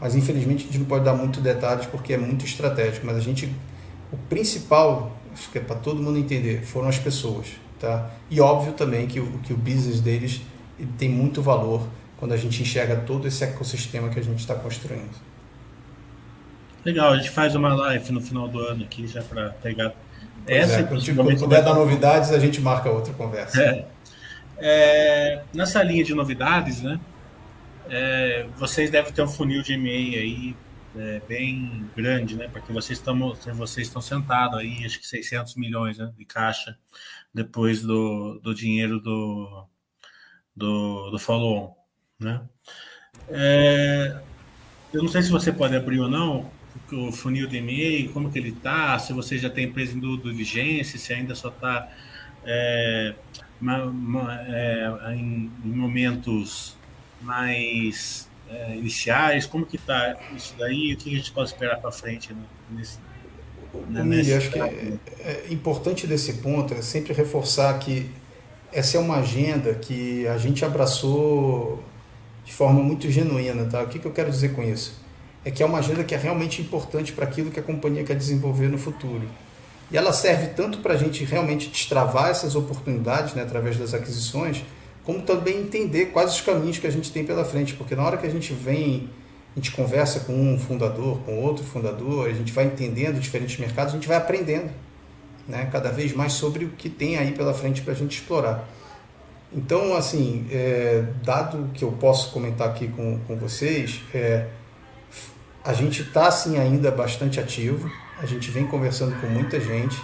mas 0.00 0.14
infelizmente 0.14 0.64
a 0.64 0.66
gente 0.66 0.78
não 0.78 0.86
pode 0.86 1.04
dar 1.04 1.14
muito 1.14 1.40
detalhes 1.40 1.86
porque 1.86 2.14
é 2.14 2.18
muito 2.18 2.44
estratégico. 2.44 3.06
Mas 3.06 3.16
a 3.16 3.20
gente, 3.20 3.52
o 4.10 4.16
principal, 4.16 5.16
acho 5.32 5.50
que 5.50 5.58
é 5.58 5.60
para 5.60 5.76
todo 5.76 6.02
mundo 6.02 6.18
entender, 6.18 6.62
foram 6.64 6.88
as 6.88 6.98
pessoas, 6.98 7.46
tá? 7.78 8.10
E 8.30 8.40
óbvio 8.40 8.72
também 8.72 9.06
que 9.06 9.20
o, 9.20 9.26
que 9.38 9.52
o 9.52 9.56
business 9.56 10.00
deles 10.00 10.40
tem 10.98 11.08
muito 11.08 11.42
valor 11.42 11.86
quando 12.16 12.32
a 12.32 12.36
gente 12.36 12.62
enxerga 12.62 12.96
todo 12.96 13.26
esse 13.26 13.42
ecossistema 13.44 14.08
que 14.08 14.18
a 14.18 14.22
gente 14.22 14.38
está 14.38 14.54
construindo. 14.54 15.30
Legal, 16.84 17.12
a 17.12 17.16
gente 17.16 17.30
faz 17.30 17.54
uma 17.54 17.74
live 17.74 18.12
no 18.12 18.20
final 18.20 18.48
do 18.48 18.58
ano 18.60 18.84
aqui 18.84 19.06
já 19.06 19.22
para 19.22 19.50
pegar 19.50 19.94
essa. 20.46 20.80
É, 20.80 20.82
quando 20.82 21.38
puder 21.38 21.62
dar 21.62 21.74
novidades, 21.74 22.30
a 22.32 22.38
gente 22.38 22.60
marca 22.60 22.90
outra 22.90 23.12
conversa. 23.14 23.62
É. 23.62 23.86
É, 24.62 25.42
nessa 25.54 25.82
linha 25.82 26.04
de 26.04 26.14
novidades, 26.14 26.82
né? 26.82 27.00
É, 27.88 28.46
vocês 28.56 28.90
devem 28.90 29.12
ter 29.12 29.22
um 29.22 29.28
funil 29.28 29.62
de 29.62 29.72
e-mail 29.72 30.18
aí 30.18 30.56
é, 30.96 31.20
bem 31.26 31.88
grande, 31.96 32.36
né? 32.36 32.48
Porque 32.52 32.72
vocês 32.72 32.98
estão 32.98 33.34
vocês 33.54 33.86
estão 33.86 34.02
sentados 34.02 34.58
aí, 34.58 34.84
acho 34.84 35.00
que 35.00 35.06
600 35.06 35.56
milhões 35.56 35.98
né, 35.98 36.12
de 36.16 36.24
caixa 36.24 36.76
depois 37.32 37.82
do, 37.82 38.38
do 38.42 38.54
dinheiro 38.54 39.00
do 39.00 39.66
do, 40.54 41.10
do 41.10 41.18
follow-on, 41.18 41.74
né? 42.18 42.42
É, 43.28 44.20
eu 44.92 45.02
não 45.02 45.08
sei 45.08 45.22
se 45.22 45.30
você 45.30 45.52
pode 45.52 45.74
abrir 45.74 46.00
ou 46.00 46.08
não 46.08 46.50
o 46.94 47.12
funil 47.12 47.46
de 47.46 47.56
e-mail, 47.58 48.10
como 48.10 48.30
que 48.30 48.38
ele 48.38 48.50
está, 48.50 48.98
se 48.98 49.12
você 49.12 49.38
já 49.38 49.48
tem 49.50 49.64
empresa 49.64 49.96
em 49.96 50.00
diligência, 50.00 50.98
se 50.98 51.12
ainda 51.12 51.34
só 51.34 51.48
está 51.48 51.88
é, 52.44 53.14
é, 54.52 55.14
em, 55.14 55.50
em, 55.64 55.68
momentos 55.68 56.76
mais 57.20 58.28
é, 58.48 58.76
iniciais, 58.76 59.46
como 59.46 59.66
que 59.66 59.76
está 59.76 60.16
isso 60.34 60.54
daí, 60.58 60.94
o 60.94 60.96
que 60.96 61.12
a 61.12 61.16
gente 61.16 61.32
pode 61.32 61.50
esperar 61.50 61.78
para 61.78 61.92
frente 61.92 62.32
né, 62.32 62.42
nesse, 62.70 62.98
né, 63.88 64.02
nesse 64.02 64.34
acho 64.34 64.50
que 64.50 64.58
é, 64.58 64.98
é 65.24 65.46
importante 65.50 66.06
desse 66.06 66.34
ponto 66.34 66.74
é 66.74 66.82
sempre 66.82 67.12
reforçar 67.12 67.78
que 67.78 68.10
essa 68.72 68.96
é 68.96 69.00
uma 69.00 69.16
agenda 69.16 69.74
que 69.74 70.26
a 70.26 70.38
gente 70.38 70.64
abraçou 70.64 71.82
de 72.44 72.52
forma 72.52 72.82
muito 72.82 73.10
genuína, 73.10 73.64
tá? 73.66 73.82
O 73.82 73.88
que, 73.88 73.98
que 73.98 74.06
eu 74.06 74.12
quero 74.12 74.30
dizer 74.30 74.54
com 74.54 74.62
isso? 74.62 74.99
É 75.44 75.50
que 75.50 75.62
é 75.62 75.66
uma 75.66 75.78
agenda 75.78 76.04
que 76.04 76.14
é 76.14 76.18
realmente 76.18 76.60
importante 76.60 77.12
para 77.12 77.24
aquilo 77.24 77.50
que 77.50 77.58
a 77.58 77.62
companhia 77.62 78.04
quer 78.04 78.16
desenvolver 78.16 78.68
no 78.68 78.78
futuro. 78.78 79.26
E 79.90 79.96
ela 79.96 80.12
serve 80.12 80.48
tanto 80.48 80.78
para 80.78 80.94
a 80.94 80.96
gente 80.96 81.24
realmente 81.24 81.68
destravar 81.68 82.28
essas 82.28 82.54
oportunidades 82.54 83.34
né, 83.34 83.42
através 83.42 83.76
das 83.76 83.92
aquisições, 83.92 84.62
como 85.02 85.22
também 85.22 85.58
entender 85.58 86.06
quais 86.06 86.32
os 86.34 86.40
caminhos 86.40 86.78
que 86.78 86.86
a 86.86 86.90
gente 86.90 87.10
tem 87.10 87.24
pela 87.24 87.44
frente, 87.44 87.74
porque 87.74 87.96
na 87.96 88.04
hora 88.04 88.16
que 88.16 88.26
a 88.26 88.30
gente 88.30 88.52
vem, 88.52 89.08
a 89.56 89.58
gente 89.58 89.72
conversa 89.72 90.20
com 90.20 90.32
um 90.32 90.58
fundador, 90.58 91.18
com 91.20 91.42
outro 91.42 91.64
fundador, 91.64 92.28
a 92.28 92.32
gente 92.32 92.52
vai 92.52 92.66
entendendo 92.66 93.18
diferentes 93.18 93.58
mercados, 93.58 93.92
a 93.92 93.96
gente 93.96 94.06
vai 94.06 94.16
aprendendo 94.16 94.70
né, 95.48 95.68
cada 95.72 95.90
vez 95.90 96.12
mais 96.12 96.34
sobre 96.34 96.64
o 96.64 96.68
que 96.70 96.88
tem 96.88 97.16
aí 97.16 97.32
pela 97.32 97.52
frente 97.52 97.82
para 97.82 97.92
a 97.92 97.96
gente 97.96 98.20
explorar. 98.20 98.68
Então, 99.52 99.94
assim, 99.96 100.46
é, 100.52 101.02
dado 101.24 101.70
que 101.74 101.82
eu 101.82 101.90
posso 101.90 102.30
comentar 102.30 102.68
aqui 102.68 102.86
com, 102.86 103.18
com 103.26 103.36
vocês, 103.36 104.00
é, 104.14 104.46
a 105.64 105.72
gente 105.72 106.02
está 106.02 106.26
assim 106.28 106.58
ainda 106.58 106.90
bastante 106.90 107.38
ativo, 107.38 107.90
a 108.18 108.26
gente 108.26 108.50
vem 108.50 108.66
conversando 108.66 109.18
com 109.20 109.26
muita 109.26 109.60
gente, 109.60 110.00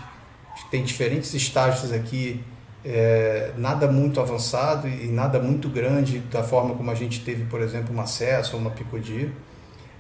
tem 0.71 0.83
diferentes 0.85 1.33
estágios 1.35 1.93
aqui, 1.93 2.43
é, 2.85 3.53
nada 3.57 3.91
muito 3.91 4.21
avançado 4.21 4.87
e 4.89 5.09
nada 5.09 5.41
muito 5.41 5.69
grande 5.69 6.19
da 6.19 6.43
forma 6.43 6.75
como 6.75 6.91
a 6.91 6.95
gente 6.95 7.21
teve, 7.25 7.45
por 7.45 7.61
exemplo, 7.61 7.93
uma 7.93 8.05
acesso 8.05 8.55
ou 8.55 8.61
uma 8.61 8.71
Picodi, 8.71 9.33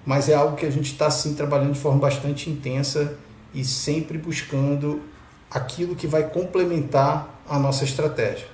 mas 0.04 0.28
é 0.28 0.34
algo 0.34 0.56
que 0.56 0.64
a 0.64 0.70
gente 0.70 0.92
está 0.92 1.06
assim 1.06 1.34
trabalhando 1.34 1.72
de 1.72 1.80
forma 1.80 1.98
bastante 1.98 2.48
intensa 2.48 3.16
e 3.52 3.64
sempre 3.64 4.18
buscando 4.18 5.02
aquilo 5.50 5.96
que 5.96 6.06
vai 6.06 6.28
complementar 6.28 7.42
a 7.48 7.58
nossa 7.58 7.84
estratégia. 7.84 8.46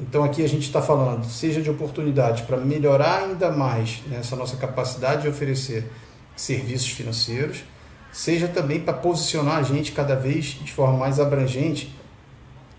Então 0.00 0.24
aqui 0.24 0.42
a 0.44 0.48
gente 0.48 0.62
está 0.62 0.80
falando, 0.80 1.24
seja 1.24 1.60
de 1.60 1.70
oportunidade 1.70 2.42
para 2.44 2.56
melhorar 2.56 3.24
ainda 3.24 3.50
mais 3.50 4.02
né, 4.06 4.18
essa 4.20 4.36
nossa 4.36 4.56
capacidade 4.56 5.22
de 5.22 5.28
oferecer 5.28 5.90
serviços 6.36 6.90
financeiros, 6.90 7.64
seja 8.12 8.46
também 8.46 8.80
para 8.80 8.92
posicionar 8.92 9.56
a 9.56 9.62
gente 9.62 9.92
cada 9.92 10.14
vez 10.14 10.58
de 10.62 10.70
forma 10.72 10.98
mais 10.98 11.18
abrangente 11.18 11.94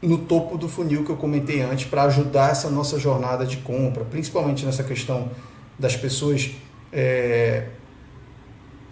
no 0.02 0.20
topo 0.20 0.58
do 0.58 0.70
funil 0.70 1.04
que 1.04 1.10
eu 1.10 1.18
comentei 1.18 1.62
antes, 1.62 1.86
para 1.86 2.04
ajudar 2.04 2.52
essa 2.52 2.70
nossa 2.70 3.00
jornada 3.00 3.46
de 3.46 3.58
compra, 3.58 4.06
principalmente 4.06 4.64
nessa 4.64 4.84
questão 4.84 5.32
das 5.78 5.96
pessoas 5.96 6.52
é, 6.94 7.68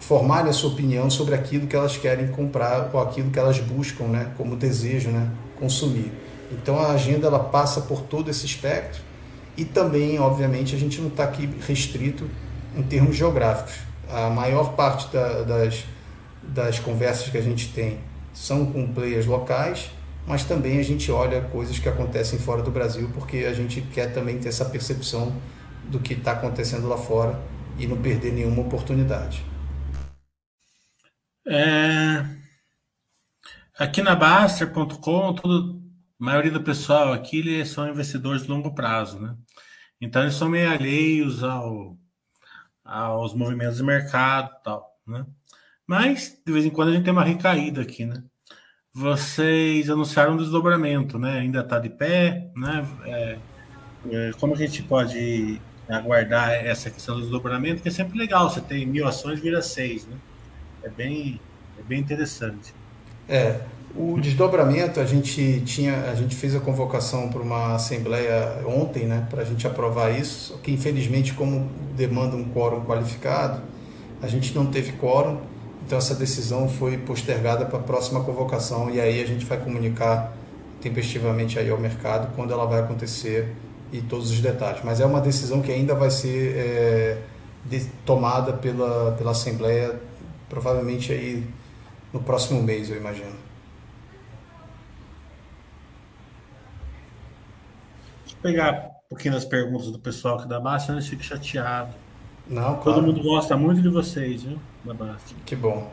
formarem 0.00 0.50
a 0.50 0.52
sua 0.52 0.70
opinião 0.70 1.08
sobre 1.08 1.34
aquilo 1.34 1.66
que 1.66 1.76
elas 1.76 1.96
querem 1.96 2.26
comprar 2.28 2.90
ou 2.92 3.00
aquilo 3.00 3.30
que 3.30 3.38
elas 3.38 3.58
buscam 3.60 4.04
né, 4.04 4.32
como 4.36 4.56
desejo 4.56 5.10
né, 5.10 5.30
consumir. 5.58 6.10
Então 6.50 6.78
a 6.78 6.92
agenda 6.92 7.28
ela 7.28 7.40
passa 7.40 7.82
por 7.82 8.02
todo 8.02 8.30
esse 8.30 8.44
espectro 8.44 9.00
e 9.56 9.64
também, 9.64 10.18
obviamente, 10.18 10.74
a 10.74 10.78
gente 10.78 11.00
não 11.00 11.08
está 11.08 11.24
aqui 11.24 11.48
restrito 11.66 12.28
em 12.76 12.82
termos 12.82 13.16
geográficos 13.16 13.86
a 14.10 14.30
maior 14.30 14.74
parte 14.74 15.12
da, 15.12 15.42
das, 15.42 15.84
das 16.42 16.78
conversas 16.78 17.28
que 17.28 17.38
a 17.38 17.42
gente 17.42 17.72
tem 17.72 17.98
são 18.32 18.66
com 18.70 18.92
players 18.92 19.26
locais, 19.26 19.90
mas 20.26 20.44
também 20.44 20.78
a 20.78 20.82
gente 20.82 21.10
olha 21.10 21.40
coisas 21.40 21.78
que 21.78 21.88
acontecem 21.88 22.38
fora 22.38 22.62
do 22.62 22.70
Brasil, 22.70 23.10
porque 23.14 23.38
a 23.38 23.52
gente 23.52 23.80
quer 23.80 24.12
também 24.12 24.38
ter 24.38 24.48
essa 24.48 24.64
percepção 24.64 25.34
do 25.84 26.00
que 26.00 26.14
está 26.14 26.32
acontecendo 26.32 26.88
lá 26.88 26.98
fora 26.98 27.40
e 27.78 27.86
não 27.86 27.96
perder 27.96 28.32
nenhuma 28.32 28.62
oportunidade. 28.62 29.44
É... 31.46 32.24
Aqui 33.78 34.02
na 34.02 34.16
Baster.com, 34.16 35.36
a 35.38 36.24
maioria 36.24 36.50
do 36.50 36.62
pessoal 36.62 37.12
aqui 37.12 37.64
são 37.64 37.88
investidores 37.88 38.42
de 38.42 38.48
longo 38.48 38.74
prazo, 38.74 39.20
né? 39.20 39.36
Então 40.00 40.22
eles 40.22 40.34
são 40.34 40.48
meio 40.48 40.70
alheios 40.70 41.42
ao, 41.44 41.96
aos 42.86 43.34
movimentos 43.34 43.76
de 43.76 43.82
mercado 43.82 44.50
tal, 44.62 44.96
né? 45.06 45.26
Mas, 45.86 46.40
de 46.44 46.52
vez 46.52 46.64
em 46.64 46.70
quando, 46.70 46.88
a 46.88 46.92
gente 46.92 47.04
tem 47.04 47.12
uma 47.12 47.24
recaída 47.24 47.82
aqui, 47.82 48.04
né? 48.04 48.22
Vocês 48.92 49.90
anunciaram 49.90 50.34
um 50.34 50.36
desdobramento, 50.36 51.18
né? 51.18 51.38
Ainda 51.38 51.60
está 51.60 51.78
de 51.78 51.90
pé, 51.90 52.50
né? 52.56 52.86
É, 53.04 53.38
é, 54.10 54.30
como 54.40 54.54
a 54.54 54.56
gente 54.56 54.82
pode 54.82 55.60
aguardar 55.88 56.50
essa 56.52 56.90
questão 56.90 57.14
do 57.14 57.20
desdobramento, 57.20 57.82
que 57.82 57.88
é 57.88 57.92
sempre 57.92 58.18
legal, 58.18 58.50
você 58.50 58.60
tem 58.60 58.86
mil 58.86 59.06
ações, 59.06 59.38
vira 59.38 59.62
seis, 59.62 60.06
né? 60.06 60.16
É 60.82 60.88
bem, 60.88 61.40
é 61.78 61.82
bem 61.82 62.00
interessante. 62.00 62.74
É, 63.28 63.60
o 63.98 64.20
desdobramento, 64.20 65.00
a 65.00 65.04
gente 65.04 65.62
tinha, 65.64 66.10
a 66.10 66.14
gente 66.14 66.36
fez 66.36 66.54
a 66.54 66.60
convocação 66.60 67.28
para 67.28 67.40
uma 67.40 67.74
assembleia 67.74 68.62
ontem, 68.66 69.06
né, 69.06 69.26
para 69.30 69.42
a 69.42 69.44
gente 69.44 69.66
aprovar 69.66 70.10
isso, 70.10 70.58
que 70.62 70.70
infelizmente 70.70 71.32
como 71.32 71.68
demanda 71.96 72.36
um 72.36 72.44
quórum 72.44 72.84
qualificado, 72.84 73.62
a 74.20 74.28
gente 74.28 74.54
não 74.54 74.66
teve 74.66 74.92
quórum, 74.92 75.38
então 75.86 75.96
essa 75.96 76.14
decisão 76.14 76.68
foi 76.68 76.98
postergada 76.98 77.64
para 77.64 77.78
a 77.78 77.82
próxima 77.82 78.22
convocação 78.22 78.90
e 78.90 79.00
aí 79.00 79.22
a 79.22 79.26
gente 79.26 79.44
vai 79.44 79.58
comunicar 79.58 80.36
tempestivamente 80.80 81.58
aí 81.58 81.70
ao 81.70 81.78
mercado 81.78 82.34
quando 82.34 82.52
ela 82.52 82.66
vai 82.66 82.80
acontecer 82.80 83.54
e 83.92 84.00
todos 84.00 84.30
os 84.30 84.40
detalhes. 84.40 84.80
Mas 84.84 85.00
é 85.00 85.06
uma 85.06 85.20
decisão 85.20 85.62
que 85.62 85.70
ainda 85.70 85.94
vai 85.94 86.10
ser 86.10 86.56
é, 86.56 87.18
de, 87.64 87.84
tomada 88.04 88.52
pela, 88.52 89.12
pela 89.12 89.30
assembleia, 89.30 89.94
provavelmente 90.48 91.12
aí 91.12 91.46
no 92.12 92.20
próximo 92.20 92.62
mês, 92.62 92.90
eu 92.90 92.96
imagino. 92.96 93.45
Pegar 98.42 98.90
um 99.06 99.08
pouquinho 99.10 99.34
das 99.34 99.44
perguntas 99.44 99.90
do 99.90 99.98
pessoal 99.98 100.38
aqui 100.38 100.48
da 100.48 100.60
Basta, 100.60 100.92
antes 100.92 101.08
fique 101.08 101.24
chateado. 101.24 101.94
Não, 102.48 102.76
claro. 102.76 102.82
Todo 102.82 103.02
mundo 103.02 103.22
gosta 103.22 103.56
muito 103.56 103.82
de 103.82 103.88
vocês, 103.88 104.42
viu? 104.42 104.58
Da 104.84 104.94
Basta. 104.94 105.34
Que 105.44 105.56
bom. 105.56 105.90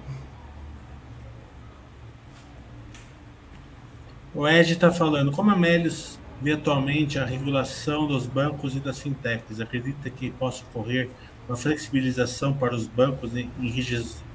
O 4.36 4.48
Ed 4.48 4.72
está 4.72 4.92
falando, 4.92 5.32
como 5.32 5.52
a 5.52 5.56
Melios 5.56 6.20
vê 6.42 6.54
atualmente 6.54 7.20
a 7.20 7.26
regulação 7.26 8.08
dos 8.08 8.26
bancos 8.26 8.76
e 8.76 8.80
das 8.80 9.00
fintechs, 9.00 9.60
acredita 9.60 10.10
que 10.10 10.32
possa 10.32 10.64
ocorrer 10.64 11.10
uma 11.48 11.56
flexibilização 11.56 12.54
para 12.54 12.74
os 12.74 12.88
bancos 12.88 13.36
e 13.36 13.48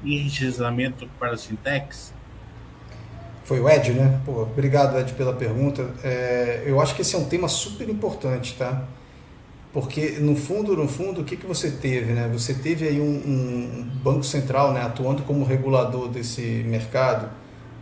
enriquecimento 0.05 1.09
para 1.19 1.33
as 1.33 1.45
fintechs? 1.45 2.15
Foi 3.49 3.61
o 3.61 3.67
Ed, 3.67 3.93
né? 3.95 4.21
Pô, 4.27 4.43
obrigado, 4.43 4.99
Ed, 4.99 5.15
pela 5.15 5.33
pergunta. 5.33 5.89
É, 6.05 6.65
eu 6.67 6.79
acho 6.83 6.95
que 6.95 7.01
esse 7.01 7.17
é 7.17 7.19
um 7.19 7.25
tema 7.25 7.49
super 7.49 7.89
importante, 7.89 8.55
tá? 8.59 8.85
Porque 9.73 10.19
no 10.21 10.37
fundo, 10.37 10.77
no 10.77 10.87
fundo, 10.87 11.23
o 11.23 11.25
que, 11.25 11.35
que 11.35 11.47
você 11.47 11.71
teve? 11.71 12.13
Né? 12.13 12.29
Você 12.31 12.53
teve 12.53 12.87
aí 12.87 13.01
um, 13.01 13.07
um 13.07 13.91
banco 14.05 14.23
central 14.23 14.75
né, 14.75 14.83
atuando 14.83 15.23
como 15.23 15.47
regulador 15.47 16.11
desse 16.11 16.43
mercado, 16.43 17.31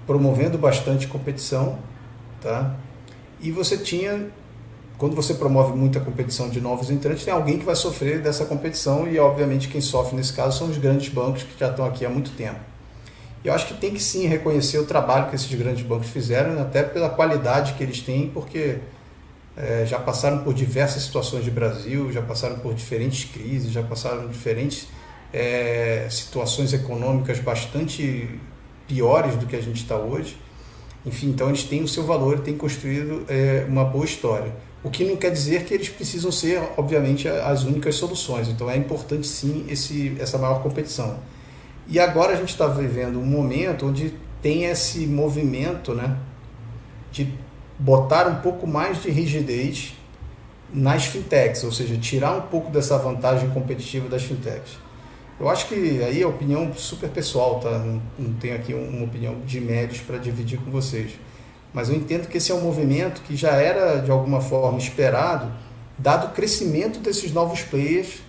promovendo 0.07 0.57
bastante 0.57 1.09
competição, 1.09 1.81
tá? 2.41 2.77
E 3.41 3.51
você 3.51 3.77
tinha, 3.77 4.29
quando 4.97 5.17
você 5.17 5.35
promove 5.35 5.77
muita 5.77 5.99
competição 5.99 6.49
de 6.49 6.61
novos 6.61 6.93
entrantes, 6.93 7.25
tem 7.25 7.35
alguém 7.35 7.59
que 7.59 7.64
vai 7.64 7.75
sofrer 7.75 8.23
dessa 8.23 8.45
competição 8.45 9.09
e, 9.09 9.19
obviamente, 9.19 9.67
quem 9.67 9.81
sofre 9.81 10.14
nesse 10.14 10.33
caso 10.33 10.61
são 10.61 10.71
os 10.71 10.79
grandes 10.79 11.09
bancos 11.12 11.43
que 11.43 11.59
já 11.59 11.71
estão 11.71 11.85
aqui 11.85 12.07
há 12.07 12.09
muito 12.09 12.31
tempo. 12.37 12.76
Eu 13.47 13.55
acho 13.55 13.68
que 13.68 13.74
tem 13.74 13.94
que 13.94 14.03
sim 14.03 14.26
reconhecer 14.26 14.76
o 14.78 14.84
trabalho 14.84 15.28
que 15.28 15.36
esses 15.36 15.55
grandes 15.55 15.86
bancos 15.86 16.09
fizeram, 16.09 16.61
até 16.61 16.82
pela 16.82 17.09
qualidade 17.09 17.74
que 17.74 17.82
eles 17.84 18.01
têm, 18.01 18.28
porque 18.28 18.78
é, 19.57 19.86
já 19.86 20.01
passaram 20.01 20.42
por 20.42 20.53
diversas 20.53 21.05
situações 21.05 21.44
de 21.44 21.51
Brasil, 21.53 22.11
já 22.11 22.20
passaram 22.20 22.59
por 22.59 22.74
diferentes 22.74 23.30
crises, 23.30 23.70
já 23.70 23.84
passaram 23.84 24.22
por 24.22 24.30
diferentes 24.30 24.88
é, 25.32 26.09
situações 26.11 26.72
econômicas 26.72 27.38
bastante 27.38 28.28
piores 28.88 29.36
do 29.36 29.47
que 29.47 29.55
a 29.55 29.62
gente 29.62 29.80
está 29.80 29.97
hoje. 29.97 30.36
Enfim, 31.05 31.28
então 31.28 31.49
eles 31.49 31.62
têm 31.62 31.84
o 31.84 31.88
seu 31.88 32.03
valor, 32.03 32.40
têm 32.40 32.57
construído 32.57 33.24
é, 33.28 33.64
uma 33.68 33.84
boa 33.84 34.05
história. 34.05 34.53
O 34.82 34.90
que 34.90 35.05
não 35.05 35.14
quer 35.14 35.30
dizer 35.30 35.64
que 35.64 35.72
eles 35.72 35.88
precisam 35.88 36.32
ser, 36.32 36.61
obviamente, 36.76 37.28
as 37.28 37.62
únicas 37.62 37.94
soluções. 37.94 38.49
Então 38.49 38.68
é 38.68 38.76
importante 38.76 39.24
sim 39.24 39.64
esse, 39.68 40.16
essa 40.18 40.36
maior 40.36 40.64
competição. 40.64 41.16
E 41.89 42.01
agora 42.01 42.32
a 42.32 42.37
gente 42.37 42.51
está 42.51 42.66
vivendo 42.66 43.18
um 43.20 43.24
momento 43.24 43.87
onde 43.87 44.14
tem 44.43 44.64
esse 44.64 45.07
movimento 45.07 45.95
né, 45.95 46.16
de 47.11 47.32
botar 47.78 48.26
um 48.26 48.37
pouco 48.37 48.66
mais 48.66 49.03
de 49.03 49.11
rigidez 49.11 49.95
nas 50.72 51.07
fintechs, 51.07 51.62
ou 51.64 51.70
seja, 51.70 51.97
tirar 51.97 52.32
um 52.32 52.43
pouco 52.43 52.70
dessa 52.70 52.99
vantagem 52.99 53.49
competitiva 53.51 54.09
das 54.09 54.22
fintechs. 54.22 54.78
Eu 55.39 55.49
acho 55.49 55.68
que 55.68 55.74
aí 56.03 56.22
é 56.22 56.26
opinião 56.26 56.72
super 56.74 57.11
pessoal, 57.11 57.61
tá? 57.61 57.78
Não, 57.78 58.03
não 58.18 58.32
tenho 58.34 58.57
aqui 58.57 58.72
uma 58.72 59.05
opinião 59.05 59.41
de 59.45 59.61
médios 59.61 60.01
para 60.01 60.16
dividir 60.16 60.59
com 60.59 60.70
vocês. 60.70 61.12
Mas 61.74 61.91
eu 61.91 61.95
entendo 61.95 62.26
que 62.26 62.39
esse 62.39 62.51
é 62.51 62.55
um 62.55 62.62
movimento 62.62 63.20
que 63.20 63.37
já 63.37 63.53
era 63.53 63.99
de 63.99 64.11
alguma 64.11 64.41
forma 64.41 64.78
esperado, 64.78 65.53
dado 65.99 66.28
o 66.28 66.30
crescimento 66.30 67.01
desses 67.01 67.32
novos 67.32 67.61
players, 67.61 68.22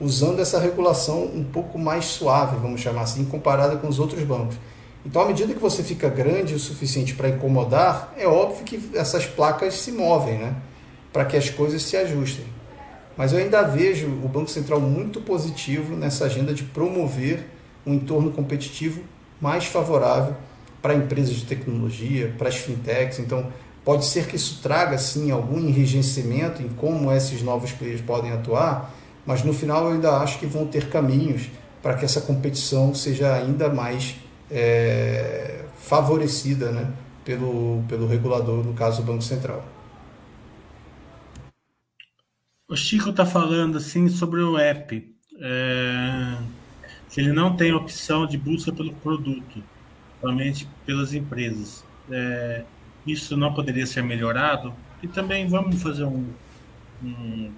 usando 0.00 0.40
essa 0.40 0.60
regulação 0.60 1.24
um 1.24 1.44
pouco 1.44 1.78
mais 1.78 2.04
suave, 2.06 2.56
vamos 2.56 2.80
chamar 2.80 3.02
assim, 3.02 3.24
comparada 3.24 3.76
com 3.76 3.88
os 3.88 3.98
outros 3.98 4.22
bancos. 4.22 4.56
Então, 5.04 5.22
à 5.22 5.26
medida 5.26 5.54
que 5.54 5.60
você 5.60 5.82
fica 5.82 6.08
grande 6.08 6.54
o 6.54 6.58
suficiente 6.58 7.14
para 7.14 7.28
incomodar, 7.28 8.12
é 8.16 8.26
óbvio 8.26 8.64
que 8.64 8.90
essas 8.94 9.26
placas 9.26 9.74
se 9.74 9.92
movem, 9.92 10.38
né? 10.38 10.56
Para 11.12 11.24
que 11.24 11.36
as 11.36 11.48
coisas 11.48 11.82
se 11.82 11.96
ajustem. 11.96 12.44
Mas 13.16 13.32
eu 13.32 13.38
ainda 13.38 13.62
vejo 13.62 14.06
o 14.06 14.28
Banco 14.28 14.50
Central 14.50 14.80
muito 14.80 15.20
positivo 15.20 15.96
nessa 15.96 16.26
agenda 16.26 16.52
de 16.54 16.62
promover 16.62 17.46
um 17.86 17.94
entorno 17.94 18.30
competitivo 18.30 19.02
mais 19.40 19.64
favorável 19.66 20.36
para 20.80 20.94
empresas 20.94 21.34
de 21.34 21.44
tecnologia, 21.44 22.34
para 22.38 22.48
as 22.48 22.56
fintechs. 22.56 23.18
Então, 23.18 23.46
pode 23.84 24.04
ser 24.04 24.26
que 24.26 24.36
isso 24.36 24.60
traga, 24.62 24.98
sim, 24.98 25.30
algum 25.30 25.58
enrijecimento 25.58 26.62
em 26.62 26.68
como 26.68 27.10
esses 27.10 27.42
novos 27.42 27.72
players 27.72 28.00
podem 28.00 28.30
atuar, 28.32 28.94
mas 29.28 29.44
no 29.44 29.52
final 29.52 29.88
eu 29.88 29.92
ainda 29.92 30.16
acho 30.16 30.38
que 30.38 30.46
vão 30.46 30.66
ter 30.66 30.88
caminhos 30.88 31.50
para 31.82 31.92
que 31.98 32.02
essa 32.02 32.18
competição 32.18 32.94
seja 32.94 33.34
ainda 33.34 33.68
mais 33.68 34.16
é, 34.50 35.66
favorecida 35.76 36.72
né, 36.72 36.90
pelo, 37.26 37.84
pelo 37.86 38.06
regulador, 38.06 38.64
no 38.64 38.72
caso 38.72 39.02
o 39.02 39.04
Banco 39.04 39.20
Central. 39.20 39.62
O 42.66 42.74
Chico 42.74 43.10
está 43.10 43.26
falando 43.26 43.76
assim 43.76 44.08
sobre 44.08 44.40
o 44.40 44.56
app, 44.56 45.14
é, 45.38 46.38
que 47.10 47.20
ele 47.20 47.34
não 47.34 47.54
tem 47.54 47.74
opção 47.74 48.26
de 48.26 48.38
busca 48.38 48.72
pelo 48.72 48.94
produto, 48.94 49.62
somente 50.22 50.66
pelas 50.86 51.12
empresas. 51.12 51.84
É, 52.10 52.64
isso 53.06 53.36
não 53.36 53.52
poderia 53.52 53.86
ser 53.86 54.02
melhorado? 54.02 54.72
E 55.02 55.06
também 55.06 55.46
vamos 55.46 55.82
fazer 55.82 56.04
um, 56.04 56.24
um 57.02 57.52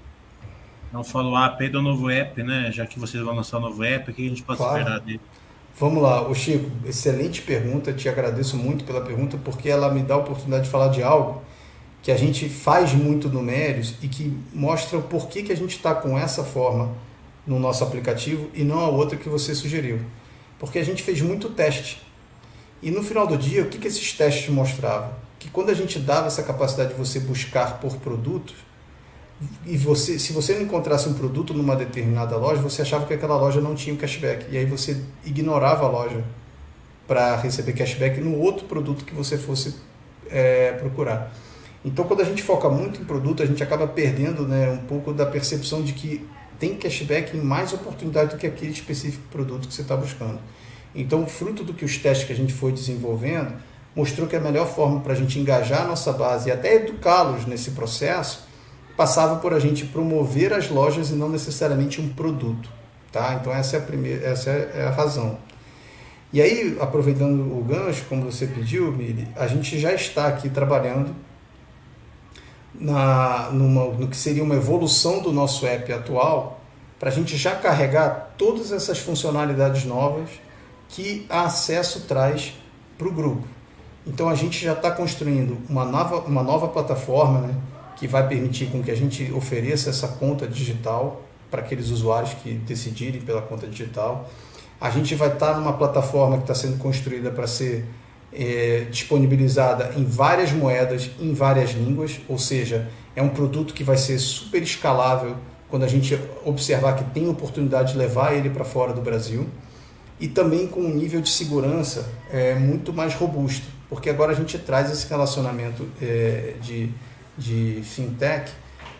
não 0.92 1.04
follow-up 1.04 1.62
aí 1.62 1.68
do 1.68 1.80
novo 1.80 2.10
app, 2.10 2.42
né? 2.42 2.70
Já 2.72 2.86
que 2.86 2.98
vocês 2.98 3.22
vão 3.22 3.34
lançar 3.34 3.58
o 3.58 3.60
novo 3.60 3.82
app, 3.82 4.10
o 4.10 4.14
que 4.14 4.26
a 4.26 4.28
gente 4.28 4.42
pode 4.42 4.58
claro. 4.58 4.78
esperar 4.78 5.00
dele? 5.00 5.20
Vamos 5.78 6.02
lá, 6.02 6.28
o 6.28 6.34
Chico, 6.34 6.70
excelente 6.84 7.40
pergunta, 7.40 7.92
te 7.92 8.08
agradeço 8.08 8.56
muito 8.56 8.84
pela 8.84 9.00
pergunta, 9.00 9.38
porque 9.42 9.68
ela 9.68 9.90
me 9.90 10.02
dá 10.02 10.14
a 10.14 10.18
oportunidade 10.18 10.64
de 10.64 10.70
falar 10.70 10.88
de 10.88 11.02
algo 11.02 11.42
que 12.02 12.10
a 12.10 12.16
gente 12.16 12.48
faz 12.48 12.92
muito 12.92 13.28
no 13.28 13.42
Mérios 13.42 13.94
e 14.02 14.08
que 14.08 14.36
mostra 14.52 14.98
o 14.98 15.02
porquê 15.02 15.42
que 15.42 15.52
a 15.52 15.56
gente 15.56 15.76
está 15.76 15.94
com 15.94 16.18
essa 16.18 16.44
forma 16.44 16.94
no 17.46 17.58
nosso 17.58 17.82
aplicativo 17.82 18.50
e 18.54 18.62
não 18.62 18.80
a 18.80 18.88
outra 18.88 19.16
que 19.16 19.28
você 19.28 19.54
sugeriu. 19.54 20.00
Porque 20.58 20.78
a 20.78 20.84
gente 20.84 21.02
fez 21.02 21.20
muito 21.22 21.48
teste. 21.50 22.02
E 22.82 22.90
no 22.90 23.02
final 23.02 23.26
do 23.26 23.36
dia, 23.36 23.62
o 23.62 23.68
que, 23.68 23.78
que 23.78 23.88
esses 23.88 24.12
testes 24.12 24.48
mostravam? 24.50 25.12
Que 25.38 25.48
quando 25.50 25.70
a 25.70 25.74
gente 25.74 25.98
dava 25.98 26.26
essa 26.26 26.42
capacidade 26.42 26.90
de 26.90 26.98
você 26.98 27.20
buscar 27.20 27.80
por 27.80 27.96
produtos, 27.96 28.54
e 29.64 29.76
você, 29.76 30.18
se 30.18 30.32
você 30.32 30.54
não 30.54 30.62
encontrasse 30.62 31.08
um 31.08 31.14
produto 31.14 31.54
numa 31.54 31.74
determinada 31.74 32.36
loja, 32.36 32.60
você 32.60 32.82
achava 32.82 33.06
que 33.06 33.14
aquela 33.14 33.36
loja 33.36 33.60
não 33.60 33.74
tinha 33.74 33.96
cashback. 33.96 34.46
E 34.50 34.58
aí 34.58 34.66
você 34.66 35.00
ignorava 35.24 35.86
a 35.86 35.88
loja 35.88 36.22
para 37.06 37.36
receber 37.36 37.72
cashback 37.72 38.20
no 38.20 38.38
outro 38.38 38.66
produto 38.66 39.04
que 39.04 39.14
você 39.14 39.38
fosse 39.38 39.76
é, 40.30 40.72
procurar. 40.72 41.32
Então, 41.82 42.04
quando 42.04 42.20
a 42.20 42.24
gente 42.24 42.42
foca 42.42 42.68
muito 42.68 43.00
em 43.00 43.04
produto, 43.04 43.42
a 43.42 43.46
gente 43.46 43.62
acaba 43.62 43.86
perdendo 43.86 44.46
né, 44.46 44.70
um 44.70 44.86
pouco 44.86 45.12
da 45.12 45.24
percepção 45.24 45.82
de 45.82 45.94
que 45.94 46.26
tem 46.58 46.76
cashback 46.76 47.34
em 47.34 47.40
mais 47.40 47.72
oportunidade 47.72 48.34
do 48.34 48.36
que 48.38 48.46
aquele 48.46 48.72
específico 48.72 49.24
produto 49.30 49.66
que 49.66 49.72
você 49.72 49.80
está 49.80 49.96
buscando. 49.96 50.38
Então, 50.94 51.26
fruto 51.26 51.64
do 51.64 51.72
que 51.72 51.84
os 51.84 51.96
testes 51.96 52.26
que 52.26 52.32
a 52.34 52.36
gente 52.36 52.52
foi 52.52 52.72
desenvolvendo, 52.72 53.54
mostrou 53.96 54.28
que 54.28 54.36
a 54.36 54.40
melhor 54.40 54.66
forma 54.66 55.00
para 55.00 55.14
a 55.14 55.16
gente 55.16 55.38
engajar 55.38 55.82
a 55.82 55.86
nossa 55.86 56.12
base 56.12 56.50
e 56.50 56.52
até 56.52 56.74
educá-los 56.74 57.46
nesse 57.46 57.70
processo 57.70 58.49
passava 59.00 59.36
por 59.36 59.54
a 59.54 59.58
gente 59.58 59.86
promover 59.86 60.52
as 60.52 60.68
lojas 60.68 61.08
e 61.08 61.14
não 61.14 61.30
necessariamente 61.30 62.02
um 62.02 62.10
produto. 62.10 62.68
Tá? 63.10 63.38
Então, 63.40 63.50
essa 63.50 63.76
é 63.76 63.78
a, 63.78 63.82
primeira, 63.82 64.26
essa 64.26 64.50
é 64.50 64.84
a 64.86 64.90
razão. 64.90 65.38
E 66.30 66.42
aí, 66.42 66.76
aproveitando 66.78 67.40
o 67.40 67.64
gancho, 67.64 68.04
como 68.10 68.30
você 68.30 68.46
pediu, 68.46 68.92
Mili, 68.92 69.26
a 69.36 69.46
gente 69.46 69.78
já 69.78 69.94
está 69.94 70.26
aqui 70.26 70.50
trabalhando 70.50 71.16
na, 72.74 73.48
numa, 73.50 73.86
no 73.86 74.06
que 74.06 74.16
seria 74.18 74.44
uma 74.44 74.54
evolução 74.54 75.22
do 75.22 75.32
nosso 75.32 75.64
app 75.64 75.90
atual, 75.90 76.60
para 76.98 77.08
a 77.08 77.12
gente 77.12 77.38
já 77.38 77.56
carregar 77.56 78.34
todas 78.36 78.70
essas 78.70 78.98
funcionalidades 78.98 79.86
novas 79.86 80.28
que 80.90 81.24
a 81.30 81.44
Acesso 81.44 82.02
traz 82.02 82.52
para 82.98 83.08
o 83.08 83.10
grupo. 83.10 83.48
Então 84.06 84.28
a 84.28 84.34
gente 84.34 84.62
já 84.62 84.74
está 84.74 84.90
construindo 84.90 85.56
uma 85.70 85.86
nova, 85.86 86.16
uma 86.18 86.42
nova 86.42 86.68
plataforma 86.68 87.40
né, 87.40 87.54
que 88.00 88.08
vai 88.08 88.26
permitir 88.26 88.70
com 88.70 88.82
que 88.82 88.90
a 88.90 88.96
gente 88.96 89.30
ofereça 89.30 89.90
essa 89.90 90.08
conta 90.08 90.48
digital 90.48 91.22
para 91.50 91.60
aqueles 91.60 91.90
usuários 91.90 92.32
que 92.32 92.54
decidirem 92.54 93.20
pela 93.20 93.42
conta 93.42 93.66
digital. 93.66 94.30
A 94.80 94.88
gente 94.88 95.14
vai 95.14 95.28
estar 95.28 95.58
numa 95.58 95.74
plataforma 95.74 96.38
que 96.38 96.44
está 96.44 96.54
sendo 96.54 96.78
construída 96.78 97.30
para 97.30 97.46
ser 97.46 97.84
é, 98.32 98.86
disponibilizada 98.90 99.92
em 99.98 100.04
várias 100.04 100.50
moedas, 100.50 101.10
em 101.20 101.34
várias 101.34 101.72
línguas, 101.72 102.20
ou 102.26 102.38
seja, 102.38 102.88
é 103.14 103.22
um 103.22 103.28
produto 103.28 103.74
que 103.74 103.84
vai 103.84 103.98
ser 103.98 104.18
super 104.18 104.62
escalável 104.62 105.36
quando 105.68 105.84
a 105.84 105.88
gente 105.88 106.18
observar 106.42 106.96
que 106.96 107.04
tem 107.12 107.28
oportunidade 107.28 107.92
de 107.92 107.98
levar 107.98 108.34
ele 108.34 108.48
para 108.48 108.64
fora 108.64 108.94
do 108.94 109.02
Brasil 109.02 109.46
e 110.18 110.26
também 110.26 110.66
com 110.66 110.80
um 110.80 110.94
nível 110.94 111.20
de 111.20 111.28
segurança 111.28 112.10
é, 112.32 112.54
muito 112.54 112.94
mais 112.94 113.12
robusto, 113.14 113.66
porque 113.90 114.08
agora 114.08 114.32
a 114.32 114.34
gente 114.34 114.56
traz 114.58 114.90
esse 114.90 115.06
relacionamento 115.06 115.86
é, 116.00 116.54
de, 116.62 116.90
de 117.40 117.80
fintech 117.82 118.52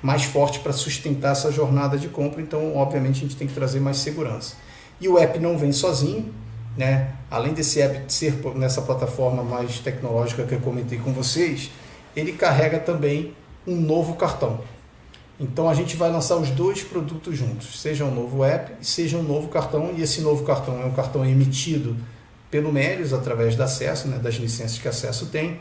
mais 0.03 0.25
forte 0.25 0.61
para 0.61 0.73
sustentar 0.73 1.33
essa 1.33 1.53
jornada 1.53 1.99
de 1.99 2.09
compra, 2.09 2.41
então 2.41 2.75
obviamente 2.75 3.19
a 3.19 3.21
gente 3.21 3.37
tem 3.37 3.47
que 3.47 3.53
trazer 3.53 3.81
mais 3.81 3.99
segurança. 3.99 4.57
E 5.01 5.09
o 5.09 5.19
app 5.19 5.39
não 5.39 5.59
vem 5.59 5.73
sozinho, 5.73 6.33
né? 6.77 7.13
Além 7.31 7.53
desse 7.53 7.81
app 7.81 8.11
ser 8.13 8.35
nessa 8.55 8.81
plataforma 8.83 9.43
mais 9.43 9.79
tecnológica 9.79 10.45
que 10.45 10.55
eu 10.55 10.61
comentei 10.61 10.99
com 10.99 11.13
vocês, 11.13 11.71
ele 12.17 12.33
carrega 12.33 12.79
também 12.79 13.35
um 13.67 13.77
novo 13.77 14.15
cartão. 14.15 14.61
Então 15.39 15.69
a 15.69 15.75
gente 15.75 15.97
vai 15.97 16.11
lançar 16.11 16.37
os 16.37 16.51
dois 16.51 16.83
produtos 16.83 17.37
juntos, 17.37 17.81
seja 17.81 18.05
um 18.05 18.15
novo 18.15 18.45
app 18.45 18.73
e 18.81 18.85
seja 18.85 19.17
um 19.17 19.23
novo 19.23 19.49
cartão, 19.49 19.91
e 19.97 20.03
esse 20.03 20.21
novo 20.21 20.45
cartão 20.45 20.81
é 20.83 20.85
um 20.85 20.93
cartão 20.93 21.25
emitido 21.25 21.97
pelo 22.51 22.73
Melios 22.73 23.13
através 23.13 23.57
da 23.57 23.65
acesso, 23.65 24.09
né, 24.09 24.19
das 24.19 24.35
licenças 24.35 24.79
que 24.79 24.89
acesso 24.89 25.27
tem, 25.27 25.61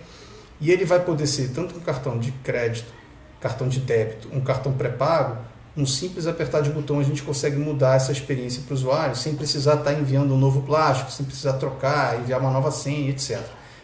e 0.60 0.72
ele 0.72 0.86
vai 0.86 0.99
poder 0.99 1.28
ser 1.28 1.49
tanto 1.49 1.78
um 1.78 1.80
cartão 1.80 2.18
de 2.18 2.32
crédito, 2.32 2.91
cartão 3.39 3.68
de 3.68 3.80
débito, 3.80 4.30
um 4.34 4.41
cartão 4.41 4.74
pré-pago, 4.74 5.38
um 5.78 5.86
simples 5.86 6.28
apertar 6.28 6.62
de 6.62 6.70
botão 6.70 6.99
a 6.99 7.03
gente 7.03 7.22
consegue 7.22 7.55
mudar 7.55 7.95
essa 7.95 8.12
experiência 8.12 8.62
para 8.64 8.74
o 8.74 8.76
usuário 8.76 9.16
sem 9.16 9.36
precisar 9.36 9.76
estar 9.76 9.91
tá 9.91 9.93
enviando 9.93 10.34
um 10.34 10.38
novo 10.38 10.62
plástico, 10.64 11.12
sem 11.12 11.26
precisar 11.26 11.53
trocar, 11.53 12.20
enviar 12.20 12.39
uma 12.39 12.51
nova 12.51 12.72
senha, 12.72 13.10
etc. 13.10 13.39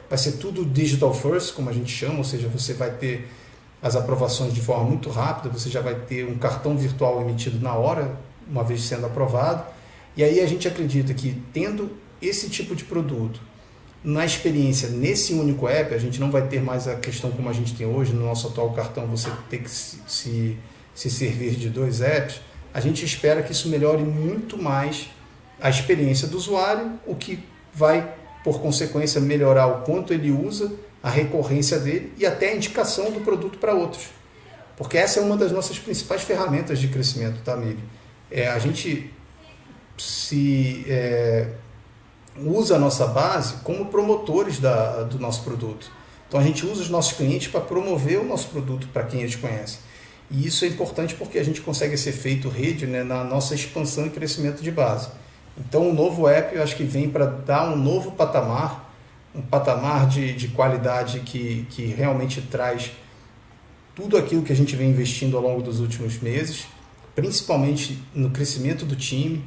Vai 0.10 0.18
ser 0.18 0.34
tudo 0.34 0.66
digital 0.66 1.14
first, 1.14 1.54
como 1.54 1.70
a 1.70 1.74
gente 1.74 1.92
chama, 1.92 2.18
ou 2.18 2.24
seja, 2.24 2.48
você 2.50 2.74
vai 2.74 2.92
ter 2.92 3.30
as 3.82 3.96
aprovações 3.96 4.54
de 4.54 4.62
forma 4.62 4.84
muito 4.84 5.10
rápida, 5.10 5.50
você 5.50 5.70
já 5.70 5.80
vai 5.80 5.96
ter 5.96 6.26
um 6.26 6.38
cartão 6.38 6.76
virtual 6.76 7.22
emitido 7.22 7.60
na 7.60 7.74
hora, 7.74 8.18
uma 8.50 8.64
vez 8.64 8.82
sendo 8.82 9.06
aprovado. 9.06 9.64
E 10.18 10.24
aí 10.24 10.40
a 10.40 10.48
gente 10.48 10.68
acredita 10.68 11.14
que 11.14 11.42
tendo 11.54 11.92
esse 12.22 12.50
tipo 12.50 12.76
de 12.76 12.84
produto 12.84 13.40
na 14.06 14.24
experiência 14.24 14.88
nesse 14.90 15.34
único 15.34 15.68
app, 15.68 15.94
a 15.96 15.98
gente 15.98 16.20
não 16.20 16.30
vai 16.30 16.48
ter 16.48 16.62
mais 16.62 16.88
a 16.88 16.96
questão 16.96 17.32
como 17.32 17.50
a 17.50 17.54
gente 17.54 17.74
tem 17.74 17.88
hoje 17.88 18.14
no 18.14 18.24
nosso 18.24 18.48
atual 18.48 18.72
cartão, 18.72 19.08
você 19.08 19.32
ter 19.50 19.58
que 19.58 19.70
se, 19.70 20.00
se, 20.08 20.58
se 20.94 21.10
servir 21.10 21.56
de 21.56 21.70
dois 21.70 22.02
apps. 22.02 22.40
A 22.72 22.80
gente 22.80 23.04
espera 23.04 23.42
que 23.42 23.52
isso 23.52 23.68
melhore 23.68 24.04
muito 24.04 24.62
mais 24.62 25.10
a 25.60 25.72
experiência 25.72 26.28
do 26.28 26.38
usuário, 26.38 27.00
o 27.08 27.16
que 27.16 27.44
vai, 27.74 28.14
por 28.44 28.62
consequência, 28.62 29.20
melhorar 29.20 29.66
o 29.66 29.82
quanto 29.82 30.14
ele 30.14 30.30
usa, 30.30 30.72
a 31.02 31.10
recorrência 31.10 31.80
dele 31.80 32.14
e 32.16 32.28
até 32.28 32.50
a 32.50 32.56
indicação 32.56 33.12
do 33.12 33.22
produto 33.22 33.58
para 33.58 33.74
outros. 33.74 34.10
Porque 34.78 35.00
essa 35.00 35.20
é 35.20 35.24
uma 35.24 35.36
das 35.36 35.52
nossas 35.52 35.80
principais 35.80 36.22
ferramentas 36.22 36.78
de 36.78 36.90
crescimento, 36.90 37.42
tá, 37.44 37.56
Mili? 37.56 37.80
É, 38.30 38.50
a 38.50 38.60
gente 38.60 39.12
se 39.98 40.86
é, 40.88 41.48
usa 42.38 42.76
a 42.76 42.80
nossa 42.80 43.08
base 43.08 43.56
como 43.64 43.86
promotores 43.86 44.60
da, 44.60 45.04
do 45.04 45.20
nosso 45.20 45.44
produto. 45.44 45.92
Então 46.28 46.40
a 46.40 46.44
gente 46.44 46.66
usa 46.66 46.82
os 46.82 46.90
nossos 46.90 47.14
clientes 47.14 47.48
para 47.48 47.62
promover 47.62 48.20
o 48.20 48.26
nosso 48.26 48.50
produto 48.50 48.88
para 48.92 49.04
quem 49.04 49.22
eles 49.22 49.36
conhecem. 49.36 49.80
E 50.30 50.46
isso 50.46 50.66
é 50.66 50.68
importante 50.68 51.14
porque 51.16 51.38
a 51.38 51.44
gente 51.44 51.62
consegue 51.62 51.94
esse 51.94 52.10
efeito 52.10 52.50
rede 52.50 52.88
né, 52.88 53.04
na 53.04 53.24
nossa 53.24 53.54
expansão 53.54 54.08
e 54.08 54.10
crescimento 54.10 54.62
de 54.62 54.72
base. 54.72 55.10
Então 55.58 55.90
o 55.90 55.94
novo 55.94 56.28
app 56.28 56.56
eu 56.56 56.64
acho 56.64 56.76
que 56.76 56.84
vem 56.84 57.10
para 57.10 57.26
dar 57.26 57.72
um 57.72 57.78
novo 57.78 58.12
patamar, 58.12 58.94
um 59.34 59.42
patamar 59.42 60.08
de, 60.08 60.34
de 60.34 60.50
qualidade 60.50 61.20
que, 61.22 61.66
que 61.70 61.86
realmente 61.86 62.42
traz 62.42 62.92
tudo 63.94 64.18
aquilo 64.18 64.44
que 64.44 64.52
a 64.52 64.56
gente 64.56 64.76
vem 64.76 64.90
investindo 64.90 65.38
ao 65.38 65.44
longo 65.44 65.62
dos 65.62 65.80
últimos 65.80 66.20
meses, 66.20 66.66
principalmente 67.16 67.98
no 68.14 68.30
crescimento 68.30 68.86
do 68.86 68.96
time, 68.96 69.46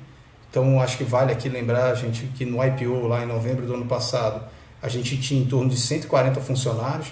então, 0.51 0.81
acho 0.81 0.97
que 0.97 1.05
vale 1.05 1.31
aqui 1.31 1.49
lembrar, 1.49 1.95
gente, 1.95 2.27
que 2.35 2.45
no 2.45 2.65
IPO, 2.65 3.07
lá 3.07 3.23
em 3.23 3.27
novembro 3.27 3.67
do 3.67 3.75
ano 3.75 3.85
passado, 3.85 4.43
a 4.81 4.89
gente 4.89 5.21
tinha 5.21 5.43
em 5.43 5.47
torno 5.47 5.69
de 5.69 5.77
140 5.77 6.41
funcionários. 6.41 7.09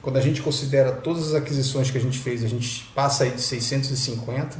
Quando 0.00 0.18
a 0.18 0.20
gente 0.20 0.40
considera 0.40 0.92
todas 0.92 1.28
as 1.28 1.34
aquisições 1.34 1.90
que 1.90 1.98
a 1.98 2.00
gente 2.00 2.18
fez, 2.18 2.44
a 2.44 2.48
gente 2.48 2.84
passa 2.94 3.24
aí 3.24 3.32
de 3.32 3.40
650. 3.40 4.56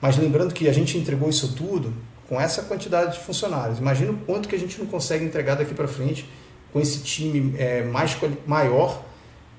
Mas 0.00 0.16
lembrando 0.16 0.52
que 0.52 0.68
a 0.68 0.72
gente 0.72 0.98
entregou 0.98 1.28
isso 1.28 1.54
tudo 1.54 1.94
com 2.28 2.40
essa 2.40 2.62
quantidade 2.62 3.18
de 3.18 3.24
funcionários. 3.24 3.78
Imagina 3.78 4.12
o 4.12 4.16
quanto 4.18 4.48
que 4.48 4.56
a 4.56 4.58
gente 4.58 4.78
não 4.78 4.86
consegue 4.86 5.24
entregar 5.24 5.54
daqui 5.54 5.74
para 5.74 5.86
frente 5.86 6.28
com 6.72 6.80
esse 6.80 7.00
time 7.00 7.54
é, 7.56 7.82
mais 7.84 8.16
maior, 8.46 9.04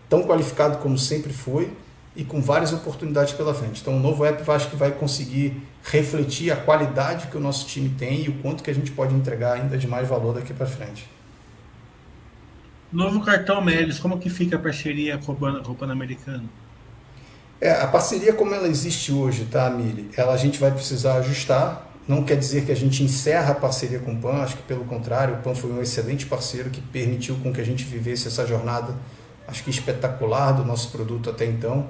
tão 0.10 0.24
qualificado 0.24 0.80
como 0.80 0.98
sempre 0.98 1.32
foi 1.32 1.72
e 2.16 2.24
com 2.24 2.42
várias 2.42 2.74
oportunidades 2.74 3.34
pela 3.34 3.54
frente. 3.54 3.82
Então, 3.82 3.96
o 3.96 4.00
novo 4.00 4.26
app 4.26 4.50
acho 4.52 4.70
que 4.70 4.76
vai 4.76 4.92
conseguir 4.92 5.62
refletir 5.84 6.52
a 6.52 6.56
qualidade 6.56 7.28
que 7.28 7.38
o 7.38 7.40
nosso 7.40 7.66
time 7.66 7.90
tem 7.90 8.26
e 8.26 8.30
o 8.30 8.34
quanto 8.34 8.64
que 8.64 8.70
a 8.70 8.74
gente 8.74 8.92
pode 8.92 9.14
entregar 9.14 9.54
ainda 9.54 9.78
de 9.78 9.88
mais 9.88 10.08
valor 10.08 10.34
daqui 10.34 10.54
para 10.54 10.66
frente. 10.66 11.08
Novo 12.92 13.22
cartão 13.22 13.62
Melis, 13.62 14.00
como 14.00 14.20
que 14.20 14.30
fica 14.30 14.58
a 14.58 14.60
parceria 14.60 15.18
com 15.18 15.32
o 15.32 15.76
Pan-Americano? 15.76 16.50
É, 17.62 17.72
a 17.72 17.88
parceria 17.88 18.34
como 18.34 18.54
ela 18.54 18.68
existe 18.68 19.14
hoje, 19.14 19.46
tá, 19.46 19.70
Mili? 19.70 20.10
Ela 20.18 20.34
a 20.34 20.38
gente 20.38 20.60
vai 20.60 20.72
precisar 20.72 21.16
ajustar. 21.18 21.90
Não 22.08 22.24
quer 22.24 22.36
dizer 22.36 22.66
que 22.66 22.72
a 22.72 22.76
gente 22.76 23.04
encerra 23.04 23.52
a 23.52 23.56
parceria 23.56 24.00
com 24.00 24.14
o 24.14 24.18
PAN, 24.18 24.42
acho 24.42 24.58
que 24.58 24.64
pelo 24.64 24.84
contrário, 24.84 25.36
o 25.36 25.38
PAN 25.38 25.54
foi 25.54 25.72
um 25.72 25.82
excelente 25.82 26.26
parceiro 26.26 26.70
que 26.70 26.82
permitiu 26.82 27.38
com 27.42 27.54
que 27.54 27.62
a 27.62 27.64
gente 27.64 27.84
vivesse 27.86 28.28
essa 28.28 28.46
jornada, 28.46 28.96
acho 29.52 29.64
que 29.64 29.70
espetacular 29.70 30.54
do 30.54 30.66
nosso 30.66 30.90
produto 30.90 31.30
até 31.30 31.46
então 31.46 31.88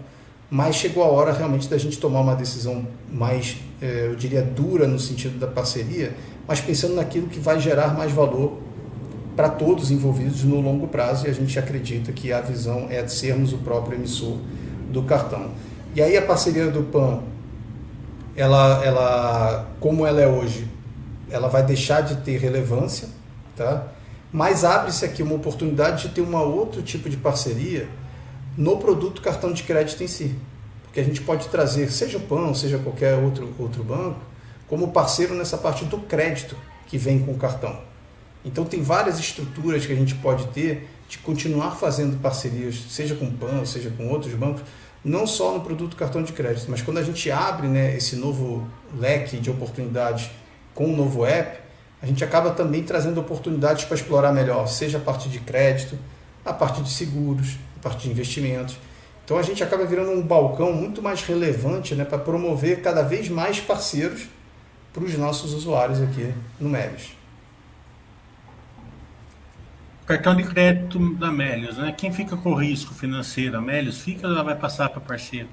mas 0.52 0.76
chegou 0.76 1.02
a 1.02 1.08
hora 1.08 1.32
realmente 1.32 1.70
da 1.70 1.78
gente 1.78 1.98
tomar 1.98 2.20
uma 2.20 2.36
decisão 2.36 2.86
mais, 3.10 3.56
eh, 3.82 4.08
eu 4.08 4.16
diria, 4.18 4.42
dura 4.42 4.86
no 4.86 5.00
sentido 5.00 5.40
da 5.40 5.48
parceria, 5.48 6.14
mas 6.46 6.60
pensando 6.60 6.94
naquilo 6.94 7.28
que 7.28 7.40
vai 7.40 7.58
gerar 7.58 7.94
mais 7.94 8.12
valor 8.12 8.58
para 9.34 9.48
todos 9.48 9.92
envolvidos 9.92 10.44
no 10.44 10.60
longo 10.60 10.90
prazo 10.90 11.26
e 11.26 11.30
a 11.30 11.34
gente 11.34 11.58
acredita 11.58 12.12
que 12.12 12.34
a 12.34 12.42
visão 12.42 12.88
é 12.90 13.02
de 13.02 13.14
sermos 13.14 13.54
o 13.54 13.60
próprio 13.60 13.98
emissor 13.98 14.40
do 14.92 15.04
cartão. 15.04 15.52
E 15.96 16.02
aí 16.02 16.18
a 16.18 16.22
parceria 16.22 16.70
do 16.70 16.84
PAN, 16.84 17.22
ela, 18.36 18.84
ela, 18.84 19.68
como 19.80 20.06
ela 20.06 20.20
é 20.20 20.28
hoje, 20.28 20.68
ela 21.30 21.48
vai 21.48 21.64
deixar 21.64 22.02
de 22.02 22.18
ter 22.18 22.38
relevância, 22.38 23.08
tá? 23.56 23.88
Mas 24.32 24.64
abre-se 24.64 25.04
aqui 25.04 25.22
uma 25.22 25.36
oportunidade 25.36 26.08
de 26.08 26.14
ter 26.16 26.22
um 26.22 26.36
outro 26.36 26.82
tipo 26.82 27.10
de 27.10 27.18
parceria 27.18 27.90
no 28.58 28.78
produto 28.78 29.22
cartão 29.22 29.52
de 29.52 29.64
crédito 29.64 30.04
em 30.04 30.08
si. 30.08 30.36
Porque 30.84 31.00
a 31.00 31.04
gente 31.04 31.22
pode 31.22 31.48
trazer, 31.48 31.92
seja 31.92 32.18
o 32.18 32.22
PAN, 32.22 32.54
seja 32.54 32.78
qualquer 32.78 33.16
outro, 33.16 33.54
outro 33.58 33.84
banco, 33.84 34.20
como 34.68 34.92
parceiro 34.92 35.34
nessa 35.34 35.58
parte 35.58 35.86
do 35.86 35.98
crédito 36.00 36.56
que 36.88 36.98
vem 36.98 37.20
com 37.20 37.32
o 37.32 37.38
cartão. 37.38 37.80
Então 38.44 38.66
tem 38.66 38.82
várias 38.82 39.20
estruturas 39.20 39.86
que 39.86 39.94
a 39.94 39.96
gente 39.96 40.16
pode 40.16 40.48
ter 40.48 40.90
de 41.08 41.18
continuar 41.20 41.72
fazendo 41.72 42.20
parcerias, 42.22 42.76
seja 42.90 43.16
com 43.16 43.26
o 43.26 43.32
PAN, 43.32 43.66
seja 43.66 43.90
com 43.90 44.08
outros 44.08 44.34
bancos, 44.34 44.64
não 45.04 45.28
só 45.28 45.54
no 45.54 45.62
produto 45.62 45.96
cartão 45.96 46.24
de 46.24 46.32
crédito, 46.32 46.70
mas 46.70 46.82
quando 46.82 47.00
a 47.00 47.04
gente 47.04 47.30
abre 47.30 47.68
né, 47.68 47.96
esse 47.96 48.16
novo 48.16 48.68
leque 48.98 49.38
de 49.38 49.50
oportunidades 49.50 50.30
com 50.74 50.86
o 50.86 50.96
novo 50.96 51.26
app, 51.26 51.61
a 52.02 52.06
gente 52.06 52.24
acaba 52.24 52.52
também 52.52 52.84
trazendo 52.84 53.20
oportunidades 53.20 53.86
para 53.86 53.96
explorar 53.96 54.32
melhor, 54.32 54.68
seja 54.68 54.98
a 54.98 55.02
parte 55.02 55.30
de 55.30 55.40
crédito, 55.40 55.98
a 56.44 56.52
parte 56.52 56.82
de 56.82 56.90
seguros, 56.90 57.58
parte 57.82 58.04
de 58.04 58.10
investimentos. 58.10 58.78
Então 59.24 59.38
a 59.38 59.44
gente 59.44 59.64
acaba 59.64 59.86
virando 59.86 60.12
um 60.12 60.22
balcão 60.22 60.74
muito 60.74 61.02
mais 61.02 61.22
relevante 61.22 61.94
né, 61.96 62.04
para 62.04 62.18
promover 62.18 62.82
cada 62.82 63.04
vez 63.04 63.30
mais 63.30 63.60
parceiros 63.60 64.28
para 64.92 65.04
os 65.04 65.18
nossos 65.18 65.54
usuários 65.54 66.02
aqui 66.02 66.34
no 66.60 66.70
Melios. 66.70 67.16
Cartão 70.06 70.36
de 70.36 70.44
crédito 70.44 71.14
da 71.16 71.32
Melios, 71.32 71.78
né? 71.78 71.94
Quem 71.98 72.12
fica 72.12 72.36
com 72.36 72.52
o 72.52 72.56
risco 72.56 72.94
financeiro? 72.94 73.58
A 73.58 73.62
Melios 73.62 74.02
fica 74.02 74.28
ou 74.28 74.34
ela 74.34 74.44
vai 74.44 74.56
passar 74.56 74.90
para 74.90 75.00
parceiro? 75.00 75.48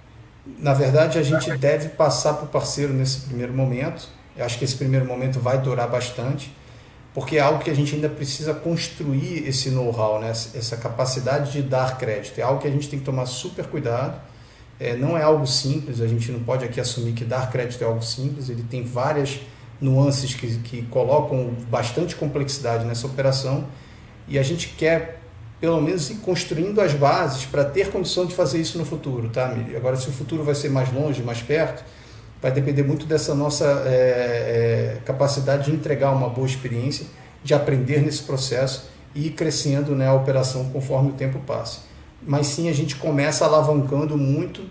Na 0.59 0.73
verdade, 0.73 1.19
a 1.19 1.23
gente 1.23 1.57
deve 1.59 1.91
passar 1.91 2.35
para 2.35 2.47
o 2.47 2.49
parceiro 2.49 2.93
nesse 2.93 3.21
primeiro 3.21 3.53
momento. 3.53 4.09
Eu 4.39 4.45
acho 4.45 4.57
que 4.57 4.65
esse 4.65 4.77
primeiro 4.77 5.05
momento 5.05 5.41
vai 5.41 5.59
durar 5.61 5.89
bastante 5.89 6.51
porque 7.13 7.37
é 7.37 7.41
algo 7.41 7.59
que 7.59 7.69
a 7.69 7.75
gente 7.75 7.95
ainda 7.97 8.09
precisa 8.09 8.55
construir 8.55 9.49
esse 9.49 9.71
know-how, 9.71 10.21
né? 10.21 10.31
essa 10.31 10.77
capacidade 10.77 11.51
de 11.51 11.63
dar 11.63 11.99
crédito. 11.99 12.39
É 12.39 12.43
algo 12.43 12.61
que 12.61 12.69
a 12.69 12.71
gente 12.71 12.89
tem 12.89 12.99
que 12.99 13.05
tomar 13.05 13.27
super 13.27 13.67
cuidado. 13.67 14.21
É, 14.79 14.95
não 14.95 15.19
é 15.19 15.23
algo 15.25 15.45
simples, 15.45 16.01
a 16.01 16.07
gente 16.07 16.31
não 16.31 16.39
pode 16.39 16.65
aqui 16.65 16.81
assumir 16.81 17.15
que 17.15 17.25
dar 17.25 17.51
crédito 17.51 17.83
é 17.83 17.85
algo 17.85 18.01
simples, 18.01 18.49
ele 18.49 18.63
tem 18.63 18.85
várias 18.85 19.41
nuances 19.81 20.33
que, 20.35 20.59
que 20.59 20.83
colocam 20.83 21.53
bastante 21.69 22.15
complexidade 22.15 22.85
nessa 22.85 23.09
operação 23.09 23.67
e 24.29 24.39
a 24.39 24.43
gente 24.45 24.69
quer, 24.69 25.21
pelo 25.61 25.81
menos, 25.81 26.11
ir 26.11 26.19
construindo 26.19 26.81
as 26.81 26.93
bases 26.93 27.45
para 27.45 27.65
ter 27.65 27.91
condição 27.91 28.25
de 28.27 28.35
fazer 28.37 28.61
isso 28.61 28.79
no 28.79 28.85
futuro, 28.85 29.29
tá, 29.29 29.49
Miri? 29.49 29.75
Agora, 29.75 29.97
se 29.97 30.09
o 30.09 30.13
futuro 30.13 30.45
vai 30.45 30.55
ser 30.55 30.69
mais 30.69 30.93
longe, 30.93 31.21
mais 31.25 31.43
perto, 31.43 31.83
vai 32.41 32.53
depender 32.53 32.83
muito 32.83 33.07
dessa 33.07 33.35
nossa 33.35 33.65
é, 33.87 34.97
é, 34.97 35.01
capacidade 35.05 35.67
de 35.67 35.73
entregar 35.73 36.13
uma 36.13 36.29
boa 36.29 36.47
experiência, 36.47 37.07
de 37.43 37.55
aprender 37.55 38.01
nesse 38.01 38.23
processo 38.23 38.89
e 39.15 39.27
ir 39.27 39.31
crescendo 39.31 39.95
né, 39.95 40.09
a 40.09 40.15
operação 40.15 40.71
conforme 40.71 41.11
o 41.11 41.15
tempo 41.15 41.39
passa. 41.41 41.81
Mas 42.23 42.47
sim, 42.49 42.69
a 42.69 42.73
gente 42.73 42.97
começa 42.97 43.45
alavancando 43.45 44.17
muito 44.17 44.63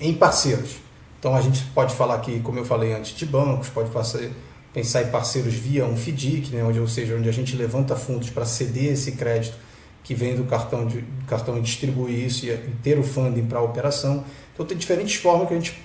em 0.00 0.12
parceiros. 0.12 0.76
Então 1.18 1.34
a 1.34 1.40
gente 1.40 1.62
pode 1.74 1.94
falar 1.94 2.16
aqui, 2.16 2.40
como 2.40 2.58
eu 2.58 2.64
falei 2.64 2.92
antes, 2.92 3.16
de 3.16 3.24
bancos, 3.24 3.68
pode 3.68 3.90
pensar 4.72 5.02
em 5.02 5.10
parceiros 5.10 5.54
via 5.54 5.86
um 5.86 5.96
FDIC, 5.96 6.54
né, 6.54 6.62
onde, 6.64 6.80
ou 6.80 6.88
seja, 6.88 7.14
onde 7.16 7.28
a 7.28 7.32
gente 7.32 7.56
levanta 7.56 7.96
fundos 7.96 8.30
para 8.30 8.44
ceder 8.44 8.92
esse 8.92 9.12
crédito 9.12 9.56
que 10.04 10.14
vem 10.14 10.36
do 10.36 10.44
cartão, 10.44 10.86
de, 10.86 11.02
cartão 11.26 11.56
e 11.56 11.62
distribuir 11.62 12.26
isso 12.26 12.46
e, 12.46 12.54
ter 12.82 12.98
o 12.98 13.02
funding 13.02 13.46
para 13.46 13.58
a 13.58 13.62
operação. 13.62 14.22
Então 14.52 14.64
tem 14.64 14.76
diferentes 14.76 15.16
formas 15.16 15.48
que 15.48 15.54
a 15.54 15.56
gente 15.56 15.82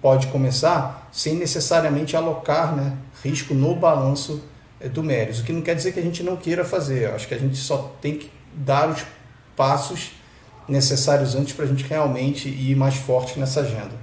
pode 0.00 0.26
começar 0.26 1.08
sem 1.10 1.34
necessariamente 1.34 2.14
alocar 2.14 2.76
né, 2.76 2.96
risco 3.24 3.54
no 3.54 3.74
balanço 3.74 4.44
eh, 4.78 4.88
do 4.90 5.02
Mérios. 5.02 5.40
O 5.40 5.44
que 5.44 5.52
não 5.52 5.62
quer 5.62 5.74
dizer 5.74 5.92
que 5.92 5.98
a 5.98 6.02
gente 6.02 6.22
não 6.22 6.36
queira 6.36 6.64
fazer. 6.64 7.10
Acho 7.10 7.26
que 7.26 7.34
a 7.34 7.38
gente 7.38 7.56
só 7.56 7.96
tem 8.00 8.18
que 8.18 8.30
dar 8.52 8.90
os 8.90 9.04
passos 9.56 10.12
necessários 10.68 11.34
antes 11.34 11.54
para 11.54 11.64
a 11.64 11.68
gente 11.68 11.84
realmente 11.84 12.48
ir 12.50 12.76
mais 12.76 12.96
forte 12.96 13.40
nessa 13.40 13.60
agenda. 13.60 13.96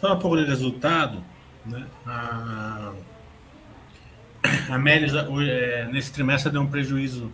Fala 0.00 0.16
um 0.16 0.18
pouco 0.18 0.36
de 0.36 0.44
resultado. 0.44 1.22
Né? 1.64 1.86
A, 2.04 2.92
a 4.68 4.76
eh, 4.76 5.88
nesse 5.92 6.12
trimestre, 6.12 6.50
deu 6.50 6.60
um 6.60 6.66
prejuízo 6.66 7.30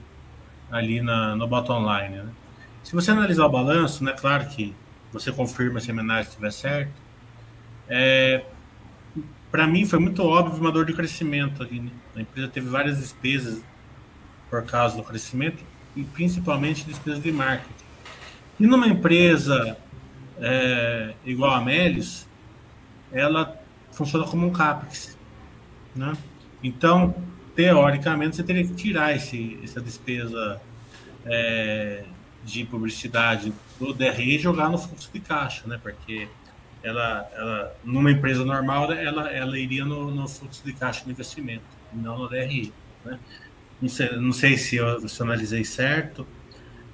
ali 0.70 1.00
na, 1.00 1.34
no 1.34 1.46
bottom 1.46 1.80
line. 1.80 2.16
Né? 2.16 2.30
Se 2.82 2.94
você 2.94 3.10
analisar 3.10 3.46
o 3.46 3.48
balanço, 3.50 4.04
né, 4.04 4.12
claro 4.12 4.46
que 4.48 4.74
você 5.12 5.32
confirma 5.32 5.80
se 5.80 5.90
a 5.90 5.94
homenagem 5.94 6.28
estiver 6.28 6.52
certa. 6.52 6.92
É, 7.88 8.44
para 9.50 9.66
mim 9.66 9.84
foi 9.84 9.98
muito 9.98 10.22
óbvio 10.22 10.60
uma 10.60 10.70
dor 10.70 10.84
de 10.84 10.92
crescimento 10.92 11.62
aqui. 11.62 11.80
Né? 11.80 11.90
A 12.16 12.20
empresa 12.20 12.48
teve 12.48 12.68
várias 12.68 12.98
despesas 12.98 13.62
por 14.48 14.64
causa 14.64 14.96
do 14.96 15.02
crescimento 15.02 15.62
e 15.96 16.04
principalmente 16.04 16.84
despesas 16.84 17.22
de 17.22 17.32
marketing. 17.32 17.84
E 18.58 18.66
numa 18.66 18.86
empresa 18.86 19.76
é, 20.38 21.14
igual 21.24 21.52
a 21.52 21.60
Melis, 21.60 22.28
ela 23.12 23.60
funciona 23.92 24.24
como 24.26 24.46
um 24.46 24.50
CAPEX. 24.50 25.18
Né? 25.94 26.12
Então, 26.62 27.14
teoricamente, 27.54 28.36
você 28.36 28.42
teria 28.42 28.64
que 28.64 28.74
tirar 28.74 29.14
esse, 29.14 29.58
essa 29.62 29.80
despesa 29.80 30.60
é, 31.24 32.04
de 32.44 32.64
publicidade 32.64 33.52
do 33.78 33.92
DRE 33.92 34.36
e 34.36 34.38
jogar 34.38 34.68
no 34.68 34.78
fluxo 34.78 35.10
de 35.12 35.20
caixa, 35.20 35.66
né? 35.66 35.78
porque 35.82 36.28
ela, 36.82 37.28
ela 37.34 37.76
numa 37.84 38.10
empresa 38.10 38.44
normal, 38.44 38.92
ela, 38.92 39.30
ela 39.30 39.58
iria 39.58 39.84
no, 39.84 40.10
no 40.10 40.28
fluxo 40.28 40.62
de 40.64 40.72
caixa 40.72 41.04
de 41.04 41.10
investimento, 41.10 41.64
não 41.92 42.18
no 42.18 42.28
DRE. 42.28 42.72
Né? 43.04 43.18
Não, 43.80 43.88
sei, 43.88 44.16
não 44.16 44.32
sei 44.32 44.56
se 44.56 44.76
eu, 44.76 45.08
se 45.08 45.20
eu 45.20 45.26
analisei 45.26 45.64
certo, 45.64 46.26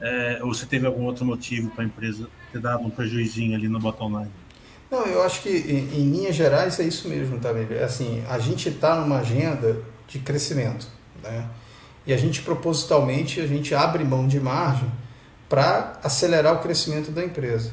é, 0.01 0.41
ou 0.43 0.53
se 0.53 0.67
teve 0.67 0.87
algum 0.87 1.05
outro 1.05 1.25
motivo 1.25 1.71
para 1.71 1.85
a 1.85 1.87
empresa 1.87 2.29
ter 2.53 2.61
dado 2.61 2.85
um 2.85 2.91
prejuízo 2.91 3.41
ali 3.55 3.69
no 3.69 3.79
bottom 3.79 4.21
line. 4.21 4.33
Não, 4.91 5.05
eu 5.05 5.23
acho 5.23 5.43
que 5.43 5.49
em, 5.49 6.01
em 6.01 6.11
linhas 6.11 6.37
gerais 6.37 6.79
é 6.79 6.85
isso 6.85 7.09
mesmo, 7.09 7.41
tá, 7.41 7.51
É 7.51 7.83
assim, 7.83 8.23
a 8.29 8.39
gente 8.39 8.69
está 8.69 9.01
numa 9.01 9.19
agenda 9.19 9.83
de 10.07 10.19
crescimento, 10.21 10.87
né? 11.23 11.49
E 12.07 12.13
a 12.13 12.17
gente 12.17 12.43
propositalmente 12.43 13.41
a 13.41 13.47
gente 13.47 13.75
abre 13.75 14.05
mão 14.05 14.29
de 14.29 14.39
margem 14.39 14.91
para 15.49 15.99
acelerar 16.03 16.55
o 16.55 16.59
crescimento 16.59 17.11
da 17.11 17.25
empresa. 17.25 17.73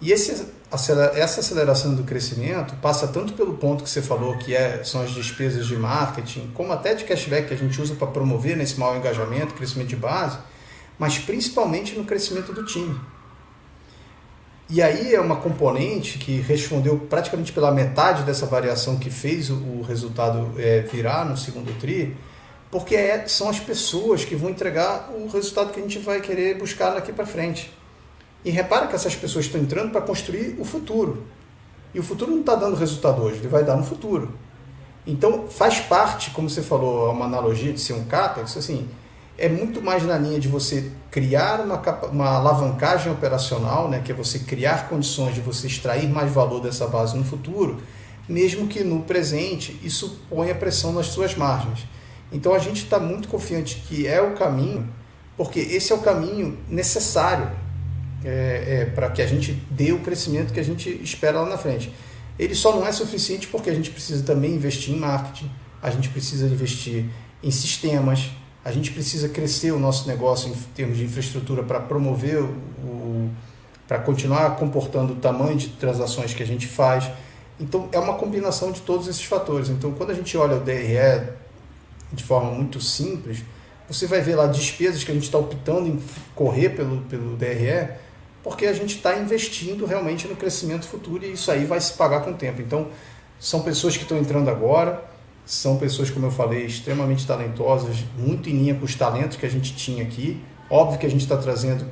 E 0.00 0.12
esse, 0.12 0.46
essa 0.70 1.40
aceleração 1.40 1.94
do 1.94 2.02
crescimento 2.02 2.74
passa 2.76 3.08
tanto 3.08 3.32
pelo 3.32 3.54
ponto 3.54 3.82
que 3.82 3.90
você 3.90 4.02
falou, 4.02 4.36
que 4.36 4.54
é, 4.54 4.82
são 4.84 5.02
as 5.02 5.10
despesas 5.10 5.66
de 5.66 5.76
marketing, 5.76 6.50
como 6.54 6.72
até 6.72 6.94
de 6.94 7.04
cashback 7.04 7.48
que 7.48 7.54
a 7.54 7.56
gente 7.56 7.80
usa 7.80 7.94
para 7.94 8.08
promover 8.08 8.56
nesse 8.56 8.78
maior 8.78 8.96
engajamento, 8.96 9.54
crescimento 9.54 9.88
de 9.88 9.96
base, 9.96 10.38
mas 10.98 11.18
principalmente 11.18 11.96
no 11.96 12.04
crescimento 12.04 12.52
do 12.52 12.64
time. 12.64 13.00
E 14.68 14.80
aí 14.80 15.14
é 15.14 15.20
uma 15.20 15.36
componente 15.36 16.18
que 16.18 16.40
respondeu 16.40 16.98
praticamente 16.98 17.52
pela 17.52 17.70
metade 17.70 18.22
dessa 18.22 18.46
variação 18.46 18.96
que 18.96 19.10
fez 19.10 19.50
o, 19.50 19.82
resultado 19.82 20.52
é, 20.58 20.80
virar 20.80 21.26
no 21.26 21.36
segundo 21.36 21.78
TRI, 21.78 22.16
porque 22.70 22.96
é, 22.96 23.28
são 23.28 23.48
as 23.48 23.60
pessoas 23.60 24.24
que 24.24 24.34
vão 24.34 24.50
entregar 24.50 25.10
o 25.14 25.28
resultado 25.28 25.70
que 25.70 25.78
a 25.78 25.82
gente 25.82 25.98
vai 25.98 26.20
querer 26.20 26.56
buscar 26.56 26.90
daqui 26.90 27.12
para 27.12 27.26
frente. 27.26 27.70
E 28.42 28.50
repara 28.50 28.86
que 28.86 28.94
essas 28.94 29.14
pessoas 29.14 29.44
estão 29.44 29.60
entrando 29.60 29.92
para 29.92 30.00
construir 30.00 30.56
o 30.58 30.64
futuro. 30.64 31.24
E 31.92 32.00
o 32.00 32.02
futuro 32.02 32.30
não 32.30 32.40
está 32.40 32.54
dando 32.54 32.74
resultado 32.74 33.22
hoje, 33.22 33.38
ele 33.38 33.48
vai 33.48 33.62
dar 33.62 33.76
no 33.76 33.84
futuro. 33.84 34.32
Então 35.06 35.46
faz 35.48 35.80
parte, 35.80 36.30
como 36.30 36.48
você 36.48 36.62
falou, 36.62 37.10
uma 37.12 37.26
analogia 37.26 37.72
de 37.72 37.80
ser 37.80 37.92
um 37.92 38.04
CAPEX, 38.04 38.56
assim, 38.56 38.88
é 39.36 39.48
muito 39.48 39.82
mais 39.82 40.04
na 40.04 40.16
linha 40.16 40.38
de 40.38 40.48
você 40.48 40.90
criar 41.10 41.60
uma, 41.60 41.80
uma 42.06 42.28
alavancagem 42.36 43.12
operacional, 43.12 43.88
né, 43.88 44.00
que 44.04 44.12
é 44.12 44.14
você 44.14 44.38
criar 44.38 44.88
condições 44.88 45.34
de 45.34 45.40
você 45.40 45.66
extrair 45.66 46.08
mais 46.08 46.30
valor 46.32 46.60
dessa 46.60 46.86
base 46.86 47.16
no 47.16 47.24
futuro, 47.24 47.80
mesmo 48.28 48.68
que 48.68 48.82
no 48.82 49.02
presente 49.02 49.78
isso 49.82 50.20
ponha 50.30 50.54
pressão 50.54 50.92
nas 50.92 51.06
suas 51.06 51.34
margens. 51.34 51.86
Então 52.32 52.54
a 52.54 52.58
gente 52.58 52.84
está 52.84 52.98
muito 52.98 53.28
confiante 53.28 53.84
que 53.88 54.06
é 54.06 54.20
o 54.20 54.34
caminho, 54.34 54.88
porque 55.36 55.58
esse 55.58 55.92
é 55.92 55.94
o 55.94 55.98
caminho 55.98 56.56
necessário 56.68 57.50
é, 58.24 58.64
é, 58.66 58.84
para 58.86 59.10
que 59.10 59.20
a 59.20 59.26
gente 59.26 59.52
dê 59.70 59.92
o 59.92 60.00
crescimento 60.00 60.52
que 60.52 60.60
a 60.60 60.64
gente 60.64 60.88
espera 61.02 61.40
lá 61.40 61.48
na 61.48 61.58
frente. 61.58 61.92
Ele 62.38 62.54
só 62.54 62.74
não 62.74 62.86
é 62.86 62.90
suficiente 62.90 63.46
porque 63.48 63.68
a 63.68 63.74
gente 63.74 63.90
precisa 63.90 64.24
também 64.24 64.52
investir 64.52 64.94
em 64.94 64.98
marketing, 64.98 65.50
a 65.82 65.90
gente 65.90 66.08
precisa 66.08 66.46
investir 66.46 67.04
em 67.42 67.50
sistemas, 67.50 68.30
a 68.64 68.72
gente 68.72 68.92
precisa 68.92 69.28
crescer 69.28 69.72
o 69.72 69.78
nosso 69.78 70.08
negócio 70.08 70.48
em 70.48 70.54
termos 70.74 70.96
de 70.96 71.04
infraestrutura 71.04 71.62
para 71.62 71.80
promover 71.80 72.42
o, 72.42 73.30
para 73.86 73.98
continuar 73.98 74.56
comportando 74.56 75.12
o 75.12 75.16
tamanho 75.16 75.56
de 75.56 75.68
transações 75.68 76.32
que 76.32 76.42
a 76.42 76.46
gente 76.46 76.66
faz. 76.66 77.10
Então 77.60 77.88
é 77.92 77.98
uma 77.98 78.14
combinação 78.14 78.72
de 78.72 78.80
todos 78.80 79.06
esses 79.06 79.24
fatores. 79.24 79.68
Então 79.68 79.92
quando 79.92 80.10
a 80.10 80.14
gente 80.14 80.36
olha 80.36 80.56
o 80.56 80.60
DRE 80.60 81.28
de 82.12 82.24
forma 82.24 82.50
muito 82.50 82.80
simples, 82.80 83.42
você 83.88 84.06
vai 84.06 84.20
ver 84.20 84.36
lá 84.36 84.46
despesas 84.46 85.04
que 85.04 85.10
a 85.10 85.14
gente 85.14 85.24
está 85.24 85.36
optando 85.36 85.86
em 85.86 86.02
correr 86.34 86.70
pelo, 86.70 87.02
pelo 87.02 87.36
DRE, 87.36 87.88
porque 88.42 88.66
a 88.66 88.72
gente 88.72 88.96
está 88.96 89.18
investindo 89.18 89.84
realmente 89.84 90.26
no 90.26 90.36
crescimento 90.36 90.86
futuro 90.86 91.24
e 91.24 91.32
isso 91.32 91.50
aí 91.50 91.66
vai 91.66 91.80
se 91.80 91.92
pagar 91.92 92.20
com 92.20 92.30
o 92.30 92.34
tempo. 92.34 92.62
Então 92.62 92.88
são 93.38 93.60
pessoas 93.60 93.96
que 93.96 94.04
estão 94.04 94.16
entrando 94.16 94.48
agora, 94.48 95.04
são 95.46 95.76
pessoas, 95.76 96.10
como 96.10 96.26
eu 96.26 96.30
falei, 96.30 96.64
extremamente 96.64 97.26
talentosas, 97.26 97.98
muito 98.16 98.48
em 98.48 98.52
linha 98.52 98.74
com 98.74 98.84
os 98.84 98.94
talentos 98.94 99.36
que 99.36 99.44
a 99.44 99.50
gente 99.50 99.74
tinha 99.74 100.02
aqui. 100.02 100.42
Óbvio 100.70 100.98
que 100.98 101.06
a 101.06 101.10
gente 101.10 101.22
está 101.22 101.36
trazendo 101.36 101.86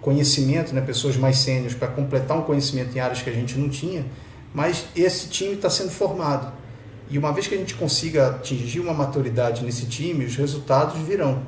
conhecimento, 0.00 0.74
né, 0.74 0.80
pessoas 0.80 1.16
mais 1.16 1.38
sêniores 1.38 1.74
para 1.74 1.88
completar 1.88 2.38
um 2.38 2.42
conhecimento 2.42 2.96
em 2.96 3.00
áreas 3.00 3.22
que 3.22 3.30
a 3.30 3.32
gente 3.32 3.58
não 3.58 3.68
tinha, 3.68 4.04
mas 4.52 4.84
esse 4.94 5.28
time 5.28 5.54
está 5.54 5.68
sendo 5.68 5.90
formado. 5.90 6.52
E 7.10 7.18
uma 7.18 7.32
vez 7.32 7.46
que 7.46 7.54
a 7.54 7.58
gente 7.58 7.74
consiga 7.74 8.28
atingir 8.28 8.80
uma 8.80 8.94
maturidade 8.94 9.64
nesse 9.64 9.86
time, 9.86 10.24
os 10.24 10.36
resultados 10.36 11.00
virão. 11.02 11.42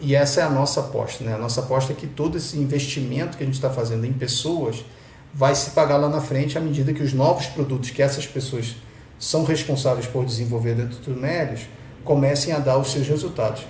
E 0.00 0.14
essa 0.14 0.40
é 0.40 0.44
a 0.44 0.50
nossa 0.50 0.80
aposta. 0.80 1.22
Né? 1.24 1.34
A 1.34 1.38
nossa 1.38 1.60
aposta 1.60 1.92
é 1.92 1.96
que 1.96 2.06
todo 2.06 2.36
esse 2.36 2.58
investimento 2.58 3.36
que 3.36 3.42
a 3.42 3.46
gente 3.46 3.54
está 3.54 3.70
fazendo 3.70 4.04
em 4.04 4.12
pessoas 4.12 4.84
vai 5.32 5.54
se 5.54 5.70
pagar 5.70 5.96
lá 5.96 6.08
na 6.08 6.20
frente 6.20 6.56
à 6.56 6.60
medida 6.60 6.92
que 6.92 7.02
os 7.02 7.12
novos 7.12 7.46
produtos 7.46 7.90
que 7.90 8.02
essas 8.02 8.26
pessoas 8.26 8.76
são 9.18 9.44
responsáveis 9.44 10.06
por 10.06 10.24
desenvolver 10.24 10.74
dentro 10.74 10.98
do 10.98 11.20
Melios 11.20 11.66
comecem 12.04 12.52
a 12.52 12.58
dar 12.58 12.76
os 12.76 12.92
seus 12.92 13.08
resultados. 13.08 13.66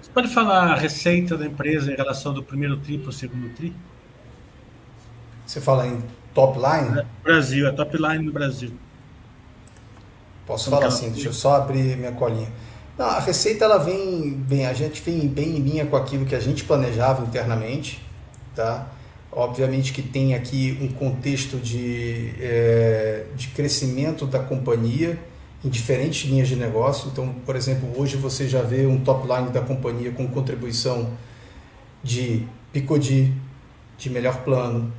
Você 0.00 0.10
pode 0.12 0.28
falar 0.28 0.72
a 0.72 0.76
receita 0.76 1.36
da 1.36 1.46
empresa 1.46 1.90
em 1.90 1.96
relação 1.96 2.32
do 2.32 2.42
primeiro 2.42 2.76
TRI 2.76 2.98
para 2.98 3.08
o 3.08 3.12
segundo 3.12 3.48
TRI? 3.54 3.74
Você 5.46 5.60
fala 5.60 5.86
em 5.86 6.02
top 6.32 6.58
line? 6.58 7.00
É, 7.00 7.06
Brasil, 7.22 7.66
é 7.66 7.72
top 7.72 7.96
line 7.96 8.24
no 8.24 8.32
Brasil. 8.32 8.72
Posso 10.46 10.70
falar 10.70 10.86
assim, 10.86 11.10
deixa 11.10 11.28
eu 11.28 11.32
só 11.32 11.56
abrir 11.56 11.96
minha 11.96 12.12
colinha. 12.12 12.48
Não, 12.98 13.06
a 13.06 13.18
receita 13.18 13.64
ela 13.64 13.78
vem 13.78 14.34
bem, 14.34 14.66
a 14.66 14.72
gente 14.72 15.02
vem 15.02 15.26
bem 15.26 15.56
em 15.56 15.60
linha 15.60 15.86
com 15.86 15.96
aquilo 15.96 16.24
que 16.26 16.34
a 16.34 16.40
gente 16.40 16.64
planejava 16.64 17.24
internamente, 17.24 18.00
tá? 18.54 18.86
Obviamente 19.36 19.92
que 19.92 20.02
tem 20.02 20.34
aqui 20.34 20.78
um 20.80 20.88
contexto 20.88 21.56
de, 21.56 22.30
é, 22.40 23.24
de 23.34 23.48
crescimento 23.48 24.26
da 24.26 24.38
companhia 24.38 25.18
em 25.64 25.68
diferentes 25.68 26.28
linhas 26.28 26.46
de 26.46 26.56
negócio. 26.56 27.08
Então, 27.10 27.34
por 27.44 27.56
exemplo, 27.56 27.88
hoje 27.96 28.16
você 28.16 28.46
já 28.46 28.62
vê 28.62 28.86
um 28.86 29.00
top 29.00 29.26
line 29.26 29.50
da 29.50 29.60
companhia 29.60 30.12
com 30.12 30.28
contribuição 30.28 31.10
de 32.02 32.46
Picodi, 32.72 33.32
de 33.96 34.10
Melhor 34.10 34.44
Plano, 34.44 34.92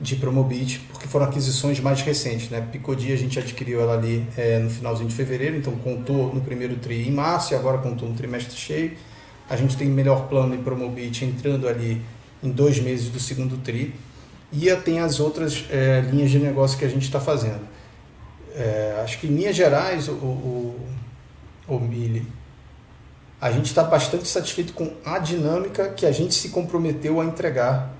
de 0.00 0.16
Promobit, 0.16 0.80
porque 0.90 1.06
foram 1.06 1.26
aquisições 1.26 1.78
mais 1.80 2.00
recentes. 2.00 2.48
Né? 2.50 2.66
Picodi 2.72 3.12
a 3.12 3.16
gente 3.16 3.38
adquiriu 3.38 3.80
ela 3.80 3.94
ali 3.94 4.26
é, 4.36 4.58
no 4.58 4.70
finalzinho 4.70 5.08
de 5.08 5.14
fevereiro, 5.14 5.56
então 5.56 5.74
contou 5.76 6.32
no 6.32 6.40
primeiro 6.40 6.76
TRI 6.76 7.08
em 7.08 7.12
março 7.12 7.52
e 7.52 7.56
agora 7.56 7.78
contou 7.78 8.08
no 8.08 8.14
trimestre 8.14 8.56
cheio. 8.56 8.92
A 9.50 9.56
gente 9.56 9.76
tem 9.76 9.88
Melhor 9.88 10.28
Plano 10.28 10.54
e 10.54 10.58
Promobit 10.58 11.24
entrando 11.24 11.68
ali 11.68 12.00
em 12.42 12.50
dois 12.50 12.78
meses 12.80 13.08
do 13.08 13.20
segundo 13.20 13.56
TRI. 13.58 13.94
E 14.52 14.74
tem 14.76 15.00
as 15.00 15.20
outras 15.20 15.64
é, 15.70 16.00
linhas 16.00 16.30
de 16.30 16.38
negócio 16.38 16.78
que 16.78 16.84
a 16.84 16.88
gente 16.88 17.04
está 17.04 17.20
fazendo. 17.20 17.66
É, 18.54 19.00
acho 19.02 19.18
que 19.18 19.26
em 19.26 19.30
linhas 19.30 19.56
gerais, 19.56 20.08
o, 20.08 20.12
o, 20.12 20.80
o 21.66 21.78
Mili, 21.78 22.26
a 23.40 23.50
gente 23.50 23.66
está 23.66 23.82
bastante 23.82 24.28
satisfeito 24.28 24.72
com 24.74 24.92
a 25.04 25.18
dinâmica 25.18 25.88
que 25.88 26.04
a 26.04 26.12
gente 26.12 26.34
se 26.34 26.50
comprometeu 26.50 27.20
a 27.20 27.24
entregar 27.24 27.94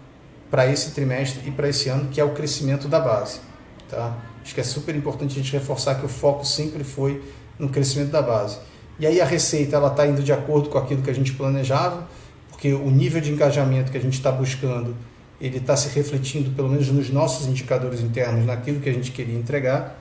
para 0.50 0.66
esse 0.66 0.90
trimestre 0.90 1.48
e 1.48 1.50
para 1.50 1.68
esse 1.68 1.88
ano, 1.88 2.10
que 2.10 2.20
é 2.20 2.24
o 2.24 2.34
crescimento 2.34 2.86
da 2.86 3.00
base. 3.00 3.40
Tá? 3.88 4.16
Acho 4.42 4.54
que 4.54 4.60
é 4.60 4.64
super 4.64 4.94
importante 4.94 5.32
a 5.32 5.42
gente 5.42 5.52
reforçar 5.52 5.94
que 5.94 6.04
o 6.04 6.08
foco 6.08 6.44
sempre 6.44 6.84
foi 6.84 7.22
no 7.58 7.70
crescimento 7.70 8.10
da 8.10 8.20
base. 8.20 8.58
E 8.98 9.06
aí 9.06 9.20
a 9.20 9.24
receita 9.24 9.76
ela 9.76 9.88
está 9.88 10.06
indo 10.06 10.22
de 10.22 10.32
acordo 10.32 10.68
com 10.68 10.78
aquilo 10.78 11.02
que 11.02 11.10
a 11.10 11.14
gente 11.14 11.32
planejava 11.32 12.06
porque 12.62 12.74
o 12.74 12.92
nível 12.92 13.20
de 13.20 13.32
engajamento 13.32 13.90
que 13.90 13.98
a 13.98 14.00
gente 14.00 14.14
está 14.14 14.30
buscando 14.30 14.94
ele 15.40 15.56
está 15.56 15.76
se 15.76 15.88
refletindo, 15.88 16.52
pelo 16.52 16.68
menos 16.68 16.86
nos 16.90 17.10
nossos 17.10 17.48
indicadores 17.48 18.00
internos, 18.00 18.46
naquilo 18.46 18.78
que 18.78 18.88
a 18.88 18.92
gente 18.92 19.10
queria 19.10 19.36
entregar. 19.36 20.00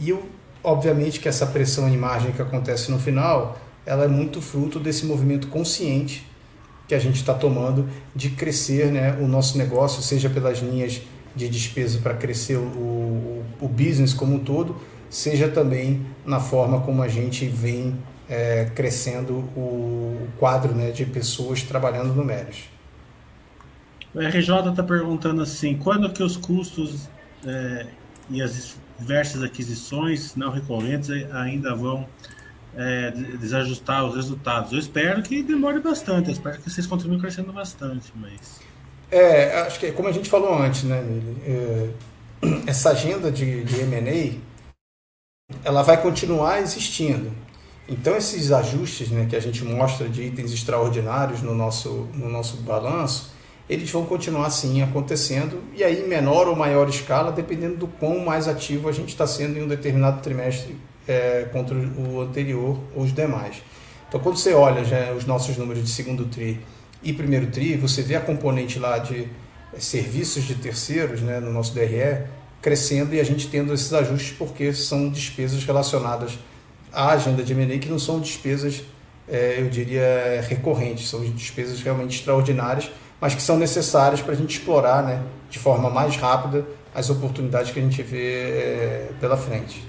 E, 0.00 0.16
obviamente, 0.64 1.20
que 1.20 1.28
essa 1.28 1.44
pressão 1.44 1.86
em 1.86 1.98
margem 1.98 2.32
que 2.32 2.40
acontece 2.40 2.90
no 2.90 2.98
final, 2.98 3.60
ela 3.84 4.04
é 4.04 4.08
muito 4.08 4.40
fruto 4.40 4.80
desse 4.80 5.04
movimento 5.04 5.48
consciente 5.48 6.26
que 6.86 6.94
a 6.94 6.98
gente 6.98 7.16
está 7.16 7.34
tomando 7.34 7.86
de 8.16 8.30
crescer 8.30 8.90
né, 8.90 9.18
o 9.20 9.28
nosso 9.28 9.58
negócio, 9.58 10.00
seja 10.00 10.30
pelas 10.30 10.60
linhas 10.60 11.02
de 11.36 11.46
despesa 11.46 11.98
para 11.98 12.14
crescer 12.14 12.56
o, 12.56 12.62
o, 12.62 13.44
o 13.60 13.68
business 13.68 14.14
como 14.14 14.36
um 14.36 14.38
todo, 14.38 14.76
seja 15.10 15.46
também 15.46 16.06
na 16.24 16.40
forma 16.40 16.80
como 16.80 17.02
a 17.02 17.08
gente 17.08 17.44
vem 17.44 17.94
é, 18.28 18.66
crescendo 18.74 19.38
o 19.56 20.28
quadro 20.38 20.74
né, 20.74 20.90
de 20.90 21.06
pessoas 21.06 21.62
trabalhando 21.62 22.12
no 22.14 22.24
Mérios. 22.24 22.68
O 24.14 24.20
RJ 24.20 24.70
está 24.70 24.82
perguntando 24.82 25.42
assim, 25.42 25.76
quando 25.76 26.12
que 26.12 26.22
os 26.22 26.36
custos 26.36 27.08
é, 27.46 27.86
e 28.30 28.42
as 28.42 28.76
diversas 28.98 29.42
aquisições 29.42 30.34
não 30.34 30.50
recorrentes 30.50 31.10
ainda 31.32 31.74
vão 31.74 32.06
é, 32.76 33.10
desajustar 33.10 34.04
os 34.04 34.16
resultados. 34.16 34.72
Eu 34.72 34.78
espero 34.78 35.22
que 35.22 35.42
demore 35.42 35.80
bastante, 35.80 36.28
eu 36.28 36.32
espero 36.32 36.58
que 36.60 36.68
vocês 36.68 36.86
continuem 36.86 37.20
crescendo 37.20 37.52
bastante, 37.52 38.12
mas... 38.14 38.60
É, 39.10 39.62
acho 39.62 39.80
que 39.80 39.90
como 39.92 40.08
a 40.08 40.12
gente 40.12 40.28
falou 40.28 40.54
antes, 40.60 40.84
né, 40.84 41.00
Mili, 41.00 41.36
é, 41.46 41.90
essa 42.66 42.90
agenda 42.90 43.30
de, 43.32 43.64
de 43.64 43.80
M&A, 43.80 44.38
ela 45.64 45.82
vai 45.82 46.00
continuar 46.00 46.60
existindo. 46.60 47.32
Então 47.88 48.14
esses 48.16 48.52
ajustes 48.52 49.08
né, 49.08 49.26
que 49.28 49.34
a 49.34 49.40
gente 49.40 49.64
mostra 49.64 50.08
de 50.08 50.22
itens 50.22 50.52
extraordinários 50.52 51.40
no 51.40 51.54
nosso, 51.54 52.06
no 52.12 52.28
nosso 52.28 52.58
balanço, 52.58 53.32
eles 53.68 53.90
vão 53.90 54.04
continuar 54.04 54.50
sim 54.50 54.82
acontecendo 54.82 55.62
e 55.74 55.82
aí 55.82 56.06
menor 56.06 56.48
ou 56.48 56.56
maior 56.56 56.86
escala, 56.88 57.32
dependendo 57.32 57.76
do 57.76 57.86
quão 57.86 58.18
mais 58.18 58.46
ativo 58.46 58.88
a 58.88 58.92
gente 58.92 59.08
está 59.08 59.26
sendo 59.26 59.58
em 59.58 59.62
um 59.62 59.68
determinado 59.68 60.20
trimestre 60.20 60.76
é, 61.06 61.48
contra 61.50 61.74
o 61.76 62.20
anterior 62.20 62.78
ou 62.94 63.04
os 63.04 63.14
demais. 63.14 63.62
Então 64.06 64.20
quando 64.20 64.36
você 64.36 64.52
olha 64.52 64.84
já 64.84 65.12
os 65.12 65.24
nossos 65.24 65.56
números 65.56 65.82
de 65.82 65.90
segundo 65.90 66.26
tri 66.26 66.60
e 67.02 67.12
primeiro 67.14 67.46
tri, 67.46 67.74
você 67.76 68.02
vê 68.02 68.16
a 68.16 68.20
componente 68.20 68.78
lá 68.78 68.98
de 68.98 69.28
é, 69.72 69.80
serviços 69.80 70.44
de 70.44 70.56
terceiros 70.56 71.22
né, 71.22 71.40
no 71.40 71.50
nosso 71.50 71.72
DRE 71.72 72.26
crescendo 72.60 73.14
e 73.14 73.20
a 73.20 73.24
gente 73.24 73.48
tendo 73.48 73.72
esses 73.72 73.92
ajustes 73.94 74.34
porque 74.36 74.74
são 74.74 75.08
despesas 75.08 75.64
relacionadas 75.64 76.38
à 76.92 77.10
agenda 77.10 77.42
de 77.42 77.52
M&A 77.52 77.78
que 77.78 77.88
não 77.88 77.98
são 77.98 78.20
despesas, 78.20 78.82
é, 79.28 79.56
eu 79.58 79.68
diria, 79.68 80.44
recorrentes, 80.48 81.08
são 81.08 81.20
despesas 81.20 81.80
realmente 81.82 82.18
extraordinárias, 82.18 82.90
mas 83.20 83.34
que 83.34 83.42
são 83.42 83.58
necessárias 83.58 84.20
para 84.20 84.32
a 84.32 84.36
gente 84.36 84.58
explorar 84.58 85.02
né, 85.02 85.22
de 85.50 85.58
forma 85.58 85.90
mais 85.90 86.16
rápida 86.16 86.66
as 86.94 87.10
oportunidades 87.10 87.70
que 87.70 87.78
a 87.78 87.82
gente 87.82 88.02
vê 88.02 88.32
é, 88.32 89.10
pela 89.20 89.36
frente. 89.36 89.86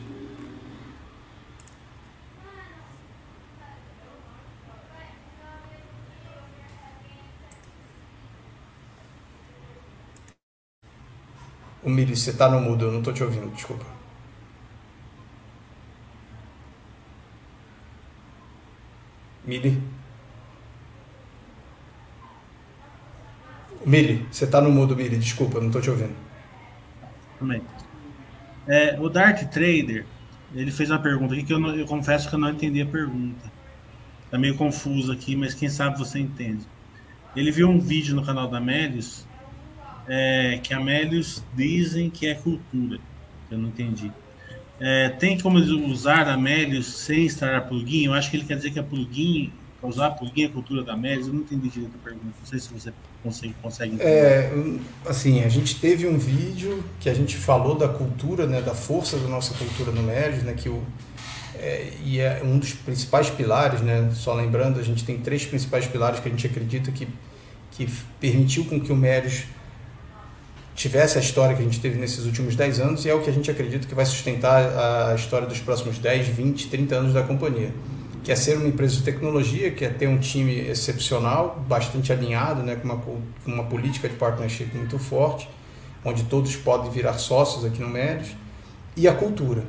O 11.81 11.89
Miri, 11.89 12.15
você 12.15 12.31
está 12.31 12.49
no 12.49 12.59
mudo, 12.59 12.85
eu 12.85 12.91
não 12.91 12.99
estou 12.99 13.13
te 13.13 13.23
ouvindo, 13.23 13.49
desculpa. 13.55 13.98
Mili? 19.49 19.81
Mili, 23.83 24.27
você 24.31 24.45
está 24.45 24.61
no 24.61 24.69
mudo, 24.69 24.95
Mili, 24.95 25.17
desculpa, 25.17 25.59
não 25.59 25.67
estou 25.67 25.81
te 25.81 25.89
ouvindo. 25.89 26.15
Também. 27.39 27.63
É, 28.67 28.95
o 28.99 29.09
Dark 29.09 29.39
Trader, 29.49 30.05
ele 30.53 30.69
fez 30.69 30.91
uma 30.91 30.99
pergunta 30.99 31.33
aqui 31.33 31.43
que 31.43 31.51
eu, 31.51 31.59
não, 31.59 31.75
eu 31.75 31.87
confesso 31.87 32.29
que 32.29 32.35
eu 32.35 32.39
não 32.39 32.51
entendi 32.51 32.79
a 32.79 32.85
pergunta. 32.85 33.51
Está 34.25 34.37
meio 34.37 34.55
confuso 34.55 35.11
aqui, 35.11 35.35
mas 35.35 35.55
quem 35.55 35.67
sabe 35.67 35.97
você 35.97 36.19
entende. 36.19 36.67
Ele 37.35 37.51
viu 37.51 37.67
um 37.67 37.79
vídeo 37.79 38.15
no 38.15 38.23
canal 38.23 38.47
da 38.47 38.59
Médios 38.59 39.25
é, 40.07 40.59
que 40.61 40.75
Amélios 40.75 41.43
dizem 41.55 42.11
que 42.11 42.27
é 42.27 42.35
cultura. 42.35 42.99
Eu 43.49 43.57
não 43.57 43.69
entendi. 43.69 44.11
É, 44.79 45.09
tem 45.09 45.37
como 45.37 45.59
usar 45.59 46.27
Amélios 46.27 46.87
sem 46.87 47.25
instalar 47.25 47.67
plugin? 47.67 48.05
Eu 48.05 48.13
acho 48.13 48.31
que 48.31 48.37
ele 48.37 48.45
quer 48.45 48.55
dizer 48.55 48.71
que 48.71 48.79
é 48.79 48.83
plugin, 48.83 49.51
usar 49.81 50.11
plugin 50.11 50.45
é 50.45 50.47
cultura 50.47 50.83
da 50.83 50.93
Amélios. 50.93 51.27
Eu 51.27 51.33
não 51.33 51.41
entendi 51.41 51.69
direito 51.69 51.95
a 51.95 52.03
pergunta. 52.03 52.25
Não 52.39 52.45
sei 52.45 52.59
se 52.59 52.73
você 52.73 52.93
consegue, 53.23 53.55
consegue 53.61 53.95
entender. 53.95 54.09
É, 54.09 54.53
assim, 55.05 55.43
a 55.43 55.49
gente 55.49 55.79
teve 55.79 56.07
um 56.07 56.17
vídeo 56.17 56.83
que 56.99 57.09
a 57.09 57.13
gente 57.13 57.35
falou 57.35 57.75
da 57.75 57.87
cultura, 57.87 58.45
né, 58.47 58.61
da 58.61 58.73
força 58.73 59.17
da 59.17 59.27
nossa 59.27 59.53
cultura 59.53 59.91
no 59.91 60.03
Mélios, 60.03 60.43
né, 60.43 60.53
que 60.53 60.69
o, 60.69 60.81
é, 61.55 61.91
e 62.03 62.19
é 62.19 62.41
um 62.43 62.57
dos 62.57 62.73
principais 62.73 63.29
pilares, 63.29 63.81
né, 63.81 64.11
só 64.13 64.33
lembrando, 64.33 64.79
a 64.79 64.83
gente 64.83 65.03
tem 65.03 65.17
três 65.17 65.45
principais 65.45 65.85
pilares 65.85 66.19
que 66.19 66.27
a 66.27 66.31
gente 66.31 66.47
acredita 66.47 66.91
que, 66.91 67.07
que 67.71 67.89
permitiu 68.19 68.65
com 68.65 68.79
que 68.79 68.91
o 68.91 68.95
Mélios 68.95 69.43
tivesse 70.79 71.17
a 71.17 71.21
história 71.21 71.53
que 71.53 71.61
a 71.61 71.65
gente 71.65 71.81
teve 71.81 71.99
nesses 71.99 72.25
últimos 72.25 72.55
10 72.55 72.79
anos 72.79 73.03
e 73.03 73.09
é 73.09 73.13
o 73.13 73.21
que 73.21 73.29
a 73.29 73.33
gente 73.33 73.51
acredita 73.51 73.85
que 73.85 73.93
vai 73.93 74.05
sustentar 74.05 75.09
a 75.11 75.13
história 75.13 75.45
dos 75.45 75.59
próximos 75.59 75.99
10, 75.99 76.29
20, 76.29 76.69
30 76.69 76.95
anos 76.95 77.13
da 77.13 77.21
companhia. 77.21 77.73
Que 78.23 78.31
é 78.31 78.35
ser 78.35 78.57
uma 78.57 78.67
empresa 78.67 78.95
de 78.95 79.03
tecnologia, 79.03 79.71
que 79.71 79.83
é 79.83 79.89
ter 79.89 80.07
um 80.07 80.17
time 80.17 80.57
excepcional, 80.57 81.61
bastante 81.67 82.13
alinhado, 82.13 82.63
né, 82.63 82.77
com, 82.77 82.87
uma, 82.87 82.97
com 82.97 83.21
uma 83.45 83.65
política 83.65 84.07
de 84.07 84.15
partnership 84.15 84.69
muito 84.73 84.97
forte, 84.97 85.49
onde 86.05 86.23
todos 86.23 86.55
podem 86.55 86.89
virar 86.89 87.13
sócios 87.13 87.65
aqui 87.65 87.81
no 87.81 87.89
Médios, 87.89 88.29
e 88.95 89.05
a 89.05 89.13
cultura. 89.13 89.65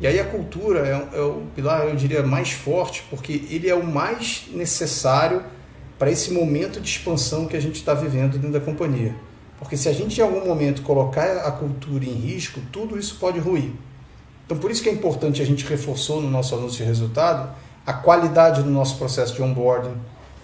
E 0.00 0.06
aí 0.06 0.20
a 0.20 0.24
cultura 0.24 0.86
é, 0.86 1.18
é 1.18 1.22
o 1.22 1.42
pilar, 1.56 1.86
eu 1.86 1.96
diria, 1.96 2.22
mais 2.22 2.52
forte, 2.52 3.02
porque 3.10 3.44
ele 3.50 3.68
é 3.68 3.74
o 3.74 3.84
mais 3.84 4.44
necessário 4.52 5.42
para 5.98 6.08
esse 6.08 6.32
momento 6.32 6.80
de 6.80 6.88
expansão 6.88 7.46
que 7.46 7.56
a 7.56 7.60
gente 7.60 7.76
está 7.76 7.94
vivendo 7.94 8.34
dentro 8.34 8.52
da 8.52 8.60
companhia. 8.60 9.25
Porque 9.58 9.76
se 9.76 9.88
a 9.88 9.92
gente 9.92 10.20
em 10.20 10.22
algum 10.22 10.46
momento 10.46 10.82
colocar 10.82 11.38
a 11.38 11.50
cultura 11.50 12.04
em 12.04 12.12
risco, 12.12 12.60
tudo 12.70 12.98
isso 12.98 13.16
pode 13.18 13.38
ruir. 13.38 13.72
Então 14.44 14.58
por 14.58 14.70
isso 14.70 14.82
que 14.82 14.88
é 14.88 14.92
importante, 14.92 15.42
a 15.42 15.46
gente 15.46 15.64
reforçou 15.64 16.20
no 16.20 16.30
nosso 16.30 16.54
anúncio 16.54 16.78
de 16.78 16.84
resultado, 16.84 17.50
a 17.84 17.92
qualidade 17.92 18.62
do 18.62 18.70
nosso 18.70 18.96
processo 18.96 19.34
de 19.34 19.42
onboarding, 19.42 19.94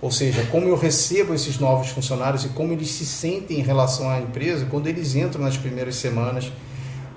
ou 0.00 0.10
seja, 0.10 0.44
como 0.46 0.66
eu 0.66 0.76
recebo 0.76 1.32
esses 1.32 1.58
novos 1.60 1.88
funcionários 1.88 2.44
e 2.44 2.48
como 2.48 2.72
eles 2.72 2.90
se 2.90 3.06
sentem 3.06 3.60
em 3.60 3.62
relação 3.62 4.10
à 4.10 4.20
empresa 4.20 4.66
quando 4.68 4.88
eles 4.88 5.14
entram 5.14 5.42
nas 5.42 5.56
primeiras 5.56 5.94
semanas. 5.94 6.50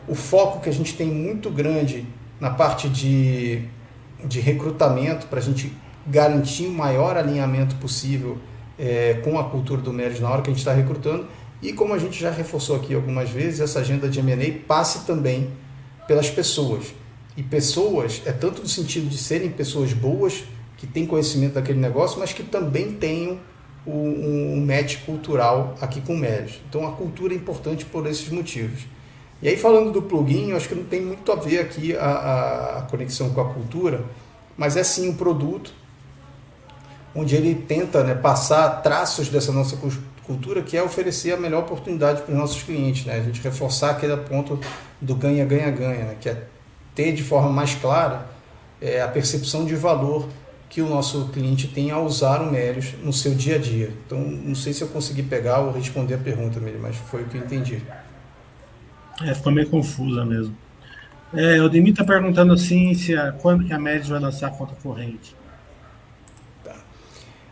O 0.07 0.13
foco 0.13 0.59
que 0.59 0.69
a 0.69 0.71
gente 0.71 0.93
tem 0.93 1.07
muito 1.07 1.49
grande 1.49 2.05
na 2.39 2.51
parte 2.51 2.87
de, 2.87 3.63
de 4.23 4.39
recrutamento 4.39 5.25
para 5.25 5.39
a 5.39 5.41
gente 5.41 5.73
garantir 6.05 6.67
o 6.67 6.71
maior 6.71 7.17
alinhamento 7.17 7.75
possível 7.77 8.37
é, 8.77 9.19
com 9.23 9.39
a 9.39 9.45
cultura 9.45 9.81
do 9.81 9.91
Meris 9.91 10.19
na 10.19 10.29
hora 10.29 10.43
que 10.43 10.49
a 10.49 10.53
gente 10.53 10.59
está 10.59 10.73
recrutando 10.73 11.25
e 11.69 11.73
como 11.73 11.93
a 11.93 11.97
gente 11.97 12.19
já 12.19 12.31
reforçou 12.31 12.75
aqui 12.75 12.93
algumas 12.93 13.29
vezes, 13.29 13.59
essa 13.59 13.79
agenda 13.79 14.07
de 14.07 14.19
M&A 14.19 14.67
passe 14.67 15.05
também 15.05 15.49
pelas 16.07 16.29
pessoas. 16.29 16.93
E 17.35 17.43
pessoas 17.43 18.21
é 18.25 18.31
tanto 18.31 18.61
no 18.61 18.67
sentido 18.67 19.07
de 19.07 19.17
serem 19.17 19.49
pessoas 19.49 19.93
boas, 19.93 20.43
que 20.77 20.85
têm 20.85 21.05
conhecimento 21.05 21.53
daquele 21.53 21.79
negócio, 21.79 22.19
mas 22.19 22.33
que 22.33 22.43
também 22.43 22.91
tenham 22.91 23.39
um, 23.85 24.57
um 24.57 24.65
match 24.65 24.97
cultural 25.05 25.75
aqui 25.81 26.01
com 26.01 26.13
o 26.13 26.17
Médios. 26.17 26.59
Então 26.69 26.87
a 26.87 26.91
cultura 26.91 27.33
é 27.33 27.37
importante 27.37 27.85
por 27.85 28.05
esses 28.07 28.29
motivos. 28.29 28.81
E 29.41 29.47
aí 29.47 29.57
falando 29.57 29.91
do 29.91 30.01
plugin, 30.01 30.51
eu 30.51 30.57
acho 30.57 30.67
que 30.67 30.75
não 30.75 30.85
tem 30.85 31.01
muito 31.01 31.31
a 31.31 31.35
ver 31.35 31.59
aqui 31.59 31.95
a, 31.95 32.79
a 32.79 32.81
conexão 32.83 33.29
com 33.29 33.41
a 33.41 33.53
cultura, 33.53 34.03
mas 34.57 34.77
é 34.77 34.83
sim 34.83 35.09
um 35.09 35.15
produto 35.15 35.73
onde 37.13 37.35
ele 37.35 37.55
tenta 37.55 38.03
né, 38.03 38.13
passar 38.13 38.81
traços 38.81 39.29
dessa 39.29 39.51
nossa 39.51 39.77
cultura 40.25 40.61
que 40.61 40.75
é 40.75 40.83
oferecer 40.83 41.33
a 41.33 41.37
melhor 41.37 41.63
oportunidade 41.63 42.21
para 42.21 42.31
os 42.31 42.37
nossos 42.37 42.63
clientes, 42.63 43.05
né? 43.05 43.15
A 43.15 43.23
gente 43.23 43.41
reforçar 43.41 43.91
aquele 43.91 44.15
ponto 44.17 44.59
do 44.99 45.15
ganha, 45.15 45.45
ganha, 45.45 45.71
ganha, 45.71 46.05
né? 46.05 46.17
Que 46.19 46.29
é 46.29 46.43
ter 46.93 47.13
de 47.13 47.23
forma 47.23 47.49
mais 47.49 47.75
clara 47.75 48.25
é, 48.81 49.01
a 49.01 49.07
percepção 49.07 49.65
de 49.65 49.75
valor 49.75 50.27
que 50.69 50.81
o 50.81 50.89
nosso 50.89 51.29
cliente 51.29 51.67
tem 51.67 51.91
ao 51.91 52.05
usar 52.05 52.41
o 52.41 52.51
Melios 52.51 52.93
no 53.03 53.13
seu 53.13 53.33
dia 53.33 53.55
a 53.55 53.59
dia. 53.59 53.93
Então, 54.05 54.19
não 54.19 54.55
sei 54.55 54.73
se 54.73 54.81
eu 54.81 54.87
consegui 54.87 55.23
pegar 55.23 55.59
ou 55.59 55.71
responder 55.71 56.15
a 56.15 56.17
pergunta, 56.17 56.59
Meli, 56.59 56.77
mas 56.77 56.95
foi 56.95 57.23
o 57.23 57.25
que 57.25 57.37
eu 57.37 57.41
entendi. 57.41 57.81
É, 59.21 59.33
ficou 59.33 59.51
meio 59.51 59.69
confusa 59.69 60.25
mesmo. 60.25 60.55
É, 61.33 61.61
o 61.61 61.69
Demi 61.69 61.91
está 61.91 62.03
perguntando 62.03 62.53
assim 62.53 62.93
se 62.93 63.15
a, 63.15 63.31
quando 63.31 63.65
que 63.65 63.73
a 63.73 63.79
Melios 63.79 64.09
vai 64.09 64.19
lançar 64.19 64.47
a 64.47 64.51
conta 64.51 64.73
corrente. 64.81 65.35
Tá. 66.63 66.75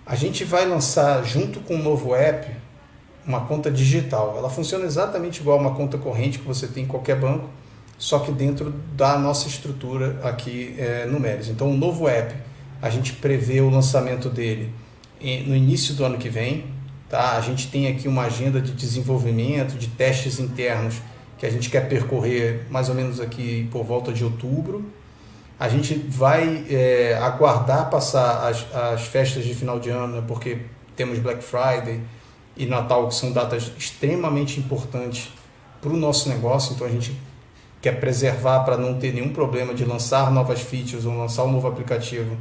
A 0.06 0.16
gente 0.16 0.44
vai 0.44 0.66
lançar 0.66 1.24
junto 1.24 1.60
com 1.62 1.76
o 1.76 1.82
novo 1.82 2.16
app 2.16 2.63
uma 3.26 3.42
conta 3.42 3.72
digital. 3.72 4.36
Ela 4.38 4.50
funciona 4.50 4.86
exatamente 4.86 5.42
igual 5.42 5.58
a 5.58 5.62
uma 5.62 5.76
conta 5.76 5.98
corrente 5.98 6.40
que 6.40 6.46
você 6.46 6.68
tem 6.68 6.84
em 6.84 6.88
qualquer 6.88 7.20
banco, 7.20 7.50
só 7.98 8.20
que 8.20 8.32
dentro 8.32 8.74
da 8.96 9.18
nossa 9.18 9.48
estrutura 9.48 10.20
aqui 10.24 10.76
é, 10.78 11.06
no 11.06 11.20
Meres. 11.20 11.48
Então, 11.48 11.72
o 11.72 11.78
novo 11.78 12.08
app, 12.08 12.36
a 12.82 12.90
gente 12.90 13.14
prevê 13.14 13.62
o 13.62 13.70
lançamento 13.70 14.30
dele 14.30 14.74
no 15.46 15.56
início 15.56 15.94
do 15.94 16.04
ano 16.04 16.18
que 16.18 16.30
vem. 16.30 16.66
Tá? 17.10 17.38
A 17.38 17.42
gente 17.42 17.70
tem 17.70 17.88
aqui 17.88 18.08
uma 18.08 18.24
agenda 18.24 18.60
de 18.60 18.72
desenvolvimento, 18.72 19.78
de 19.78 19.88
testes 19.88 20.40
internos 20.40 20.96
que 21.38 21.46
a 21.46 21.50
gente 21.50 21.70
quer 21.70 21.88
percorrer 21.88 22.66
mais 22.70 22.90
ou 22.90 22.96
menos 22.96 23.20
aqui 23.20 23.68
por 23.72 23.84
volta 23.84 24.12
de 24.12 24.24
outubro. 24.24 24.86
A 25.60 25.70
gente 25.70 25.94
vai 25.94 26.66
é, 26.70 27.18
aguardar 27.22 27.90
passar 27.90 28.50
as, 28.50 28.66
as 28.76 29.04
festas 29.04 29.46
de 29.46 29.54
final 29.54 29.80
de 29.80 29.90
ano, 29.90 30.16
né? 30.16 30.24
porque 30.28 30.60
temos 30.96 31.20
Black 31.20 31.44
Friday, 31.44 32.02
e 32.56 32.66
Natal, 32.66 33.08
que 33.08 33.16
são 33.16 33.32
datas 33.32 33.72
extremamente 33.78 34.60
importantes 34.60 35.30
para 35.82 35.92
o 35.92 35.98
nosso 35.98 36.30
negócio, 36.30 36.74
então 36.74 36.88
a 36.88 36.90
gente 36.90 37.16
quer 37.82 38.00
preservar 38.00 38.62
para 38.62 38.78
não 38.78 38.98
ter 38.98 39.14
nenhum 39.14 39.34
problema 39.34 39.74
de 39.74 39.84
lançar 39.84 40.32
novas 40.32 40.62
features 40.62 41.06
ou 41.06 41.18
lançar 41.18 41.44
um 41.44 41.52
novo 41.52 41.68
aplicativo 41.68 42.38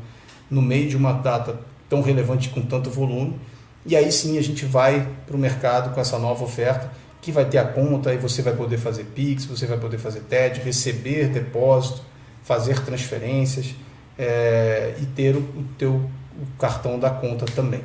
no 0.48 0.62
meio 0.62 0.88
de 0.88 0.96
uma 0.96 1.12
data 1.12 1.58
tão 1.88 2.00
relevante 2.00 2.48
com 2.50 2.62
tanto 2.62 2.90
volume. 2.90 3.38
E 3.84 3.96
aí 3.96 4.12
sim 4.12 4.38
a 4.38 4.42
gente 4.42 4.64
vai 4.64 5.08
para 5.26 5.34
o 5.34 5.38
mercado 5.38 5.92
com 5.92 6.00
essa 6.00 6.18
nova 6.18 6.44
oferta, 6.44 6.92
que 7.20 7.32
vai 7.32 7.44
ter 7.44 7.58
a 7.58 7.64
conta, 7.64 8.10
aí 8.10 8.16
você 8.16 8.42
vai 8.42 8.54
poder 8.54 8.78
fazer 8.78 9.04
Pix, 9.04 9.44
você 9.44 9.66
vai 9.66 9.78
poder 9.78 9.98
fazer 9.98 10.20
TED, 10.20 10.60
receber 10.60 11.28
depósito, 11.28 12.02
fazer 12.42 12.80
transferências. 12.80 13.74
é, 14.18 14.94
e 15.00 15.06
ter 15.06 15.34
o, 15.34 15.40
o 15.40 15.64
teu 15.78 16.10
o 16.34 16.46
cartão 16.58 16.98
da 16.98 17.10
conta 17.10 17.44
também. 17.44 17.82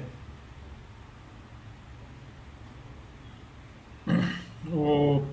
O, 4.72 5.24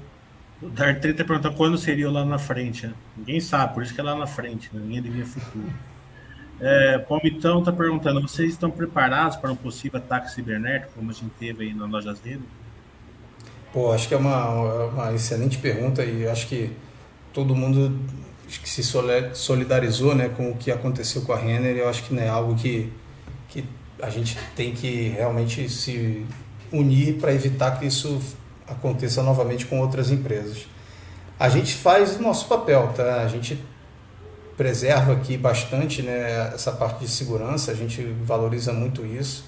o 0.62 0.68
Dartrey 0.68 1.12
está 1.12 1.24
perguntando 1.24 1.56
quando 1.56 1.76
seria 1.76 2.10
lá 2.10 2.24
na 2.24 2.38
frente. 2.38 2.86
Né? 2.86 2.94
Ninguém 3.16 3.40
sabe, 3.40 3.74
por 3.74 3.82
isso 3.82 3.94
que 3.94 4.00
é 4.00 4.04
lá 4.04 4.14
na 4.14 4.26
frente, 4.26 4.70
né? 4.72 4.80
ninguém 4.82 5.02
devia 5.02 5.26
futuro. 5.26 5.72
É, 6.60 6.98
Palmitão 6.98 7.58
está 7.58 7.72
perguntando: 7.72 8.20
vocês 8.20 8.50
estão 8.50 8.70
preparados 8.70 9.36
para 9.36 9.50
um 9.50 9.56
possível 9.56 9.98
ataque 9.98 10.30
cibernético, 10.30 10.92
como 10.94 11.10
a 11.10 11.14
gente 11.14 11.32
teve 11.38 11.64
aí 11.64 11.74
na 11.74 11.86
loja 11.86 12.14
Zero? 12.14 12.42
Pô, 13.72 13.92
acho 13.92 14.06
que 14.06 14.14
é 14.14 14.16
uma, 14.16 14.84
uma 14.86 15.12
excelente 15.12 15.58
pergunta 15.58 16.04
e 16.04 16.28
acho 16.28 16.46
que 16.46 16.70
todo 17.32 17.56
mundo 17.56 17.98
que 18.46 18.68
se 18.68 18.82
solidarizou 19.34 20.14
né, 20.14 20.28
com 20.28 20.50
o 20.50 20.56
que 20.56 20.70
aconteceu 20.70 21.22
com 21.22 21.32
a 21.32 21.36
Renner. 21.36 21.76
Eu 21.76 21.88
acho 21.88 22.04
que 22.04 22.16
é 22.16 22.28
algo 22.28 22.54
que, 22.54 22.92
que 23.48 23.64
a 24.00 24.10
gente 24.10 24.38
tem 24.54 24.72
que 24.72 25.08
realmente 25.08 25.68
se 25.68 26.24
unir 26.72 27.14
para 27.18 27.32
evitar 27.32 27.78
que 27.78 27.86
isso 27.86 28.20
aconteça 28.68 29.22
novamente 29.22 29.66
com 29.66 29.80
outras 29.80 30.10
empresas. 30.10 30.66
A 31.38 31.48
gente 31.48 31.74
faz 31.74 32.16
o 32.16 32.22
nosso 32.22 32.46
papel, 32.46 32.92
tá? 32.94 33.22
A 33.22 33.28
gente 33.28 33.58
preserva 34.56 35.12
aqui 35.12 35.36
bastante 35.36 36.02
né, 36.02 36.52
essa 36.54 36.70
parte 36.72 37.00
de 37.00 37.08
segurança, 37.08 37.72
a 37.72 37.74
gente 37.74 38.02
valoriza 38.24 38.72
muito 38.72 39.04
isso. 39.04 39.44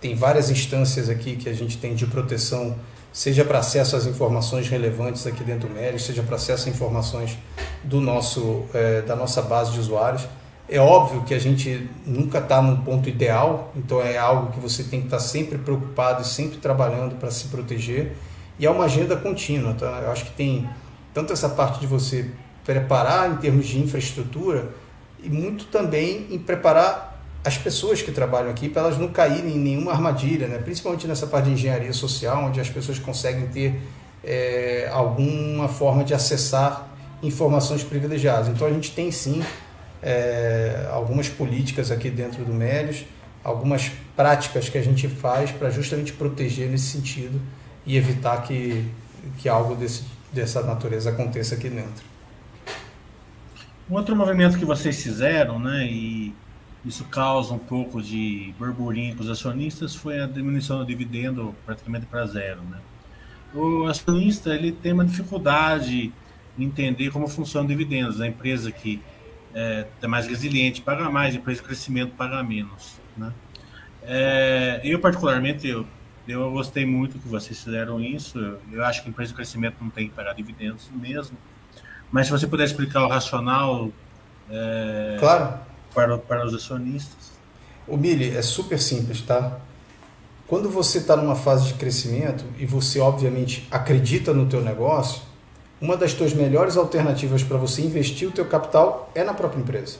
Tem 0.00 0.14
várias 0.14 0.50
instâncias 0.50 1.08
aqui 1.08 1.36
que 1.36 1.48
a 1.48 1.52
gente 1.52 1.78
tem 1.78 1.94
de 1.94 2.06
proteção, 2.06 2.76
seja 3.12 3.44
para 3.44 3.58
acesso 3.58 3.96
às 3.96 4.06
informações 4.06 4.68
relevantes 4.68 5.26
aqui 5.26 5.42
dentro 5.42 5.68
do 5.68 5.74
Meli, 5.74 5.98
seja 5.98 6.22
para 6.22 6.36
acesso 6.36 6.68
a 6.68 6.70
informações 6.70 7.36
do 7.82 8.00
nosso, 8.00 8.64
é, 8.72 9.02
da 9.02 9.16
nossa 9.16 9.42
base 9.42 9.72
de 9.72 9.80
usuários. 9.80 10.26
É 10.68 10.78
óbvio 10.78 11.22
que 11.24 11.34
a 11.34 11.38
gente 11.38 11.88
nunca 12.06 12.38
está 12.38 12.62
num 12.62 12.76
ponto 12.76 13.08
ideal, 13.08 13.72
então 13.76 14.00
é 14.00 14.16
algo 14.16 14.52
que 14.52 14.60
você 14.60 14.82
tem 14.82 15.00
que 15.00 15.06
estar 15.06 15.18
tá 15.18 15.22
sempre 15.22 15.58
preocupado 15.58 16.22
e 16.22 16.24
sempre 16.24 16.58
trabalhando 16.58 17.16
para 17.16 17.30
se 17.30 17.48
proteger. 17.48 18.12
E 18.58 18.66
é 18.66 18.70
uma 18.70 18.84
agenda 18.84 19.16
contínua, 19.16 19.74
tá? 19.74 20.00
Eu 20.04 20.10
acho 20.10 20.24
que 20.26 20.32
tem 20.32 20.68
tanto 21.12 21.32
essa 21.32 21.48
parte 21.48 21.80
de 21.80 21.86
você 21.86 22.30
preparar 22.64 23.30
em 23.30 23.36
termos 23.36 23.66
de 23.66 23.78
infraestrutura 23.78 24.68
e 25.22 25.28
muito 25.28 25.66
também 25.66 26.26
em 26.30 26.38
preparar 26.38 27.14
as 27.44 27.58
pessoas 27.58 28.00
que 28.00 28.10
trabalham 28.10 28.50
aqui 28.50 28.68
para 28.68 28.82
elas 28.82 28.98
não 28.98 29.08
caírem 29.08 29.56
em 29.56 29.58
nenhuma 29.58 29.92
armadilha, 29.92 30.48
né? 30.48 30.58
principalmente 30.58 31.06
nessa 31.06 31.26
parte 31.26 31.46
de 31.46 31.52
engenharia 31.52 31.92
social, 31.92 32.44
onde 32.44 32.58
as 32.58 32.70
pessoas 32.70 32.98
conseguem 32.98 33.46
ter 33.48 33.80
é, 34.22 34.88
alguma 34.90 35.68
forma 35.68 36.02
de 36.02 36.14
acessar 36.14 36.88
informações 37.22 37.82
privilegiadas. 37.82 38.48
Então 38.48 38.66
a 38.66 38.70
gente 38.70 38.92
tem 38.92 39.10
sim 39.10 39.42
é, 40.02 40.88
algumas 40.90 41.28
políticas 41.28 41.90
aqui 41.90 42.08
dentro 42.08 42.44
do 42.44 42.52
Médios, 42.52 43.04
algumas 43.42 43.92
práticas 44.16 44.70
que 44.70 44.78
a 44.78 44.82
gente 44.82 45.06
faz 45.06 45.50
para 45.50 45.68
justamente 45.68 46.14
proteger 46.14 46.70
nesse 46.70 46.86
sentido 46.86 47.40
e 47.86 47.96
evitar 47.96 48.42
que, 48.42 48.88
que 49.38 49.48
algo 49.48 49.74
desse, 49.74 50.04
dessa 50.32 50.62
natureza 50.62 51.10
aconteça 51.10 51.54
aqui 51.54 51.68
dentro. 51.68 52.04
Um 53.90 53.94
outro 53.94 54.16
movimento 54.16 54.58
que 54.58 54.64
vocês 54.64 55.02
fizeram, 55.02 55.58
né, 55.58 55.86
e 55.86 56.34
isso 56.84 57.04
causa 57.04 57.52
um 57.54 57.58
pouco 57.58 58.02
de 58.02 58.54
burburinho 58.58 59.16
com 59.16 59.22
os 59.22 59.30
acionistas, 59.30 59.94
foi 59.94 60.20
a 60.20 60.26
diminuição 60.26 60.78
do 60.78 60.86
dividendo 60.86 61.54
praticamente 61.64 62.06
para 62.06 62.26
zero, 62.26 62.60
né? 62.62 62.78
O 63.54 63.86
acionista 63.86 64.54
ele 64.54 64.72
tem 64.72 64.92
uma 64.92 65.04
dificuldade 65.04 66.12
em 66.58 66.64
entender 66.64 67.10
como 67.10 67.28
funciona 67.28 67.64
o 67.64 67.68
dividendos. 67.68 68.20
A 68.20 68.26
empresa 68.26 68.70
que 68.72 69.00
é, 69.54 69.86
é 70.02 70.06
mais 70.06 70.26
resiliente 70.26 70.82
paga 70.82 71.08
mais, 71.08 71.34
a 71.34 71.38
empresa 71.38 71.60
de 71.60 71.66
crescimento 71.66 72.12
paga 72.16 72.42
menos, 72.42 73.00
né? 73.16 73.32
É, 74.02 74.80
eu 74.84 74.98
particularmente 74.98 75.66
eu, 75.66 75.86
eu 76.26 76.50
gostei 76.50 76.86
muito 76.86 77.18
que 77.18 77.28
vocês 77.28 77.62
fizeram 77.62 78.00
isso. 78.00 78.38
Eu, 78.72 78.84
acho 78.84 79.02
que 79.02 79.08
a 79.08 79.10
empresa 79.10 79.30
de 79.30 79.36
crescimento 79.36 79.76
não 79.80 79.90
tem 79.90 80.08
que 80.08 80.14
pagar 80.14 80.34
dividendos 80.34 80.88
mesmo. 80.94 81.36
Mas 82.10 82.26
se 82.26 82.32
você 82.32 82.46
puder 82.46 82.64
explicar 82.64 83.04
o 83.04 83.08
racional 83.08 83.90
é, 84.50 85.16
claro. 85.18 85.58
para, 85.94 86.18
para 86.18 86.46
os 86.46 86.54
acionistas. 86.54 87.32
O 87.86 87.96
Billy, 87.96 88.34
é 88.36 88.42
super 88.42 88.78
simples, 88.78 89.20
tá? 89.20 89.58
Quando 90.46 90.70
você 90.70 90.98
está 90.98 91.16
numa 91.16 91.36
fase 91.36 91.68
de 91.68 91.74
crescimento 91.74 92.44
e 92.58 92.66
você 92.66 93.00
obviamente 93.00 93.66
acredita 93.70 94.32
no 94.32 94.46
teu 94.46 94.62
negócio, 94.62 95.22
uma 95.80 95.96
das 95.96 96.14
tuas 96.14 96.32
melhores 96.32 96.76
alternativas 96.76 97.42
para 97.42 97.56
você 97.56 97.82
investir 97.82 98.28
o 98.28 98.30
teu 98.30 98.46
capital 98.46 99.10
é 99.14 99.24
na 99.24 99.34
própria 99.34 99.60
empresa. 99.60 99.98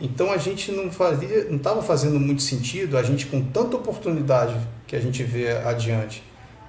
Então 0.00 0.32
a 0.32 0.36
gente 0.36 0.70
não 0.70 0.90
fazia, 0.90 1.44
não 1.44 1.56
estava 1.56 1.82
fazendo 1.82 2.18
muito 2.20 2.42
sentido 2.42 2.96
a 2.96 3.02
gente 3.02 3.26
com 3.26 3.42
tanta 3.42 3.76
oportunidade 3.76 4.56
que 4.88 4.96
a 4.96 5.00
gente 5.00 5.22
vê 5.22 5.52
adiante 5.58 6.24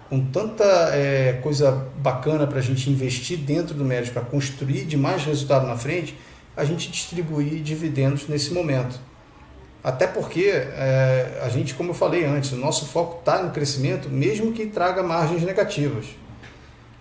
com 0.10 0.26
tanta 0.26 0.66
é, 0.96 1.34
coisa 1.34 1.72
bacana 1.98 2.48
para 2.48 2.58
a 2.58 2.62
gente 2.62 2.90
investir 2.90 3.38
dentro 3.38 3.76
do 3.76 3.86
médio 3.86 4.12
para 4.12 4.24
construir 4.24 4.86
de 4.86 4.98
mais 4.98 5.24
resultado 5.24 5.68
na 5.68 5.78
frente, 5.78 6.18
a 6.58 6.66
gente 6.66 6.90
distribuir 6.90 7.62
dividendos 7.62 8.28
nesse 8.28 8.52
momento. 8.52 9.00
Até 9.84 10.08
porque 10.08 10.46
é, 10.46 11.40
a 11.44 11.50
gente, 11.50 11.76
como 11.76 11.92
eu 11.92 11.94
falei 11.94 12.26
antes, 12.26 12.52
o 12.52 12.58
nosso 12.58 12.88
foco 12.88 13.20
está 13.20 13.42
no 13.42 13.52
crescimento, 13.52 14.10
mesmo 14.10 14.52
que 14.52 14.66
traga 14.66 15.04
margens 15.04 15.44
negativas. 15.44 16.06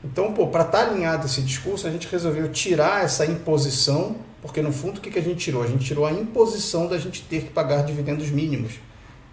Então, 0.04 0.32
para 0.32 0.62
estar 0.62 0.64
tá 0.64 0.90
alinhado 0.90 1.26
esse 1.26 1.40
discurso, 1.40 1.86
a 1.88 1.90
gente 1.90 2.06
resolveu 2.06 2.52
tirar 2.52 3.04
essa 3.04 3.26
imposição, 3.26 4.16
porque 4.40 4.62
no 4.62 4.72
fundo 4.72 4.98
o 4.98 5.00
que, 5.00 5.10
que 5.10 5.18
a 5.18 5.22
gente 5.22 5.38
tirou? 5.38 5.62
A 5.62 5.66
gente 5.66 5.84
tirou 5.84 6.06
a 6.06 6.12
imposição 6.12 6.86
da 6.86 6.98
gente 6.98 7.22
ter 7.22 7.42
que 7.42 7.50
pagar 7.50 7.82
dividendos 7.82 8.30
mínimos, 8.30 8.74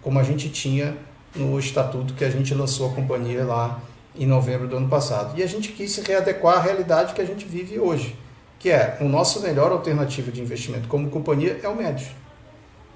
como 0.02 0.18
a 0.18 0.24
gente 0.24 0.48
tinha 0.48 0.96
no 1.36 1.58
estatuto 1.58 2.14
que 2.14 2.24
a 2.24 2.30
gente 2.30 2.54
lançou 2.54 2.90
a 2.90 2.94
companhia 2.94 3.44
lá 3.44 3.80
em 4.18 4.26
novembro 4.26 4.66
do 4.66 4.76
ano 4.76 4.88
passado. 4.88 5.38
E 5.38 5.42
a 5.42 5.46
gente 5.46 5.72
quis 5.72 5.92
se 5.92 6.00
readequar 6.00 6.58
à 6.58 6.60
realidade 6.60 7.14
que 7.14 7.20
a 7.20 7.24
gente 7.24 7.44
vive 7.44 7.78
hoje, 7.78 8.16
que 8.58 8.70
é 8.70 8.96
o 9.00 9.04
nosso 9.04 9.40
melhor 9.40 9.72
alternativa 9.72 10.30
de 10.30 10.40
investimento 10.40 10.88
como 10.88 11.10
companhia 11.10 11.60
é 11.62 11.68
o 11.68 11.76
médio. 11.76 12.08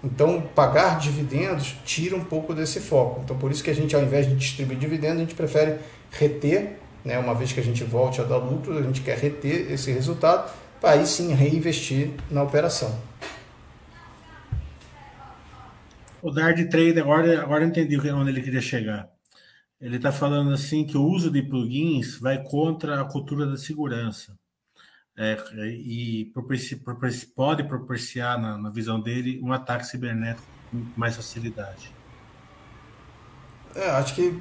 Então, 0.02 0.42
pagar 0.54 0.98
dividendos 0.98 1.76
tira 1.84 2.16
um 2.16 2.24
pouco 2.24 2.54
desse 2.54 2.80
foco. 2.80 3.20
Então, 3.22 3.36
por 3.36 3.50
isso 3.50 3.62
que 3.62 3.70
a 3.70 3.74
gente, 3.74 3.94
ao 3.94 4.02
invés 4.02 4.26
de 4.26 4.34
distribuir 4.34 4.78
dividendos, 4.78 5.18
a 5.18 5.20
gente 5.20 5.34
prefere 5.34 5.76
reter, 6.10 6.78
né, 7.04 7.18
uma 7.18 7.34
vez 7.34 7.52
que 7.52 7.60
a 7.60 7.62
gente 7.62 7.84
volte 7.84 8.20
a 8.20 8.24
dar 8.24 8.38
lucro, 8.38 8.78
a 8.78 8.82
gente 8.82 9.02
quer 9.02 9.18
reter 9.18 9.70
esse 9.70 9.92
resultado 9.92 10.50
para 10.80 10.92
aí 10.92 11.06
sim 11.06 11.34
reinvestir 11.34 12.10
na 12.30 12.42
operação. 12.42 12.94
O 16.22 16.30
Dard 16.30 16.68
Trade, 16.68 17.00
agora, 17.00 17.42
agora 17.42 17.64
entendi 17.64 17.98
onde 18.10 18.30
ele 18.30 18.42
queria 18.42 18.60
chegar. 18.60 19.08
Ele 19.80 19.96
está 19.96 20.12
falando 20.12 20.52
assim 20.52 20.84
que 20.84 20.96
o 20.96 21.02
uso 21.02 21.30
de 21.30 21.42
plugins 21.42 22.18
vai 22.18 22.42
contra 22.42 23.00
a 23.00 23.04
cultura 23.04 23.46
da 23.46 23.56
segurança. 23.56 24.38
É, 25.16 25.36
e 25.66 26.32
pode 27.34 27.64
propiciar, 27.64 28.40
na, 28.40 28.56
na, 28.56 28.70
visão 28.70 29.00
dele, 29.00 29.40
um 29.42 29.52
ataque 29.52 29.86
cibernético 29.86 30.46
com 30.70 30.84
mais 30.96 31.16
facilidade. 31.16 31.92
É, 33.74 33.90
acho 33.90 34.14
que 34.14 34.38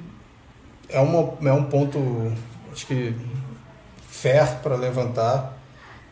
é, 0.88 1.00
uma, 1.00 1.48
é 1.48 1.52
um 1.52 1.64
ponto 1.64 1.98
acho 2.72 2.86
que 2.86 3.14
fair 4.08 4.60
para 4.62 4.76
levantar. 4.76 5.56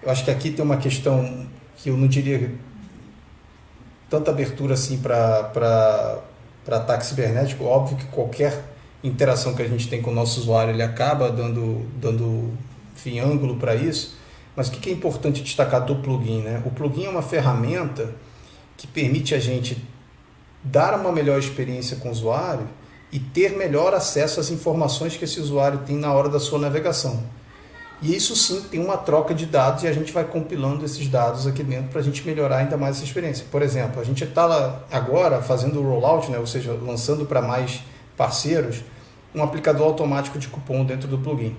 Eu 0.03 0.11
acho 0.11 0.25
que 0.25 0.31
aqui 0.31 0.51
tem 0.51 0.65
uma 0.65 0.77
questão 0.77 1.49
que 1.77 1.91
eu 1.91 1.97
não 1.97 2.09
diria 2.09 2.55
tanta 4.09 4.31
abertura 4.31 4.75
assim 4.75 4.99
para 4.99 6.23
ataque 6.67 7.07
cibernético. 7.07 7.65
Óbvio 7.65 7.97
que 7.97 8.07
qualquer 8.07 8.65
interação 9.03 9.55
que 9.55 9.63
a 9.63 9.69
gente 9.69 9.89
tem 9.89 10.03
com 10.03 10.11
o 10.11 10.15
nosso 10.15 10.41
usuário 10.41 10.73
ele 10.73 10.83
acaba 10.83 11.31
dando, 11.31 11.87
dando 12.01 12.53
enfim, 12.95 13.21
ângulo 13.21 13.57
para 13.57 13.75
isso. 13.75 14.17
Mas 14.57 14.69
o 14.69 14.73
que 14.73 14.91
é 14.91 14.93
importante 14.93 15.43
destacar 15.43 15.85
do 15.85 15.97
plugin? 15.97 16.43
Né? 16.43 16.63
O 16.65 16.71
plugin 16.71 17.05
é 17.05 17.09
uma 17.09 17.23
ferramenta 17.23 18.15
que 18.77 18.87
permite 18.87 19.35
a 19.35 19.39
gente 19.39 19.83
dar 20.63 20.99
uma 20.99 21.13
melhor 21.13 21.39
experiência 21.39 21.97
com 21.97 22.09
o 22.09 22.13
usuário 22.13 22.67
e 23.13 23.19
ter 23.19 23.57
melhor 23.57 23.95
acesso 23.95 24.41
às 24.41 24.51
informações 24.51 25.17
que 25.17 25.25
esse 25.25 25.41
usuário 25.41 25.81
tem 25.87 25.97
na 25.97 26.13
hora 26.13 26.29
da 26.29 26.41
sua 26.41 26.59
navegação. 26.59 27.23
E 28.01 28.15
isso 28.15 28.37
sim 28.37 28.61
tem 28.63 28.79
uma 28.81 28.97
troca 28.97 29.35
de 29.35 29.45
dados 29.45 29.83
e 29.83 29.89
a 29.89 29.93
gente 29.93 30.13
vai 30.13 30.25
compilando 30.25 30.85
esses 30.85 31.09
dados 31.09 31.47
aqui 31.47 31.65
dentro 31.65 31.89
para 31.89 32.01
a 32.01 32.05
gente 32.05 32.25
melhorar 32.25 32.59
ainda 32.59 32.77
mais 32.77 32.97
essa 32.97 33.05
experiência. 33.05 33.45
Por 33.51 33.61
exemplo, 33.61 34.01
a 34.01 34.05
gente 34.05 34.23
está 34.23 34.83
agora 34.91 35.43
fazendo 35.43 35.81
o 35.81 35.83
rollout, 35.83 36.31
né, 36.31 36.39
ou 36.39 36.47
seja, 36.47 36.73
lançando 36.81 37.27
para 37.27 37.43
mais 37.43 37.81
parceiros, 38.17 38.83
um 39.35 39.43
aplicador 39.43 39.87
automático 39.87 40.39
de 40.39 40.47
cupom 40.47 40.85
dentro 40.85 41.09
do 41.09 41.19
plugin. 41.19 41.57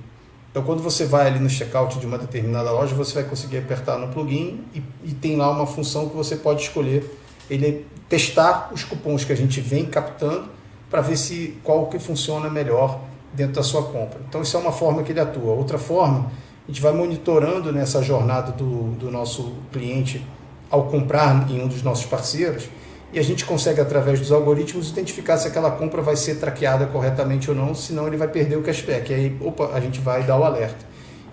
Então, 0.49 0.63
quando 0.63 0.81
você 0.81 1.05
vai 1.05 1.27
ali 1.27 1.39
no 1.39 1.49
checkout 1.49 1.99
de 1.99 2.05
uma 2.05 2.17
determinada 2.17 2.71
loja, 2.71 2.95
você 2.95 3.15
vai 3.15 3.23
conseguir 3.23 3.57
apertar 3.57 3.97
no 3.97 4.07
plugin 4.07 4.63
e, 4.73 4.81
e 5.03 5.13
tem 5.13 5.35
lá 5.35 5.51
uma 5.51 5.67
função 5.67 6.09
que 6.09 6.15
você 6.15 6.35
pode 6.37 6.61
escolher 6.61 7.17
ele 7.49 7.85
testar 8.07 8.69
os 8.73 8.83
cupons 8.83 9.23
que 9.23 9.31
a 9.31 9.35
gente 9.35 9.61
vem 9.61 9.85
captando 9.85 10.47
para 10.89 11.01
ver 11.01 11.17
se 11.17 11.59
qual 11.63 11.87
que 11.87 11.99
funciona 11.99 12.49
melhor 12.49 12.99
dentro 13.33 13.53
da 13.53 13.63
sua 13.63 13.83
compra. 13.83 14.19
Então, 14.27 14.41
isso 14.41 14.55
é 14.55 14.59
uma 14.59 14.71
forma 14.71 15.03
que 15.03 15.11
ele 15.11 15.19
atua. 15.19 15.53
Outra 15.53 15.77
forma, 15.77 16.31
a 16.67 16.71
gente 16.71 16.81
vai 16.81 16.91
monitorando 16.91 17.71
nessa 17.71 18.01
jornada 18.01 18.51
do, 18.51 18.91
do 18.91 19.11
nosso 19.11 19.53
cliente 19.71 20.25
ao 20.69 20.83
comprar 20.83 21.49
em 21.49 21.63
um 21.63 21.67
dos 21.67 21.81
nossos 21.81 22.05
parceiros 22.05 22.69
e 23.11 23.17
a 23.17 23.23
gente 23.23 23.43
consegue, 23.43 23.81
através 23.81 24.19
dos 24.19 24.31
algoritmos, 24.31 24.91
identificar 24.91 25.37
se 25.37 25.47
aquela 25.47 25.71
compra 25.71 26.01
vai 26.01 26.15
ser 26.15 26.35
traqueada 26.35 26.85
corretamente 26.85 27.49
ou 27.49 27.55
não, 27.55 27.73
senão 27.73 28.05
ele 28.05 28.17
vai 28.17 28.27
perder 28.27 28.55
o 28.57 28.61
cashback. 28.61 29.11
E 29.11 29.15
aí, 29.15 29.37
opa, 29.41 29.71
a 29.73 29.79
gente 29.79 29.99
vai 29.99 30.23
dar 30.23 30.37
o 30.37 30.43
alerta. 30.43 30.85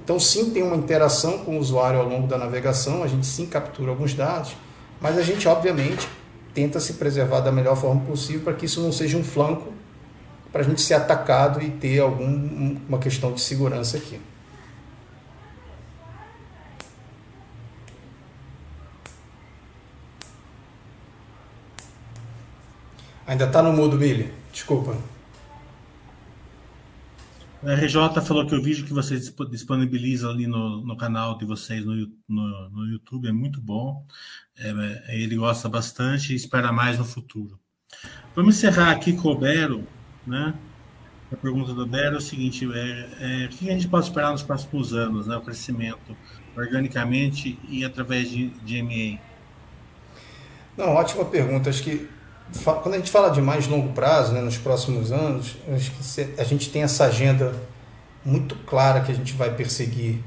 Então, 0.03 0.19
sim, 0.19 0.51
tem 0.51 0.63
uma 0.63 0.77
interação 0.77 1.39
com 1.39 1.57
o 1.57 1.59
usuário 1.59 2.01
ao 2.01 2.09
longo 2.09 2.27
da 2.27 2.39
navegação, 2.39 3.03
a 3.03 3.07
gente 3.07 3.27
sim 3.27 3.45
captura 3.45 3.91
alguns 3.91 4.15
dados, 4.15 4.57
mas 5.01 5.19
a 5.19 5.23
gente, 5.23 5.47
obviamente, 5.49 6.09
tenta 6.55 6.81
se 6.81 6.95
preservar 6.95 7.41
da 7.41 7.53
melhor 7.53 7.77
forma 7.77 8.01
possível 8.03 8.41
para 8.41 8.55
que 8.55 8.65
isso 8.65 8.81
não 8.81 8.91
seja 8.91 9.19
um 9.19 9.25
flanco 9.25 9.71
para 10.57 10.65
a 10.65 10.69
gente 10.71 10.81
ser 10.81 10.95
atacado 10.95 11.63
e 11.63 11.71
ter 11.71 12.01
alguma 12.01 12.99
questão 12.99 13.31
de 13.31 13.43
segurança 13.43 13.99
aqui. 13.99 14.19
Ainda 23.27 23.45
está 23.45 23.63
no 23.63 23.71
mudo, 23.71 23.99
Billy. 23.99 24.33
Desculpa. 24.51 24.97
A 27.63 27.75
RJ 27.75 28.23
falou 28.23 28.47
que 28.47 28.55
o 28.55 28.63
vídeo 28.63 28.87
que 28.87 28.95
vocês 28.95 29.31
disponibilizam 29.51 30.31
ali 30.31 30.47
no, 30.47 30.81
no 30.83 30.97
canal 30.97 31.37
de 31.37 31.45
vocês 31.45 31.85
no, 31.85 31.95
no, 32.27 32.71
no 32.71 32.87
YouTube 32.87 33.29
é 33.29 33.33
muito 33.33 33.61
bom. 33.61 34.07
É, 34.59 34.71
é, 35.09 35.21
ele 35.21 35.37
gosta 35.37 35.69
bastante 35.69 36.33
e 36.33 36.37
espera 36.37 36.73
mais 36.73 36.99
no 36.99 37.05
futuro. 37.05 37.61
Vamos 38.35 38.57
encerrar 38.57 38.93
aqui 38.93 39.13
com 39.13 39.29
o 39.29 39.39
Bero, 39.39 39.87
né? 40.27 40.55
A 41.33 41.37
pergunta 41.37 41.73
do 41.75 41.87
Bero 41.87 42.15
é 42.15 42.19
o 42.19 42.21
seguinte: 42.21 42.69
é, 42.73 43.45
é, 43.45 43.47
o 43.47 43.49
que 43.49 43.69
a 43.69 43.73
gente 43.73 43.89
pode 43.89 44.07
esperar 44.07 44.31
nos 44.31 44.43
próximos 44.43 44.93
anos, 44.93 45.27
né? 45.27 45.37
O 45.37 45.41
crescimento 45.41 46.17
organicamente 46.57 47.59
e 47.69 47.85
através 47.85 48.31
de, 48.31 48.49
de 48.49 48.83
MA? 48.83 49.19
Não, 50.77 50.95
ótima 50.95 51.25
pergunta. 51.25 51.71
Acho 51.71 51.83
que 51.83 52.09
quando 52.65 52.95
a 52.95 52.99
gente 52.99 53.11
fala 53.11 53.31
de 53.31 53.41
mais 53.41 53.67
longo 53.67 53.93
prazo, 53.93 54.33
né, 54.33 54.41
nos 54.41 54.57
próximos 54.57 55.11
anos, 55.11 55.57
acho 55.75 55.91
que 55.91 56.41
a 56.41 56.45
gente 56.45 56.71
tem 56.71 56.83
essa 56.83 57.07
agenda 57.07 57.53
muito 58.25 58.55
clara 58.67 59.01
que 59.01 59.11
a 59.11 59.15
gente 59.15 59.33
vai 59.33 59.55
perseguir, 59.55 60.23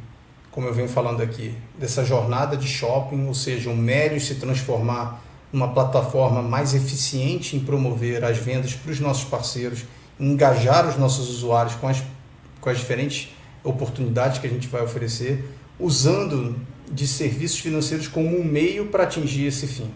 como 0.52 0.68
eu 0.68 0.74
venho 0.74 0.89
falando 0.89 1.22
aqui, 1.22 1.56
dessa 1.78 2.04
jornada 2.04 2.58
de 2.58 2.68
shopping, 2.68 3.26
ou 3.28 3.34
seja, 3.34 3.70
o 3.70 3.76
Melios 3.76 4.24
se 4.24 4.36
transformar 4.36 5.22
numa 5.52 5.70
plataforma 5.74 6.41
mais 6.41 6.74
eficiente 6.74 7.56
em 7.56 7.60
promover 7.60 8.24
as 8.24 8.38
vendas 8.38 8.74
para 8.74 8.91
os 8.91 9.00
nossos 9.00 9.24
parceiros, 9.24 9.84
engajar 10.20 10.88
os 10.88 10.97
nossos 10.97 11.30
usuários 11.30 11.76
com 11.76 11.88
as, 11.88 12.04
com 12.62 12.70
as 12.70 12.78
diferentes 12.78 13.30
oportunidades 13.64 14.39
que 14.39 14.47
a 14.47 14.50
gente 14.50 14.68
vai 14.68 14.82
oferecer, 14.82 15.45
usando 15.80 16.56
de 16.91 17.08
serviços 17.08 17.60
financeiros 17.60 18.08
como 18.08 18.39
um 18.39 18.43
meio 18.43 18.88
para 18.88 19.04
atingir 19.04 19.45
esse 19.45 19.68
fim. 19.68 19.89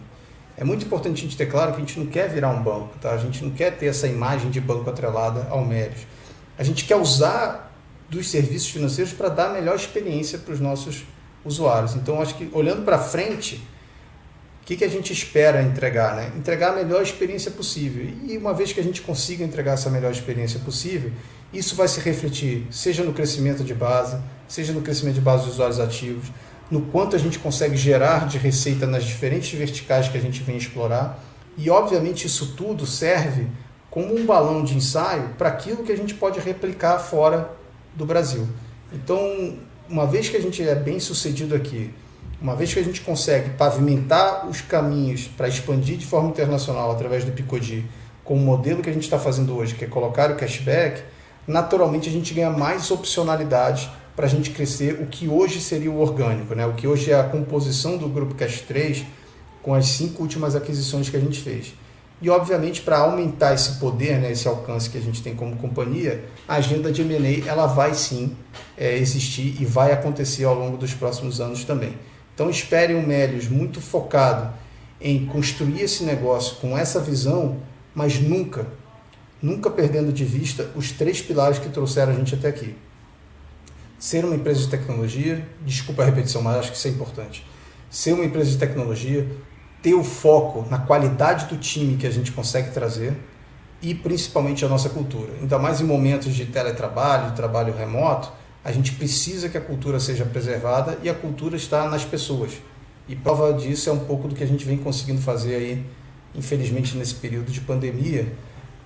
É 0.56 0.62
muito 0.62 0.86
importante 0.86 1.18
a 1.18 1.22
gente 1.22 1.36
ter 1.36 1.46
claro 1.46 1.72
que 1.72 1.78
a 1.78 1.80
gente 1.80 1.98
não 1.98 2.06
quer 2.06 2.28
virar 2.28 2.50
um 2.50 2.62
banco, 2.62 2.96
tá? 3.00 3.10
A 3.10 3.18
gente 3.18 3.42
não 3.42 3.50
quer 3.50 3.76
ter 3.76 3.86
essa 3.86 4.06
imagem 4.06 4.50
de 4.50 4.60
banco 4.60 4.88
atrelada 4.88 5.48
ao 5.50 5.64
Mérios. 5.64 6.06
A 6.56 6.62
gente 6.62 6.84
quer 6.84 6.96
usar 6.96 7.72
dos 8.08 8.28
serviços 8.28 8.68
financeiros 8.68 9.12
para 9.12 9.28
dar 9.28 9.50
a 9.50 9.52
melhor 9.52 9.74
experiência 9.74 10.38
para 10.38 10.54
os 10.54 10.60
nossos 10.60 11.02
usuários. 11.44 11.96
Então, 11.96 12.22
acho 12.22 12.36
que 12.36 12.48
olhando 12.52 12.84
para 12.84 12.98
frente, 12.98 13.60
o 14.64 14.66
que, 14.66 14.76
que 14.76 14.84
a 14.84 14.88
gente 14.88 15.12
espera 15.12 15.62
entregar? 15.62 16.16
Né? 16.16 16.32
Entregar 16.38 16.70
a 16.70 16.72
melhor 16.72 17.02
experiência 17.02 17.50
possível. 17.50 18.10
E 18.26 18.38
uma 18.38 18.54
vez 18.54 18.72
que 18.72 18.80
a 18.80 18.82
gente 18.82 19.02
consiga 19.02 19.44
entregar 19.44 19.74
essa 19.74 19.90
melhor 19.90 20.10
experiência 20.10 20.58
possível, 20.58 21.12
isso 21.52 21.76
vai 21.76 21.86
se 21.86 22.00
refletir 22.00 22.66
seja 22.70 23.04
no 23.04 23.12
crescimento 23.12 23.62
de 23.62 23.74
base, 23.74 24.16
seja 24.48 24.72
no 24.72 24.80
crescimento 24.80 25.16
de 25.16 25.20
base 25.20 25.44
dos 25.44 25.52
usuários 25.52 25.78
ativos, 25.78 26.32
no 26.70 26.80
quanto 26.80 27.14
a 27.14 27.18
gente 27.18 27.38
consegue 27.38 27.76
gerar 27.76 28.26
de 28.26 28.38
receita 28.38 28.86
nas 28.86 29.04
diferentes 29.04 29.52
verticais 29.52 30.08
que 30.08 30.16
a 30.16 30.20
gente 30.20 30.42
vem 30.42 30.56
explorar. 30.56 31.22
E, 31.58 31.68
obviamente, 31.68 32.26
isso 32.26 32.54
tudo 32.56 32.86
serve 32.86 33.46
como 33.90 34.18
um 34.18 34.24
balão 34.24 34.64
de 34.64 34.74
ensaio 34.74 35.28
para 35.36 35.50
aquilo 35.50 35.84
que 35.84 35.92
a 35.92 35.96
gente 35.96 36.14
pode 36.14 36.40
replicar 36.40 36.98
fora 36.98 37.50
do 37.94 38.06
Brasil. 38.06 38.48
Então, 38.90 39.58
uma 39.90 40.06
vez 40.06 40.30
que 40.30 40.38
a 40.38 40.40
gente 40.40 40.66
é 40.66 40.74
bem 40.74 40.98
sucedido 40.98 41.54
aqui, 41.54 41.92
uma 42.40 42.54
vez 42.54 42.72
que 42.72 42.80
a 42.80 42.82
gente 42.82 43.00
consegue 43.00 43.50
pavimentar 43.50 44.46
os 44.48 44.60
caminhos 44.60 45.28
para 45.28 45.48
expandir 45.48 45.96
de 45.96 46.06
forma 46.06 46.28
internacional 46.28 46.90
através 46.90 47.24
do 47.24 47.32
Picodi, 47.32 47.84
com 48.22 48.34
o 48.34 48.38
modelo 48.38 48.82
que 48.82 48.90
a 48.90 48.92
gente 48.92 49.04
está 49.04 49.18
fazendo 49.18 49.56
hoje, 49.56 49.74
que 49.74 49.84
é 49.84 49.88
colocar 49.88 50.30
o 50.30 50.36
cashback, 50.36 51.02
naturalmente 51.46 52.08
a 52.08 52.12
gente 52.12 52.32
ganha 52.32 52.50
mais 52.50 52.90
opcionalidade 52.90 53.90
para 54.16 54.26
a 54.26 54.28
gente 54.28 54.50
crescer 54.50 55.00
o 55.02 55.06
que 55.06 55.28
hoje 55.28 55.60
seria 55.60 55.90
o 55.90 56.00
orgânico, 56.00 56.54
né? 56.54 56.66
o 56.66 56.74
que 56.74 56.86
hoje 56.86 57.10
é 57.10 57.18
a 57.18 57.24
composição 57.24 57.96
do 57.96 58.08
Grupo 58.08 58.34
Cash 58.34 58.62
3 58.62 59.04
com 59.62 59.74
as 59.74 59.86
cinco 59.86 60.22
últimas 60.22 60.54
aquisições 60.54 61.08
que 61.08 61.16
a 61.16 61.20
gente 61.20 61.40
fez. 61.40 61.74
E, 62.22 62.30
obviamente, 62.30 62.80
para 62.80 62.98
aumentar 62.98 63.54
esse 63.54 63.78
poder, 63.78 64.18
né, 64.18 64.30
esse 64.30 64.46
alcance 64.46 64.88
que 64.88 64.96
a 64.96 65.00
gente 65.00 65.22
tem 65.22 65.34
como 65.34 65.56
companhia, 65.56 66.24
a 66.46 66.54
agenda 66.54 66.92
de 66.92 67.02
M&A 67.02 67.46
ela 67.46 67.66
vai 67.66 67.92
sim 67.92 68.36
é, 68.78 68.96
existir 68.96 69.60
e 69.60 69.64
vai 69.64 69.92
acontecer 69.92 70.44
ao 70.44 70.54
longo 70.54 70.76
dos 70.76 70.94
próximos 70.94 71.40
anos 71.40 71.64
também. 71.64 71.94
Então, 72.34 72.50
espere 72.50 72.94
um 72.94 73.06
Melios 73.06 73.48
muito 73.48 73.80
focado 73.80 74.52
em 75.00 75.26
construir 75.26 75.82
esse 75.82 76.04
negócio 76.04 76.56
com 76.56 76.76
essa 76.76 77.00
visão, 77.00 77.58
mas 77.94 78.18
nunca, 78.20 78.66
nunca 79.40 79.70
perdendo 79.70 80.12
de 80.12 80.24
vista 80.24 80.70
os 80.74 80.90
três 80.90 81.22
pilares 81.22 81.58
que 81.58 81.68
trouxeram 81.68 82.12
a 82.12 82.16
gente 82.16 82.34
até 82.34 82.48
aqui 82.48 82.74
ser 84.04 84.22
uma 84.22 84.34
empresa 84.34 84.60
de 84.60 84.68
tecnologia, 84.68 85.48
desculpa 85.64 86.02
a 86.02 86.04
repetição, 86.04 86.42
mas 86.42 86.56
acho 86.56 86.72
que 86.72 86.76
isso 86.76 86.88
é 86.88 86.90
importante. 86.90 87.46
Ser 87.88 88.12
uma 88.12 88.22
empresa 88.22 88.50
de 88.50 88.58
tecnologia, 88.58 89.26
ter 89.82 89.94
o 89.94 90.04
foco 90.04 90.68
na 90.70 90.76
qualidade 90.76 91.46
do 91.46 91.56
time 91.56 91.96
que 91.96 92.06
a 92.06 92.10
gente 92.10 92.30
consegue 92.30 92.70
trazer 92.70 93.16
e 93.80 93.94
principalmente 93.94 94.62
a 94.62 94.68
nossa 94.68 94.90
cultura. 94.90 95.32
Ainda 95.40 95.58
mais 95.58 95.80
em 95.80 95.84
momentos 95.84 96.34
de 96.34 96.44
teletrabalho, 96.44 97.32
trabalho 97.32 97.74
remoto, 97.74 98.30
a 98.64 98.72
gente 98.72 98.92
precisa 98.92 99.48
que 99.48 99.58
a 99.58 99.60
cultura 99.60 100.00
seja 100.00 100.24
preservada 100.24 100.98
e 101.02 101.08
a 101.10 101.14
cultura 101.14 101.54
está 101.54 101.88
nas 101.88 102.04
pessoas. 102.04 102.52
E 103.06 103.14
prova 103.14 103.52
disso 103.52 103.90
é 103.90 103.92
um 103.92 103.98
pouco 103.98 104.26
do 104.26 104.34
que 104.34 104.42
a 104.42 104.46
gente 104.46 104.64
vem 104.64 104.78
conseguindo 104.78 105.20
fazer 105.20 105.56
aí, 105.56 105.86
infelizmente, 106.34 106.96
nesse 106.96 107.14
período 107.16 107.52
de 107.52 107.60
pandemia, 107.60 108.32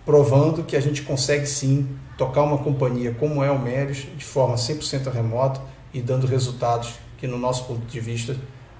provando 0.05 0.65
que 0.65 0.77
a 0.77 0.81
gente 0.81 1.03
consegue 1.03 1.47
sim 1.47 1.87
tocar 2.17 2.43
uma 2.43 2.59
companhia 2.59 3.15
como 3.17 3.45
é 3.45 3.51
o 3.53 3.59
Mérios 3.59 4.07
de 4.17 4.25
forma 4.25 4.57
100% 4.57 5.13
remota 5.13 5.61
e 5.95 6.03
dando 6.03 6.27
resultados 6.27 6.95
que, 7.17 7.29
no 7.29 7.39
nosso 7.39 7.65
ponto 7.67 7.87
de 7.87 8.01
vista, 8.01 8.37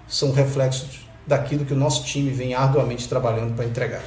são 0.09 0.33
reflexos 0.33 1.07
daquilo 1.25 1.65
que 1.65 1.73
o 1.73 1.77
nosso 1.77 2.05
time 2.05 2.31
vem 2.31 2.55
arduamente 2.55 3.09
trabalhando 3.09 3.55
para 3.55 3.67
entregar. 3.67 4.03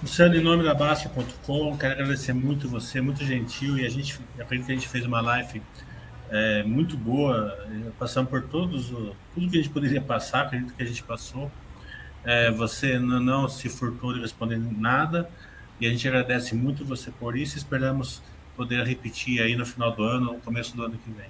Luciano, 0.00 0.36
em 0.36 0.40
nome 0.40 0.62
da 0.62 0.74
Baixa.com, 0.74 1.76
quero 1.76 1.94
agradecer 1.94 2.32
muito 2.32 2.68
você, 2.68 3.00
muito 3.00 3.24
gentil, 3.24 3.76
e 3.76 3.84
a 3.84 3.88
gente, 3.88 4.16
acredito 4.38 4.66
que 4.66 4.72
a 4.72 4.74
gente 4.76 4.88
fez 4.88 5.04
uma 5.04 5.20
live 5.20 5.60
é, 6.30 6.62
muito 6.62 6.96
boa, 6.96 7.58
passamos 7.98 8.30
por 8.30 8.42
todos, 8.42 8.90
tudo 9.34 9.50
que 9.50 9.58
a 9.58 9.60
gente 9.60 9.70
poderia 9.70 10.00
passar, 10.00 10.42
acredito 10.42 10.72
que 10.72 10.82
a 10.84 10.86
gente 10.86 11.02
passou. 11.02 11.50
É, 12.24 12.48
você 12.48 12.96
não, 12.96 13.18
não 13.18 13.48
se 13.48 13.68
furtou 13.68 14.14
de 14.14 14.20
responder 14.20 14.56
nada, 14.56 15.28
e 15.80 15.86
a 15.86 15.90
gente 15.90 16.06
agradece 16.06 16.54
muito 16.54 16.84
você 16.84 17.10
por 17.10 17.36
isso. 17.36 17.56
Esperamos 17.56 18.22
poder 18.56 18.86
repetir 18.86 19.42
aí 19.42 19.56
no 19.56 19.66
final 19.66 19.90
do 19.90 20.04
ano, 20.04 20.34
no 20.34 20.40
começo 20.40 20.76
do 20.76 20.84
ano 20.84 20.96
que 20.96 21.10
vem. 21.10 21.26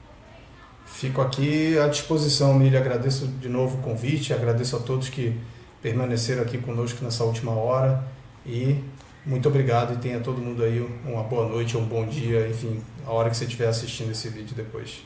Fico 0.84 1.22
aqui 1.22 1.78
à 1.78 1.88
disposição, 1.88 2.52
Miriam. 2.52 2.80
Agradeço 2.80 3.28
de 3.28 3.48
novo 3.48 3.78
o 3.78 3.82
convite, 3.82 4.34
agradeço 4.34 4.76
a 4.76 4.80
todos 4.80 5.08
que 5.08 5.34
permaneceram 5.80 6.42
aqui 6.42 6.58
conosco 6.58 7.02
nessa 7.02 7.24
última 7.24 7.52
hora 7.52 8.17
e 8.48 8.82
muito 9.26 9.46
obrigado 9.48 9.92
e 9.92 9.96
tenha 9.98 10.20
todo 10.20 10.40
mundo 10.40 10.62
aí 10.62 10.80
uma 11.04 11.22
boa 11.22 11.46
noite, 11.46 11.76
um 11.76 11.84
bom 11.84 12.06
dia, 12.06 12.48
enfim, 12.48 12.82
a 13.06 13.12
hora 13.12 13.28
que 13.28 13.36
você 13.36 13.44
estiver 13.44 13.68
assistindo 13.68 14.10
esse 14.10 14.28
vídeo 14.30 14.56
depois. 14.56 15.04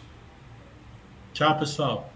Tchau, 1.33 1.59
pessoal. 1.59 2.12